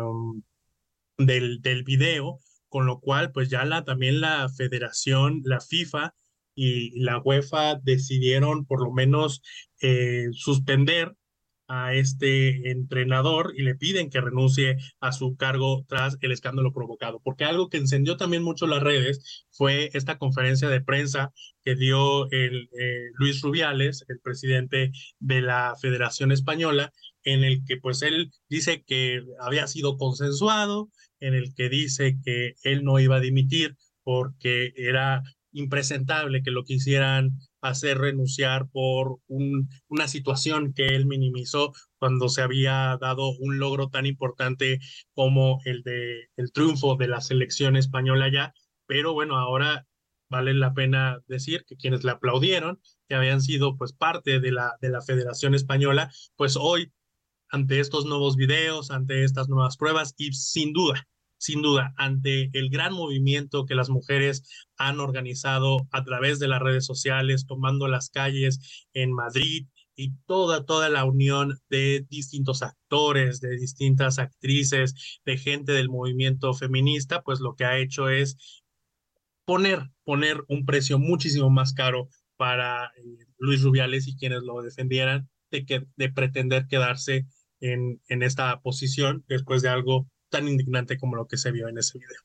del, 1.18 1.62
del 1.62 1.84
video, 1.84 2.40
con 2.68 2.86
lo 2.86 3.00
cual 3.00 3.32
pues 3.32 3.50
ya 3.50 3.64
la, 3.64 3.86
también 3.86 4.20
la 4.20 4.50
federación, 4.50 5.42
la 5.46 5.62
FIFA 5.62 6.14
y 6.56 7.00
la 7.00 7.20
UEFA 7.20 7.76
decidieron 7.76 8.66
por 8.66 8.84
lo 8.84 8.92
menos 8.92 9.42
eh, 9.82 10.28
suspender 10.34 11.16
a 11.74 11.94
este 11.96 12.70
entrenador 12.70 13.54
y 13.58 13.64
le 13.64 13.74
piden 13.74 14.12
que 14.12 14.22
renuncie 14.22 14.78
a 15.00 15.12
su 15.12 15.36
cargo 15.36 15.84
tras 15.88 16.18
el 16.22 16.32
escándalo 16.32 16.72
provocado. 16.72 17.20
Porque 17.24 17.46
algo 17.46 17.70
que 17.70 17.78
encendió 17.78 18.16
también 18.16 18.44
mucho 18.44 18.68
las 18.68 18.84
redes 18.84 19.46
fue 19.50 19.90
esta 19.94 20.20
conferencia 20.20 20.70
de 20.70 20.82
prensa 20.82 21.34
que 21.64 21.76
dio 21.76 22.30
el 22.32 22.70
eh, 22.80 23.10
Luis 23.16 23.42
Rubiales, 23.42 24.06
el 24.08 24.20
presidente 24.20 24.92
de 25.20 25.42
la 25.42 25.74
Federación 25.82 26.32
Española, 26.32 26.94
en 27.24 27.44
el 27.44 27.64
que 27.66 27.78
pues 27.78 28.04
él 28.04 28.32
dice 28.50 28.84
que 28.86 29.24
había 29.40 29.66
sido 29.66 29.98
consensuado, 29.98 30.90
en 31.20 31.34
el 31.34 31.56
que 31.56 31.70
dice 31.70 32.18
que 32.24 32.54
él 32.62 32.84
no 32.84 33.00
iba 33.00 33.16
a 33.16 33.22
dimitir 33.22 33.76
porque 34.04 34.74
era 34.76 35.24
impresentable 35.54 36.44
que 36.44 36.52
lo 36.52 36.64
quisieran 36.64 37.32
hacer 37.64 37.98
renunciar 37.98 38.68
por 38.70 39.18
un, 39.28 39.70
una 39.88 40.08
situación 40.08 40.74
que 40.74 40.88
él 40.88 41.06
minimizó 41.06 41.74
cuando 41.98 42.30
se 42.30 42.42
había 42.42 42.98
dado 43.00 43.30
un 43.40 43.60
logro 43.60 43.90
tan 43.90 44.06
importante 44.06 44.80
como 45.14 45.60
el 45.66 45.84
de 45.84 46.30
el 46.36 46.52
triunfo 46.52 46.96
de 46.96 47.08
la 47.08 47.22
selección 47.22 47.76
española 47.76 48.30
ya, 48.32 48.54
pero 48.86 49.14
bueno, 49.14 49.38
ahora 49.38 49.88
vale 50.30 50.54
la 50.54 50.74
pena 50.74 51.20
decir 51.28 51.64
que 51.66 51.78
quienes 51.78 52.04
le 52.04 52.12
aplaudieron, 52.12 52.82
que 53.08 53.16
habían 53.16 53.42
sido 53.42 53.78
pues 53.78 53.94
parte 53.94 54.40
de 54.40 54.52
la 54.52 54.76
de 54.82 54.90
la 54.90 55.02
Federación 55.02 55.56
Española, 55.56 56.12
pues 56.36 56.58
hoy 56.58 56.92
ante 57.50 57.80
estos 57.80 58.06
nuevos 58.06 58.36
videos, 58.36 58.92
ante 58.92 59.24
estas 59.24 59.48
nuevas 59.48 59.78
pruebas 59.78 60.14
y 60.18 60.34
sin 60.34 60.74
duda 60.74 61.08
sin 61.44 61.62
duda, 61.62 61.94
ante 61.98 62.50
el 62.54 62.70
gran 62.70 62.94
movimiento 62.94 63.66
que 63.66 63.76
las 63.76 63.90
mujeres 63.90 64.44
han 64.78 65.02
organizado 65.02 65.86
a 65.92 66.06
través 66.06 66.40
de 66.40 66.48
las 66.48 66.62
redes 66.62 66.86
sociales, 66.86 67.46
tomando 67.46 67.90
las 67.90 68.10
calles 68.10 68.86
en 68.94 69.12
Madrid, 69.12 69.68
y 69.96 70.14
toda, 70.26 70.66
toda 70.66 70.90
la 70.90 71.04
unión 71.04 71.60
de 71.70 72.06
distintos 72.10 72.64
actores, 72.64 73.42
de 73.42 73.58
distintas 73.58 74.20
actrices, 74.20 75.20
de 75.26 75.38
gente 75.38 75.74
del 75.74 75.90
movimiento 75.90 76.54
feminista, 76.54 77.22
pues 77.22 77.42
lo 77.42 77.56
que 77.56 77.66
ha 77.66 77.78
hecho 77.78 78.08
es 78.08 78.64
poner, 79.46 79.90
poner 80.06 80.46
un 80.48 80.66
precio 80.66 80.98
muchísimo 80.98 81.50
más 81.50 81.74
caro 81.74 82.08
para 82.38 82.86
eh, 82.86 83.28
Luis 83.38 83.62
Rubiales 83.62 84.08
y 84.08 84.16
quienes 84.16 84.44
lo 84.44 84.62
defendieran 84.62 85.30
de, 85.52 85.66
que, 85.66 85.86
de 85.98 86.10
pretender 86.10 86.68
quedarse 86.68 87.28
en, 87.60 88.02
en 88.08 88.24
esta 88.24 88.62
posición 88.62 89.26
después 89.28 89.62
de 89.62 89.70
algo 89.70 90.08
tan 90.34 90.48
indignante 90.48 90.98
como 90.98 91.16
lo 91.16 91.28
que 91.28 91.38
se 91.38 91.52
vio 91.52 91.70
en 91.70 91.78
ese 91.78 91.98
video. 92.00 92.22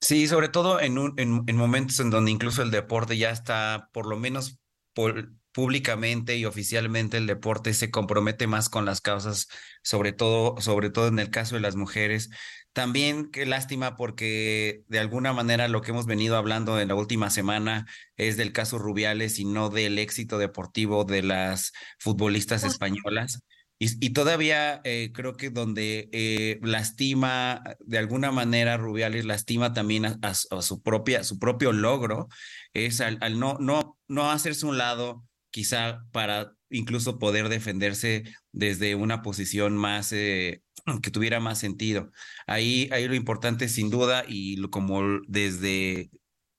Sí, 0.00 0.28
sobre 0.28 0.48
todo 0.48 0.80
en, 0.80 0.98
un, 0.98 1.14
en, 1.16 1.42
en 1.46 1.56
momentos 1.56 1.98
en 2.00 2.10
donde 2.10 2.30
incluso 2.30 2.62
el 2.62 2.70
deporte 2.70 3.16
ya 3.16 3.30
está, 3.30 3.88
por 3.92 4.06
lo 4.06 4.16
menos 4.16 4.60
por, 4.94 5.32
públicamente 5.52 6.36
y 6.36 6.44
oficialmente 6.44 7.18
el 7.18 7.26
deporte 7.26 7.74
se 7.74 7.90
compromete 7.90 8.46
más 8.46 8.68
con 8.68 8.84
las 8.84 9.00
causas, 9.00 9.48
sobre 9.82 10.12
todo, 10.12 10.60
sobre 10.60 10.90
todo 10.90 11.08
en 11.08 11.18
el 11.18 11.30
caso 11.30 11.54
de 11.54 11.60
las 11.60 11.76
mujeres. 11.76 12.30
También 12.72 13.30
qué 13.30 13.44
lástima 13.44 13.96
porque 13.96 14.82
de 14.88 14.98
alguna 14.98 15.32
manera 15.32 15.68
lo 15.68 15.82
que 15.82 15.90
hemos 15.90 16.06
venido 16.06 16.36
hablando 16.36 16.80
en 16.80 16.88
la 16.88 16.94
última 16.94 17.28
semana 17.28 17.86
es 18.16 18.36
del 18.36 18.52
caso 18.52 18.78
Rubiales 18.78 19.38
y 19.38 19.44
no 19.44 19.68
del 19.68 19.98
éxito 19.98 20.38
deportivo 20.38 21.04
de 21.04 21.22
las 21.22 21.72
futbolistas 21.98 22.64
españolas. 22.64 23.42
Y, 23.84 24.10
todavía 24.10 24.80
eh, 24.84 25.10
creo 25.12 25.36
que 25.36 25.50
donde 25.50 26.08
eh, 26.12 26.60
lastima, 26.62 27.64
de 27.80 27.98
alguna 27.98 28.30
manera, 28.30 28.76
Rubiales 28.76 29.24
lastima 29.24 29.72
también 29.72 30.20
a, 30.22 30.34
su, 30.34 30.82
propia, 30.82 31.24
su 31.24 31.40
propio 31.40 31.72
logro, 31.72 32.28
es 32.74 33.00
al, 33.00 33.18
no, 33.40 33.56
no, 33.58 33.98
no 34.06 34.30
hacerse 34.30 34.66
un 34.66 34.78
lado, 34.78 35.26
quizá 35.50 36.04
para 36.12 36.52
incluso 36.70 37.18
poder 37.18 37.48
defenderse 37.48 38.22
desde 38.52 38.94
una 38.94 39.20
posición 39.20 39.76
más, 39.76 40.12
eh, 40.12 40.62
que 41.02 41.10
tuviera 41.10 41.40
más 41.40 41.58
sentido. 41.58 42.12
Ahí, 42.46 42.88
ahí 42.92 43.08
lo 43.08 43.16
importante, 43.16 43.68
sin 43.68 43.90
duda, 43.90 44.24
y 44.28 44.62
como 44.68 45.02
desde 45.26 46.08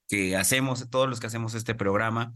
que 0.10 0.36
hacemos, 0.36 0.90
todos 0.90 1.08
los 1.08 1.22
que 1.22 1.28
hacemos 1.28 1.54
este 1.54 1.74
programa, 1.74 2.34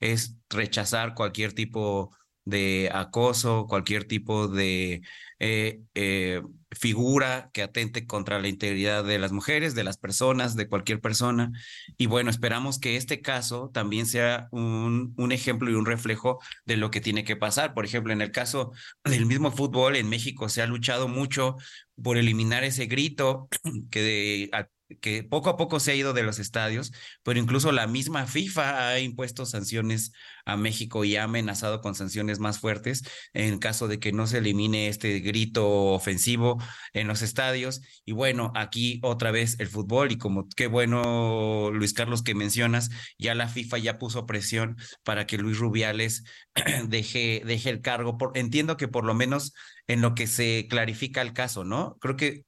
es 0.00 0.36
rechazar 0.50 1.14
cualquier 1.14 1.52
tipo 1.52 2.10
de 2.46 2.90
acoso, 2.94 3.66
cualquier 3.68 4.04
tipo 4.04 4.48
de 4.48 5.02
eh, 5.40 5.80
eh, 5.94 6.42
figura 6.70 7.50
que 7.52 7.62
atente 7.62 8.06
contra 8.06 8.38
la 8.38 8.48
integridad 8.48 9.04
de 9.04 9.18
las 9.18 9.32
mujeres, 9.32 9.74
de 9.74 9.84
las 9.84 9.98
personas, 9.98 10.56
de 10.56 10.68
cualquier 10.68 11.00
persona. 11.00 11.50
Y 11.98 12.06
bueno, 12.06 12.30
esperamos 12.30 12.78
que 12.78 12.96
este 12.96 13.20
caso 13.20 13.70
también 13.74 14.06
sea 14.06 14.48
un, 14.52 15.12
un 15.18 15.32
ejemplo 15.32 15.70
y 15.70 15.74
un 15.74 15.86
reflejo 15.86 16.38
de 16.64 16.76
lo 16.76 16.90
que 16.90 17.00
tiene 17.00 17.24
que 17.24 17.36
pasar. 17.36 17.74
Por 17.74 17.84
ejemplo, 17.84 18.12
en 18.12 18.22
el 18.22 18.30
caso 18.30 18.72
del 19.04 19.26
mismo 19.26 19.50
fútbol, 19.50 19.96
en 19.96 20.08
México 20.08 20.48
se 20.48 20.62
ha 20.62 20.66
luchado 20.66 21.08
mucho 21.08 21.56
por 22.00 22.16
eliminar 22.16 22.64
ese 22.64 22.86
grito 22.86 23.48
que 23.90 24.02
de, 24.02 24.50
que 25.00 25.24
poco 25.24 25.50
a 25.50 25.56
poco 25.56 25.80
se 25.80 25.92
ha 25.92 25.94
ido 25.94 26.12
de 26.12 26.22
los 26.22 26.38
estadios, 26.38 26.92
pero 27.22 27.38
incluso 27.38 27.72
la 27.72 27.86
misma 27.86 28.26
FIFA 28.26 28.88
ha 28.88 29.00
impuesto 29.00 29.46
sanciones 29.46 30.12
a 30.44 30.56
México 30.56 31.04
y 31.04 31.16
ha 31.16 31.24
amenazado 31.24 31.80
con 31.80 31.94
sanciones 31.94 32.38
más 32.38 32.60
fuertes 32.60 33.02
en 33.34 33.58
caso 33.58 33.88
de 33.88 33.98
que 33.98 34.12
no 34.12 34.26
se 34.26 34.38
elimine 34.38 34.88
este 34.88 35.18
grito 35.20 35.68
ofensivo 35.92 36.62
en 36.92 37.08
los 37.08 37.22
estadios. 37.22 37.82
Y 38.04 38.12
bueno, 38.12 38.52
aquí 38.54 39.00
otra 39.02 39.32
vez 39.32 39.58
el 39.58 39.66
fútbol 39.66 40.12
y 40.12 40.18
como 40.18 40.48
qué 40.56 40.68
bueno, 40.68 41.70
Luis 41.72 41.92
Carlos, 41.92 42.22
que 42.22 42.34
mencionas, 42.34 42.90
ya 43.18 43.34
la 43.34 43.48
FIFA 43.48 43.78
ya 43.78 43.98
puso 43.98 44.26
presión 44.26 44.76
para 45.02 45.26
que 45.26 45.38
Luis 45.38 45.58
Rubiales 45.58 46.24
deje, 46.88 47.42
deje 47.44 47.70
el 47.70 47.80
cargo. 47.80 48.16
Por, 48.18 48.36
entiendo 48.38 48.76
que 48.76 48.88
por 48.88 49.04
lo 49.04 49.14
menos 49.14 49.52
en 49.88 50.00
lo 50.00 50.14
que 50.14 50.26
se 50.26 50.66
clarifica 50.68 51.22
el 51.22 51.32
caso, 51.32 51.64
¿no? 51.64 51.96
Creo 52.00 52.16
que 52.16 52.45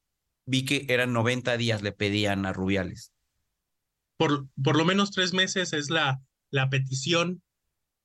vi 0.49 0.65
que 0.65 0.85
eran 0.89 1.13
90 1.13 1.57
días 1.57 1.83
le 1.83 1.91
pedían 1.91 2.47
a 2.47 2.53
Rubiales. 2.53 3.13
Por, 4.17 4.47
por 4.61 4.75
lo 4.75 4.83
menos 4.83 5.11
tres 5.11 5.31
meses 5.31 5.73
es 5.73 5.91
la, 5.91 6.21
la 6.49 6.69
petición 6.69 7.43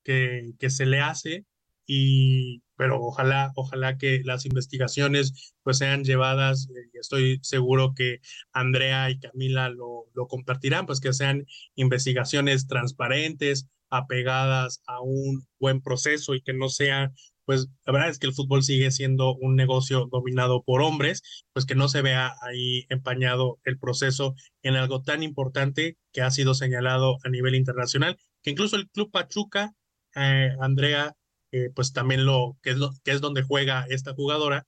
que, 0.05 0.53
que 0.59 0.69
se 0.69 0.85
le 0.85 1.01
hace, 1.01 1.47
y, 1.87 2.63
pero 2.77 3.01
ojalá, 3.01 3.51
ojalá 3.57 3.97
que 3.97 4.21
las 4.25 4.45
investigaciones 4.45 5.55
pues 5.63 5.79
sean 5.79 6.05
llevadas, 6.05 6.69
eh, 6.69 6.91
y 6.93 6.99
estoy 6.99 7.41
seguro 7.43 7.95
que 7.95 8.21
Andrea 8.53 9.11
y 9.11 9.19
Camila 9.19 9.71
lo, 9.71 10.05
lo 10.13 10.27
compartirán, 10.29 10.85
pues 10.85 11.01
que 11.01 11.15
sean 11.15 11.47
investigaciones 11.77 12.67
transparentes, 12.67 13.69
apegadas 13.89 14.83
a 14.87 15.01
un 15.01 15.47
buen 15.59 15.81
proceso 15.81 16.35
y 16.35 16.43
que 16.43 16.53
no 16.53 16.69
sea 16.69 17.11
pues 17.45 17.69
la 17.85 17.93
verdad 17.93 18.09
es 18.09 18.19
que 18.19 18.27
el 18.27 18.35
fútbol 18.35 18.63
sigue 18.63 18.91
siendo 18.91 19.35
un 19.35 19.57
negocio 19.57 20.09
dominado 20.11 20.63
por 20.63 20.83
hombres, 20.83 21.23
pues 21.53 21.67
que 21.67 21.75
no 21.75 21.89
se 21.89 22.03
vea 22.03 22.35
ahí 22.43 22.87
empañado 22.89 23.59
el 23.65 23.79
proceso 23.79 24.35
en 24.63 24.77
algo 24.77 25.03
tan 25.03 25.23
importante 25.23 25.97
que 26.13 26.23
ha 26.23 26.31
sido 26.31 26.55
señalado 26.55 27.19
a 27.25 27.29
nivel 27.29 27.55
internacional, 27.55 28.19
que 28.43 28.51
incluso 28.51 28.77
el 28.77 28.89
Club 28.91 29.11
Pachuca, 29.11 29.73
eh, 30.15 30.51
Andrea, 30.61 31.15
eh, 31.53 31.71
pues 31.75 31.93
también 31.93 32.25
lo 32.25 32.57
que, 32.63 32.71
es 32.71 32.79
lo 32.79 32.93
que 33.05 33.13
es 33.13 33.21
donde 33.21 33.43
juega 33.43 33.87
esta 33.89 34.15
jugadora, 34.15 34.67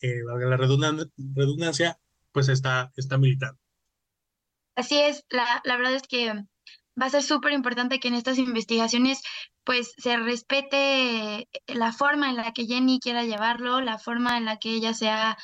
eh, 0.00 0.20
la 0.24 0.56
redundancia, 0.56 1.98
pues 2.32 2.48
está, 2.48 2.92
está 2.96 3.18
militando. 3.18 3.58
Así 4.76 4.96
es, 4.96 5.24
la, 5.30 5.60
la 5.64 5.76
verdad 5.76 5.94
es 5.94 6.02
que 6.02 6.32
va 7.00 7.06
a 7.06 7.10
ser 7.10 7.22
súper 7.22 7.52
importante 7.52 8.00
que 8.00 8.08
en 8.08 8.14
estas 8.14 8.38
investigaciones 8.38 9.22
pues 9.64 9.92
se 9.98 10.16
respete 10.16 11.48
la 11.66 11.92
forma 11.92 12.30
en 12.30 12.36
la 12.36 12.52
que 12.52 12.66
Jenny 12.66 13.00
quiera 13.00 13.24
llevarlo, 13.24 13.80
la 13.80 13.98
forma 13.98 14.38
en 14.38 14.44
la 14.44 14.56
que 14.56 14.70
ella 14.70 14.94
se 14.94 15.08
ha, 15.08 15.36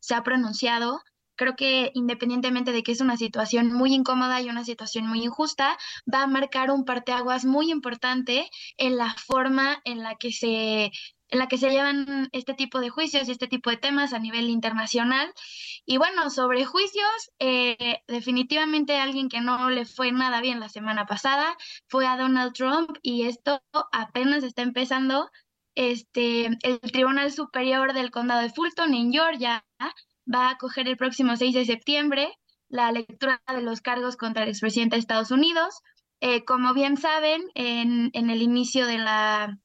se 0.00 0.14
ha 0.14 0.22
pronunciado. 0.22 1.00
Creo 1.36 1.54
que 1.54 1.92
independientemente 1.94 2.72
de 2.72 2.82
que 2.82 2.90
es 2.92 3.00
una 3.00 3.16
situación 3.16 3.72
muy 3.72 3.94
incómoda 3.94 4.40
y 4.40 4.50
una 4.50 4.64
situación 4.64 5.06
muy 5.06 5.22
injusta, 5.22 5.78
va 6.12 6.24
a 6.24 6.26
marcar 6.26 6.72
un 6.72 6.84
parteaguas 6.84 7.44
muy 7.44 7.70
importante 7.70 8.50
en 8.76 8.96
la 8.96 9.14
forma 9.14 9.80
en 9.84 10.02
la 10.02 10.16
que 10.16 10.32
se 10.32 10.90
en 11.30 11.38
la 11.38 11.48
que 11.48 11.58
se 11.58 11.70
llevan 11.70 12.28
este 12.32 12.54
tipo 12.54 12.80
de 12.80 12.90
juicios 12.90 13.28
y 13.28 13.32
este 13.32 13.48
tipo 13.48 13.70
de 13.70 13.76
temas 13.76 14.12
a 14.12 14.18
nivel 14.18 14.48
internacional. 14.48 15.32
Y 15.84 15.98
bueno, 15.98 16.30
sobre 16.30 16.64
juicios, 16.64 17.30
eh, 17.38 18.02
definitivamente 18.06 18.96
alguien 18.96 19.28
que 19.28 19.40
no 19.40 19.70
le 19.70 19.84
fue 19.84 20.12
nada 20.12 20.40
bien 20.40 20.60
la 20.60 20.68
semana 20.68 21.06
pasada 21.06 21.56
fue 21.88 22.06
a 22.06 22.16
Donald 22.16 22.52
Trump 22.54 22.98
y 23.02 23.24
esto 23.24 23.62
apenas 23.92 24.44
está 24.44 24.62
empezando. 24.62 25.30
Este, 25.74 26.46
el 26.62 26.80
Tribunal 26.80 27.30
Superior 27.30 27.92
del 27.92 28.10
Condado 28.10 28.42
de 28.42 28.50
Fulton 28.50 28.94
en 28.94 29.12
Georgia 29.12 29.64
va 29.80 30.48
a 30.48 30.50
acoger 30.50 30.88
el 30.88 30.96
próximo 30.96 31.36
6 31.36 31.54
de 31.54 31.64
septiembre 31.64 32.34
la 32.68 32.92
lectura 32.92 33.42
de 33.46 33.62
los 33.62 33.80
cargos 33.80 34.16
contra 34.16 34.42
el 34.44 34.50
expresidente 34.50 34.96
de 34.96 35.00
Estados 35.00 35.30
Unidos. 35.30 35.80
Eh, 36.20 36.44
como 36.44 36.74
bien 36.74 36.96
saben, 36.96 37.42
en, 37.54 38.10
en 38.12 38.30
el 38.30 38.42
inicio 38.42 38.86
de 38.86 38.98
la 38.98 39.58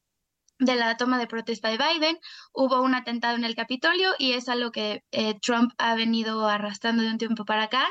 de 0.64 0.76
la 0.76 0.96
toma 0.96 1.18
de 1.18 1.26
protesta 1.26 1.68
de 1.68 1.78
Biden, 1.78 2.18
hubo 2.52 2.82
un 2.82 2.94
atentado 2.94 3.36
en 3.36 3.44
el 3.44 3.54
Capitolio 3.54 4.10
y 4.18 4.32
es 4.32 4.48
algo 4.48 4.70
que 4.70 5.04
eh, 5.12 5.34
Trump 5.40 5.72
ha 5.78 5.94
venido 5.94 6.48
arrastrando 6.48 7.02
de 7.02 7.10
un 7.10 7.18
tiempo 7.18 7.44
para 7.44 7.64
acá. 7.64 7.86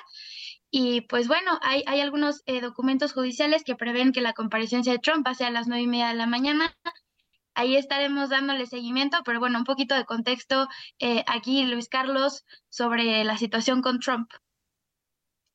Y 0.71 1.01
pues 1.01 1.28
bueno, 1.28 1.59
hay, 1.61 1.84
hay 1.86 2.01
algunos 2.01 2.41
eh, 2.45 2.61
documentos 2.61 3.13
judiciales 3.13 3.63
que 3.63 3.76
prevén 3.76 4.11
que 4.11 4.21
la 4.21 4.34
comparecencia 4.34 4.91
de 4.91 4.99
Trump 4.99 5.24
pase 5.24 5.45
a 5.45 5.51
las 5.51 5.67
nueve 5.67 5.84
y 5.84 5.88
media 5.88 6.07
de 6.07 6.15
la 6.15 6.26
mañana. 6.26 6.76
Ahí 7.55 7.76
estaremos 7.76 8.30
dándole 8.30 8.65
seguimiento, 8.65 9.17
pero 9.24 9.39
bueno, 9.39 9.59
un 9.59 9.65
poquito 9.65 9.93
de 9.93 10.05
contexto 10.05 10.67
eh, 10.99 11.24
aquí, 11.28 11.63
Luis 11.65 11.88
Carlos, 11.88 12.43
sobre 12.69 13.24
la 13.24 13.38
situación 13.38 13.82
con 13.82 13.99
Trump. 13.99 14.32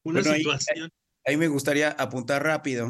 Una 0.04 0.22
situación. 0.22 0.90
ahí 1.24 1.36
me 1.36 1.48
gustaría 1.48 1.90
apuntar 1.90 2.44
rápido 2.44 2.88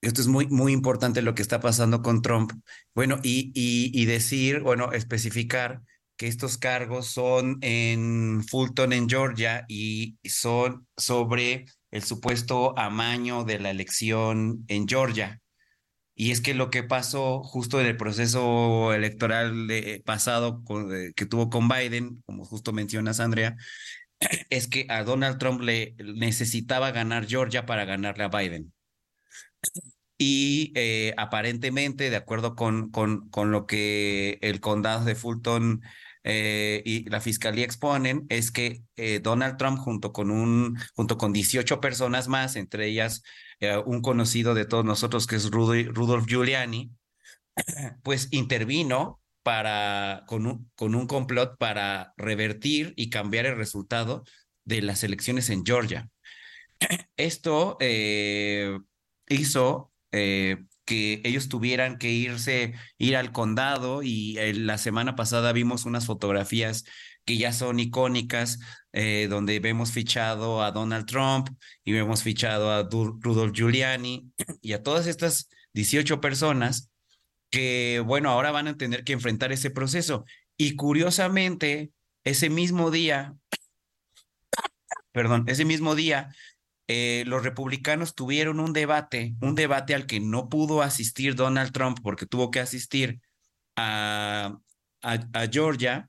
esto 0.00 0.20
es 0.20 0.28
muy, 0.28 0.46
muy 0.48 0.72
importante 0.72 1.22
lo 1.22 1.34
que 1.34 1.42
está 1.42 1.60
pasando 1.60 2.02
con 2.02 2.22
Trump. 2.22 2.52
Bueno, 2.94 3.18
y, 3.22 3.50
y, 3.54 4.04
decir, 4.06 4.60
bueno, 4.60 4.92
especificar 4.92 5.82
que 6.16 6.28
estos 6.28 6.58
cargos 6.58 7.08
son 7.08 7.58
en 7.60 8.44
Fulton, 8.48 8.92
en 8.92 9.08
Georgia, 9.08 9.64
y 9.68 10.16
son 10.24 10.86
sobre 10.96 11.66
el 11.90 12.02
supuesto 12.04 12.78
amaño 12.78 13.44
de 13.44 13.58
la 13.58 13.70
elección 13.70 14.64
en 14.68 14.86
Georgia. 14.88 15.40
Y 16.14 16.30
es 16.30 16.40
que 16.40 16.54
lo 16.54 16.70
que 16.70 16.82
pasó 16.82 17.42
justo 17.42 17.80
en 17.80 17.86
el 17.86 17.96
proceso 17.96 18.94
electoral 18.94 19.68
pasado 20.04 20.62
que 21.14 21.26
tuvo 21.26 21.50
con 21.50 21.68
Biden, 21.68 22.22
como 22.26 22.44
justo 22.44 22.72
mencionas, 22.72 23.20
Andrea, 23.20 23.56
es 24.50 24.66
que 24.68 24.86
a 24.88 25.04
Donald 25.04 25.38
Trump 25.38 25.60
le 25.60 25.94
necesitaba 25.98 26.90
ganar 26.90 27.26
Georgia 27.26 27.66
para 27.66 27.84
ganarle 27.84 28.24
a 28.24 28.28
Biden 28.28 28.72
y 30.18 30.72
eh, 30.74 31.14
aparentemente, 31.16 32.10
de 32.10 32.16
acuerdo 32.16 32.54
con, 32.54 32.90
con, 32.90 33.28
con, 33.28 33.50
lo 33.50 33.66
que 33.66 34.38
el 34.40 34.60
condado 34.60 35.04
de 35.04 35.14
Fulton 35.14 35.82
eh, 36.24 36.82
y 36.86 37.08
la 37.10 37.20
fiscalía 37.20 37.64
exponen, 37.64 38.26
es 38.30 38.50
que 38.50 38.82
eh, 38.96 39.20
Donald 39.22 39.58
Trump 39.58 39.78
junto 39.78 40.12
con, 40.12 40.30
un, 40.30 40.78
junto 40.94 41.18
con 41.18 41.32
18 41.32 41.80
personas 41.80 42.28
más, 42.28 42.56
entre 42.56 42.86
ellas 42.86 43.22
un 43.86 44.02
conocido 44.02 44.52
de 44.54 44.66
todos 44.66 44.84
nosotros 44.84 45.26
que 45.26 45.36
es 45.36 45.50
Rudolph 45.50 46.26
Giuliani, 46.26 46.90
pues 48.02 48.28
intervino 48.30 49.20
para, 49.42 50.24
con, 50.26 50.46
un, 50.46 50.70
con 50.74 50.94
un 50.94 51.06
complot 51.06 51.56
para 51.56 52.14
revertir 52.16 52.92
y 52.96 53.10
cambiar 53.10 53.46
el 53.46 53.56
resultado 53.56 54.24
de 54.64 54.82
las 54.82 55.04
elecciones 55.04 55.50
en 55.50 55.64
Georgia. 55.64 56.10
Esto 57.16 57.76
eh, 57.80 58.78
hizo 59.28 59.92
eh, 60.12 60.64
que 60.84 61.20
ellos 61.24 61.48
tuvieran 61.48 61.98
que 61.98 62.10
irse, 62.10 62.74
ir 62.96 63.16
al 63.16 63.32
condado 63.32 64.02
y 64.02 64.38
eh, 64.38 64.54
la 64.54 64.78
semana 64.78 65.16
pasada 65.16 65.52
vimos 65.52 65.84
unas 65.84 66.06
fotografías 66.06 66.84
que 67.26 67.36
ya 67.36 67.52
son 67.52 67.80
icónicas, 67.80 68.60
eh, 68.92 69.26
donde 69.28 69.58
vemos 69.58 69.90
fichado 69.90 70.62
a 70.62 70.70
Donald 70.70 71.06
Trump 71.06 71.48
y 71.84 71.92
vemos 71.92 72.22
fichado 72.22 72.70
a 72.70 72.84
Rudolph 72.84 73.52
Giuliani 73.52 74.30
y 74.62 74.72
a 74.72 74.82
todas 74.82 75.08
estas 75.08 75.50
18 75.74 76.20
personas 76.20 76.90
que, 77.50 78.02
bueno, 78.06 78.30
ahora 78.30 78.52
van 78.52 78.68
a 78.68 78.76
tener 78.76 79.04
que 79.04 79.12
enfrentar 79.12 79.52
ese 79.52 79.70
proceso. 79.70 80.24
Y 80.56 80.76
curiosamente, 80.76 81.90
ese 82.24 82.48
mismo 82.48 82.90
día, 82.92 83.34
perdón, 85.12 85.44
ese 85.48 85.64
mismo 85.64 85.96
día, 85.96 86.34
eh, 86.88 87.24
los 87.26 87.42
republicanos 87.42 88.14
tuvieron 88.14 88.60
un 88.60 88.72
debate, 88.72 89.34
un 89.40 89.54
debate 89.54 89.94
al 89.94 90.06
que 90.06 90.20
no 90.20 90.48
pudo 90.48 90.82
asistir 90.82 91.34
Donald 91.34 91.72
Trump 91.72 91.98
porque 92.02 92.26
tuvo 92.26 92.50
que 92.50 92.60
asistir 92.60 93.20
a, 93.76 94.56
a, 95.02 95.46
Georgia. 95.50 96.08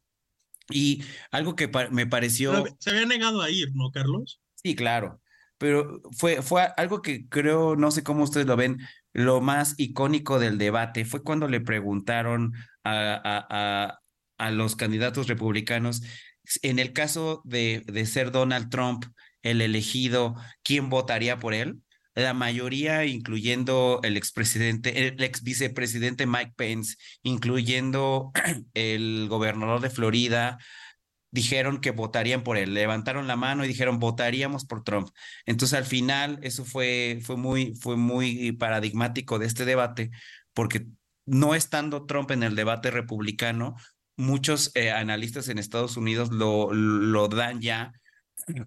Y 0.69 1.03
algo 1.31 1.55
que 1.55 1.71
me 1.91 2.05
pareció... 2.05 2.65
se 2.79 2.89
había 2.89 3.05
negado 3.05 3.41
a 3.41 3.49
ir, 3.49 3.69
¿no, 3.73 3.89
Carlos? 3.91 4.41
Sí, 4.55 4.75
claro. 4.75 5.21
Pero 5.57 6.01
fue, 6.11 6.41
fue 6.41 6.67
algo 6.77 7.01
que 7.01 7.27
creo, 7.27 7.75
no 7.75 7.89
sé 7.89 8.03
cómo 8.03 8.23
ustedes 8.23 8.45
lo 8.45 8.55
ven, 8.57 8.79
lo 9.13 9.41
más 9.41 9.73
icónico 9.77 10.37
del 10.37 10.57
debate 10.57 11.05
fue 11.05 11.23
cuando 11.23 11.47
le 11.47 11.61
preguntaron 11.61 12.53
a, 12.83 13.19
a, 13.23 13.99
a 14.37 14.51
los 14.51 14.75
candidatos 14.75 15.27
republicanos, 15.27 16.03
en 16.61 16.79
el 16.79 16.93
caso 16.93 17.41
de, 17.43 17.83
de 17.87 18.05
ser 18.05 18.31
Donald 18.31 18.69
Trump, 18.69 19.05
el 19.51 19.61
elegido, 19.61 20.35
quién 20.63 20.89
votaría 20.89 21.39
por 21.39 21.53
él. 21.53 21.81
La 22.15 22.33
mayoría, 22.33 23.05
incluyendo 23.05 23.99
el 24.03 24.17
expresidente, 24.17 25.07
el 25.07 25.21
ex 25.21 25.43
vicepresidente 25.43 26.25
Mike 26.25 26.53
Pence, 26.55 26.95
incluyendo 27.21 28.31
el 28.73 29.27
gobernador 29.29 29.81
de 29.81 29.91
Florida, 29.91 30.57
dijeron 31.31 31.79
que 31.79 31.91
votarían 31.91 32.43
por 32.43 32.57
él. 32.57 32.73
Levantaron 32.73 33.27
la 33.27 33.35
mano 33.35 33.63
y 33.63 33.67
dijeron 33.67 33.99
votaríamos 33.99 34.65
por 34.65 34.83
Trump. 34.83 35.09
Entonces, 35.45 35.77
al 35.77 35.85
final, 35.85 36.39
eso 36.41 36.65
fue, 36.65 37.19
fue, 37.23 37.37
muy, 37.37 37.75
fue 37.75 37.97
muy 37.97 38.51
paradigmático 38.53 39.37
de 39.37 39.45
este 39.45 39.65
debate, 39.65 40.09
porque 40.53 40.87
no 41.25 41.55
estando 41.55 42.05
Trump 42.05 42.31
en 42.31 42.43
el 42.43 42.55
debate 42.55 42.89
republicano, 42.89 43.75
muchos 44.15 44.71
eh, 44.73 44.91
analistas 44.91 45.49
en 45.49 45.59
Estados 45.59 45.97
Unidos 45.97 46.31
lo, 46.31 46.73
lo 46.73 47.27
dan 47.27 47.61
ya 47.61 47.93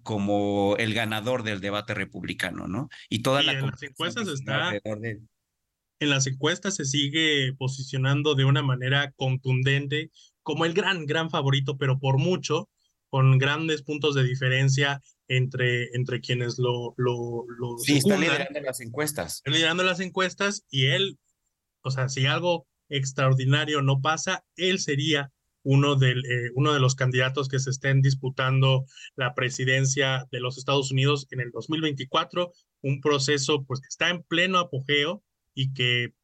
como 0.02 0.76
el 0.78 0.94
ganador 0.94 1.42
del 1.42 1.60
debate 1.60 1.94
republicano, 1.94 2.68
¿no? 2.68 2.88
Y 3.08 3.22
toda 3.22 3.42
la 3.42 3.52
en 3.52 3.66
las 3.66 3.82
encuestas 3.82 4.28
está 4.28 4.72
en 6.02 6.08
las 6.08 6.26
encuestas 6.26 6.76
se 6.76 6.86
sigue 6.86 7.52
posicionando 7.58 8.34
de 8.34 8.44
una 8.44 8.62
manera 8.62 9.12
contundente 9.16 10.10
como 10.42 10.64
el 10.64 10.72
gran 10.72 11.06
gran 11.06 11.30
favorito, 11.30 11.76
pero 11.76 11.98
por 11.98 12.18
mucho 12.18 12.68
con 13.10 13.38
grandes 13.38 13.82
puntos 13.82 14.14
de 14.14 14.22
diferencia 14.22 15.02
entre, 15.28 15.88
entre 15.94 16.20
quienes 16.20 16.58
lo, 16.58 16.94
lo, 16.96 17.44
lo 17.48 17.78
Sí, 17.78 17.98
está 17.98 18.16
liderando 18.16 18.60
las 18.60 18.80
encuestas. 18.80 19.36
Está 19.36 19.50
liderando 19.50 19.82
las 19.82 20.00
encuestas 20.00 20.64
y 20.70 20.86
él, 20.86 21.18
o 21.82 21.90
sea, 21.90 22.08
si 22.08 22.26
algo 22.26 22.66
extraordinario 22.88 23.82
no 23.82 24.00
pasa, 24.00 24.44
él 24.56 24.78
sería 24.78 25.32
uno, 25.62 25.96
del, 25.96 26.18
eh, 26.26 26.50
uno 26.54 26.72
de 26.72 26.80
los 26.80 26.94
candidatos 26.94 27.48
que 27.48 27.58
se 27.58 27.70
estén 27.70 28.02
disputando 28.02 28.84
la 29.16 29.34
presidencia 29.34 30.26
de 30.30 30.40
los 30.40 30.58
Estados 30.58 30.90
Unidos 30.90 31.26
en 31.30 31.40
el 31.40 31.50
2024, 31.50 32.52
un 32.82 33.00
proceso 33.00 33.64
pues 33.64 33.80
que 33.80 33.88
está 33.88 34.10
en 34.10 34.22
pleno 34.22 34.58
apogeo 34.58 35.22
y 35.54 35.72
que 35.72 36.14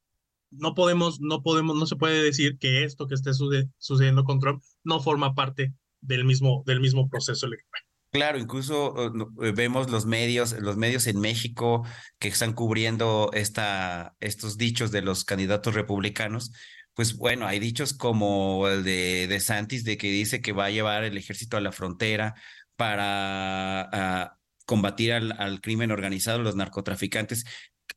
no 0.51 0.74
podemos, 0.74 1.20
no 1.20 1.43
podemos, 1.43 1.76
no 1.76 1.87
se 1.87 1.97
puede 1.97 2.22
decir 2.22 2.59
que 2.59 2.84
esto 2.84 3.07
que 3.07 3.14
esté 3.14 3.32
sucediendo 3.34 4.24
con 4.24 4.41
Trump 4.41 4.62
no 4.84 5.01
forma 5.01 5.34
parte 5.34 5.74
del 6.01 6.24
mismo, 6.24 6.62
del 6.66 6.80
mismo 6.80 7.09
proceso 7.09 7.47
electoral. 7.47 7.82
Claro, 8.11 8.39
incluso 8.39 9.12
eh, 9.43 9.53
vemos 9.53 9.91
los 9.91 10.07
medios, 10.07 10.53
los 10.59 10.76
medios 10.76 11.07
en 11.07 11.20
México 11.20 11.84
que 12.18 12.28
están 12.28 12.55
cubriendo 12.55 13.30
esta, 13.34 14.16
estos 14.20 14.57
dichos 14.57 14.91
de 14.91 15.03
los 15.03 15.24
candidatos 15.24 15.74
republicanos, 15.74 16.53
pues 16.97 17.16
bueno, 17.18 17.47
hay 17.47 17.59
dichos 17.59 17.92
como 17.92 18.68
el 18.68 18.82
de, 18.82 19.26
de 19.28 19.40
Santis, 19.40 19.84
de 19.84 19.99
que 19.99 20.11
dice 20.11 20.40
que 20.40 20.53
va 20.53 20.64
a 20.66 20.70
llevar 20.70 21.05
el 21.05 21.18
ejército 21.18 21.59
a 21.59 21.61
la 21.61 21.70
frontera 21.70 22.34
para 22.74 23.82
ah, 23.92 24.38
combatir 24.64 25.12
al, 25.12 25.32
al, 25.38 25.61
crimen 25.61 25.90
organizado, 25.90 26.38
los 26.38 26.57
narcotraficantes, 26.57 27.44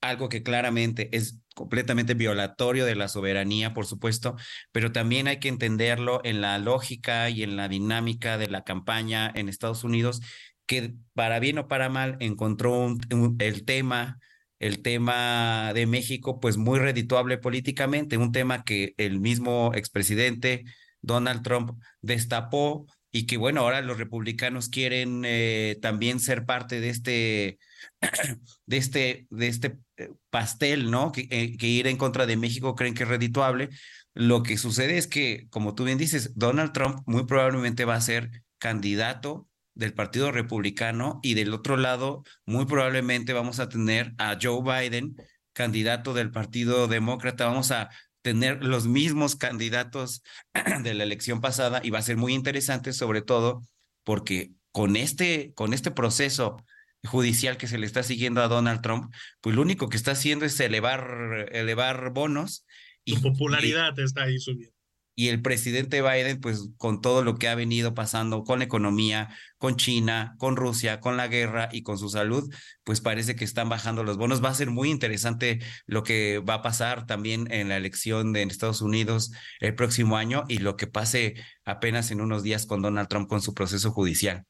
algo 0.02 0.28
que 0.28 0.43
claramente 0.43 1.16
es 1.16 1.39
completamente 1.56 2.14
violatorio 2.14 2.86
de 2.86 2.95
la 2.95 3.08
soberanía, 3.08 3.74
por 3.74 3.86
supuesto, 3.86 4.36
pero 4.74 4.91
también 4.91 5.30
hay 5.30 5.39
que 5.39 5.47
entenderlo 5.47 6.20
en 6.26 6.41
la 6.41 6.58
lógica 6.60 7.30
y 7.30 7.43
en 7.43 7.56
la 7.56 7.70
dinámica 7.70 8.38
de 8.38 8.47
la 8.50 8.66
campaña 8.66 9.32
en 9.34 9.47
Estados 9.47 9.86
Unidos, 9.86 10.20
que 10.66 10.95
para 11.14 11.39
bien 11.39 11.58
o 11.58 11.70
para 11.70 11.88
mal 11.88 12.18
encontró 12.20 12.97
el 13.39 13.64
tema 13.64 14.20
el 14.60 14.82
tema 14.82 15.72
de 15.74 15.88
México, 15.88 16.39
pues 16.39 16.57
muy 16.57 16.80
redituable 16.80 17.38
políticamente, 17.38 18.18
un 18.18 18.32
tema 18.32 18.64
que 18.64 18.93
el 18.97 19.20
mismo 19.20 19.72
expresidente 19.74 20.66
Donald 21.01 21.43
Trump 21.43 21.82
destapó 22.01 22.86
y 23.12 23.26
que 23.26 23.38
bueno, 23.38 23.62
ahora 23.62 23.82
los 23.82 23.97
republicanos 23.97 24.70
quieren 24.70 25.24
eh, 25.26 25.78
también 25.82 26.20
ser 26.20 26.45
parte 26.45 26.80
de 26.80 26.89
este, 26.89 27.60
de 28.66 28.78
este, 28.78 29.28
de 29.30 29.47
este 29.47 29.80
eh, 29.97 30.10
pastel, 30.30 30.91
¿no? 30.91 31.12
Que, 31.12 31.28
eh, 31.32 31.57
que 31.57 31.68
ir 31.68 31.88
en 31.88 31.97
contra 31.97 32.26
de 32.28 32.38
México 32.38 32.76
creen 32.76 32.93
que 32.93 33.03
es 33.03 33.10
redituable. 33.10 33.70
Lo 34.14 34.43
que 34.43 34.57
sucede 34.57 34.97
es 34.97 35.07
que, 35.07 35.47
como 35.49 35.74
tú 35.74 35.86
bien 35.86 35.97
dices, 35.97 36.34
Donald 36.36 36.72
Trump 36.74 37.01
muy 37.05 37.26
probablemente 37.26 37.86
va 37.86 37.95
a 37.95 38.01
ser 38.01 38.43
candidato 38.60 39.47
del 39.76 39.94
Partido 39.94 40.32
Republicano 40.32 41.20
y 41.24 41.34
del 41.34 41.54
otro 41.54 41.78
lado, 41.78 42.24
muy 42.46 42.66
probablemente 42.66 43.34
vamos 43.34 43.60
a 43.60 43.70
tener 43.70 44.14
a 44.18 44.38
Joe 44.42 44.62
Biden, 44.62 45.16
candidato 45.54 46.14
del 46.14 46.32
Partido 46.32 46.88
Demócrata. 46.88 47.46
Vamos 47.46 47.72
a 47.72 47.90
tener 48.22 48.64
los 48.64 48.88
mismos 48.88 49.36
candidatos 49.36 50.24
de 50.84 50.94
la 50.94 51.04
elección 51.04 51.42
pasada 51.42 51.82
y 51.84 51.90
va 51.90 52.00
a 52.00 52.04
ser 52.04 52.18
muy 52.18 52.34
interesante, 52.34 52.94
sobre 52.94 53.22
todo 53.22 53.64
porque 54.04 54.52
con 54.72 54.96
este, 54.96 55.54
con 55.54 55.74
este 55.74 55.92
proceso 55.92 56.58
judicial 57.06 57.58
que 57.58 57.68
se 57.68 57.78
le 57.78 57.86
está 57.86 58.04
siguiendo 58.04 58.42
a 58.42 58.48
Donald 58.48 58.82
Trump, 58.82 59.14
pues 59.42 59.56
lo 59.56 59.62
único 59.62 59.90
que 59.90 59.98
está 59.98 60.12
haciendo 60.12 60.46
es 60.46 60.60
elevar, 60.60 61.50
elevar 61.52 62.12
bonos. 62.12 62.66
Y, 63.06 63.16
Su 63.16 63.22
popularidad 63.22 63.98
está 64.00 64.24
ahí 64.24 64.40
subiendo 64.40 64.79
y 65.20 65.28
el 65.28 65.42
presidente 65.42 66.02
Biden, 66.02 66.40
pues 66.40 66.70
con 66.78 67.02
todo 67.02 67.26
lo 67.26 67.36
que 67.36 67.50
ha 67.50 67.56
venido 67.56 67.94
pasando 67.94 68.46
con 68.46 68.60
la 68.60 68.66
economía, 68.66 69.28
con 69.58 69.76
China, 69.76 70.34
con 70.38 70.56
Rusia, 70.56 71.02
con 71.02 71.18
la 71.18 71.28
guerra 71.28 71.68
y 71.74 71.84
con 71.84 71.98
su 71.98 72.08
salud, 72.08 72.50
pues 72.86 73.02
parece 73.02 73.36
que 73.36 73.44
están 73.44 73.68
bajando 73.68 74.06
los 74.06 74.16
bonos. 74.16 74.42
Va 74.42 74.48
a 74.48 74.54
ser 74.54 74.72
muy 74.72 74.90
interesante 74.90 75.60
lo 75.86 76.04
que 76.04 76.40
va 76.40 76.54
a 76.54 76.62
pasar 76.62 77.06
también 77.06 77.52
en 77.52 77.68
la 77.68 77.76
elección 77.76 78.32
de 78.32 78.44
Estados 78.44 78.82
Unidos 78.82 79.34
el 79.60 79.76
próximo 79.76 80.16
año 80.16 80.46
y 80.48 80.60
lo 80.60 80.78
que 80.78 80.88
pase 80.88 81.36
apenas 81.66 82.12
en 82.12 82.22
unos 82.22 82.42
días 82.42 82.66
con 82.66 82.82
Donald 82.82 83.10
Trump 83.10 83.28
con 83.28 83.42
su 83.42 83.54
proceso 83.54 83.92
judicial. 83.92 84.46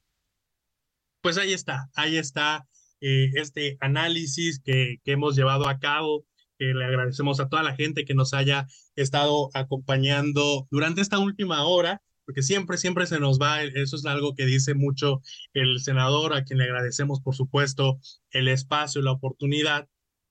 Pues 1.21 1.39
ahí 1.39 1.51
está, 1.51 1.89
ahí 1.95 2.15
está 2.15 2.67
eh, 3.01 3.31
este 3.33 3.75
análisis 3.79 4.61
que, 4.63 4.97
que 5.03 5.13
hemos 5.13 5.35
llevado 5.35 5.67
a 5.67 5.79
cabo 5.79 6.25
que 6.59 6.73
le 6.73 6.85
agradecemos 6.85 7.39
a 7.39 7.47
toda 7.47 7.63
la 7.63 7.75
gente 7.75 8.05
que 8.05 8.13
nos 8.13 8.33
haya 8.33 8.67
estado 8.95 9.49
acompañando 9.53 10.67
durante 10.69 11.01
esta 11.01 11.17
última 11.17 11.65
hora, 11.65 12.03
porque 12.25 12.43
siempre, 12.43 12.77
siempre 12.77 13.07
se 13.07 13.19
nos 13.19 13.39
va, 13.39 13.63
eso 13.63 13.95
es 13.95 14.05
algo 14.05 14.35
que 14.35 14.45
dice 14.45 14.75
mucho 14.75 15.21
el 15.53 15.79
senador, 15.79 16.33
a 16.35 16.43
quien 16.43 16.59
le 16.59 16.65
agradecemos, 16.65 17.21
por 17.21 17.33
supuesto, 17.33 17.99
el 18.29 18.49
espacio, 18.49 19.01
la 19.01 19.13
oportunidad 19.13 19.87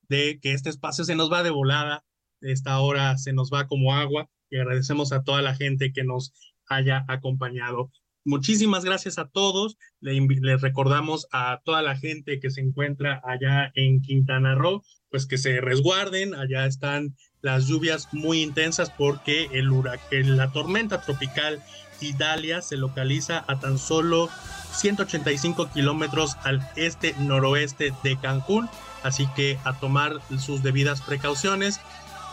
de 0.07 0.39
que 0.39 0.53
este 0.53 0.69
espacio 0.69 1.03
se 1.03 1.15
nos 1.15 1.31
va 1.31 1.43
de 1.43 1.49
volada, 1.49 2.05
esta 2.41 2.79
hora 2.79 3.17
se 3.17 3.33
nos 3.33 3.51
va 3.51 3.67
como 3.67 3.95
agua, 3.95 4.29
y 4.49 4.57
agradecemos 4.57 5.11
a 5.11 5.23
toda 5.23 5.41
la 5.41 5.55
gente 5.55 5.91
que 5.91 6.03
nos 6.03 6.31
haya 6.67 7.03
acompañado. 7.07 7.91
Muchísimas 8.29 8.85
gracias 8.85 9.17
a 9.17 9.27
todos. 9.27 9.75
Les 10.01 10.61
recordamos 10.61 11.25
a 11.31 11.61
toda 11.65 11.81
la 11.81 11.97
gente 11.97 12.39
que 12.39 12.51
se 12.51 12.61
encuentra 12.61 13.19
allá 13.25 13.71
en 13.73 14.03
Quintana 14.03 14.53
Roo, 14.53 14.83
pues 15.09 15.25
que 15.25 15.39
se 15.39 15.59
resguarden. 15.61 16.35
Allá 16.35 16.67
están 16.67 17.15
las 17.41 17.65
lluvias 17.65 18.07
muy 18.11 18.43
intensas 18.43 18.91
porque 18.91 19.49
el 19.53 19.71
huracán, 19.71 20.37
la 20.37 20.51
tormenta 20.51 21.01
tropical 21.01 21.63
Idalia 22.01 22.61
se 22.61 22.77
localiza 22.77 23.43
a 23.47 23.59
tan 23.59 23.79
solo 23.79 24.29
185 24.73 25.71
kilómetros 25.71 26.37
al 26.43 26.61
este 26.75 27.15
noroeste 27.17 27.95
de 28.03 28.15
Cancún. 28.19 28.69
Así 29.01 29.25
que 29.35 29.57
a 29.63 29.79
tomar 29.79 30.21
sus 30.37 30.61
debidas 30.61 31.01
precauciones. 31.01 31.81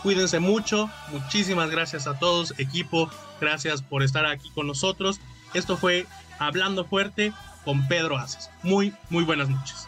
Cuídense 0.03 0.39
mucho. 0.39 0.91
Muchísimas 1.11 1.71
gracias 1.71 2.05
a 2.05 2.19
todos, 2.19 2.53
equipo. 2.59 3.09
Gracias 3.41 3.81
por 3.81 4.03
estar 4.03 4.27
aquí 4.27 4.51
con 4.51 4.67
nosotros. 4.67 5.19
Esto 5.53 5.77
fue 5.77 6.05
Hablando 6.39 6.85
Fuerte 6.85 7.33
con 7.65 7.87
Pedro 7.87 8.17
Aces. 8.17 8.49
Muy, 8.63 8.93
muy 9.09 9.23
buenas 9.23 9.49
noches. 9.49 9.87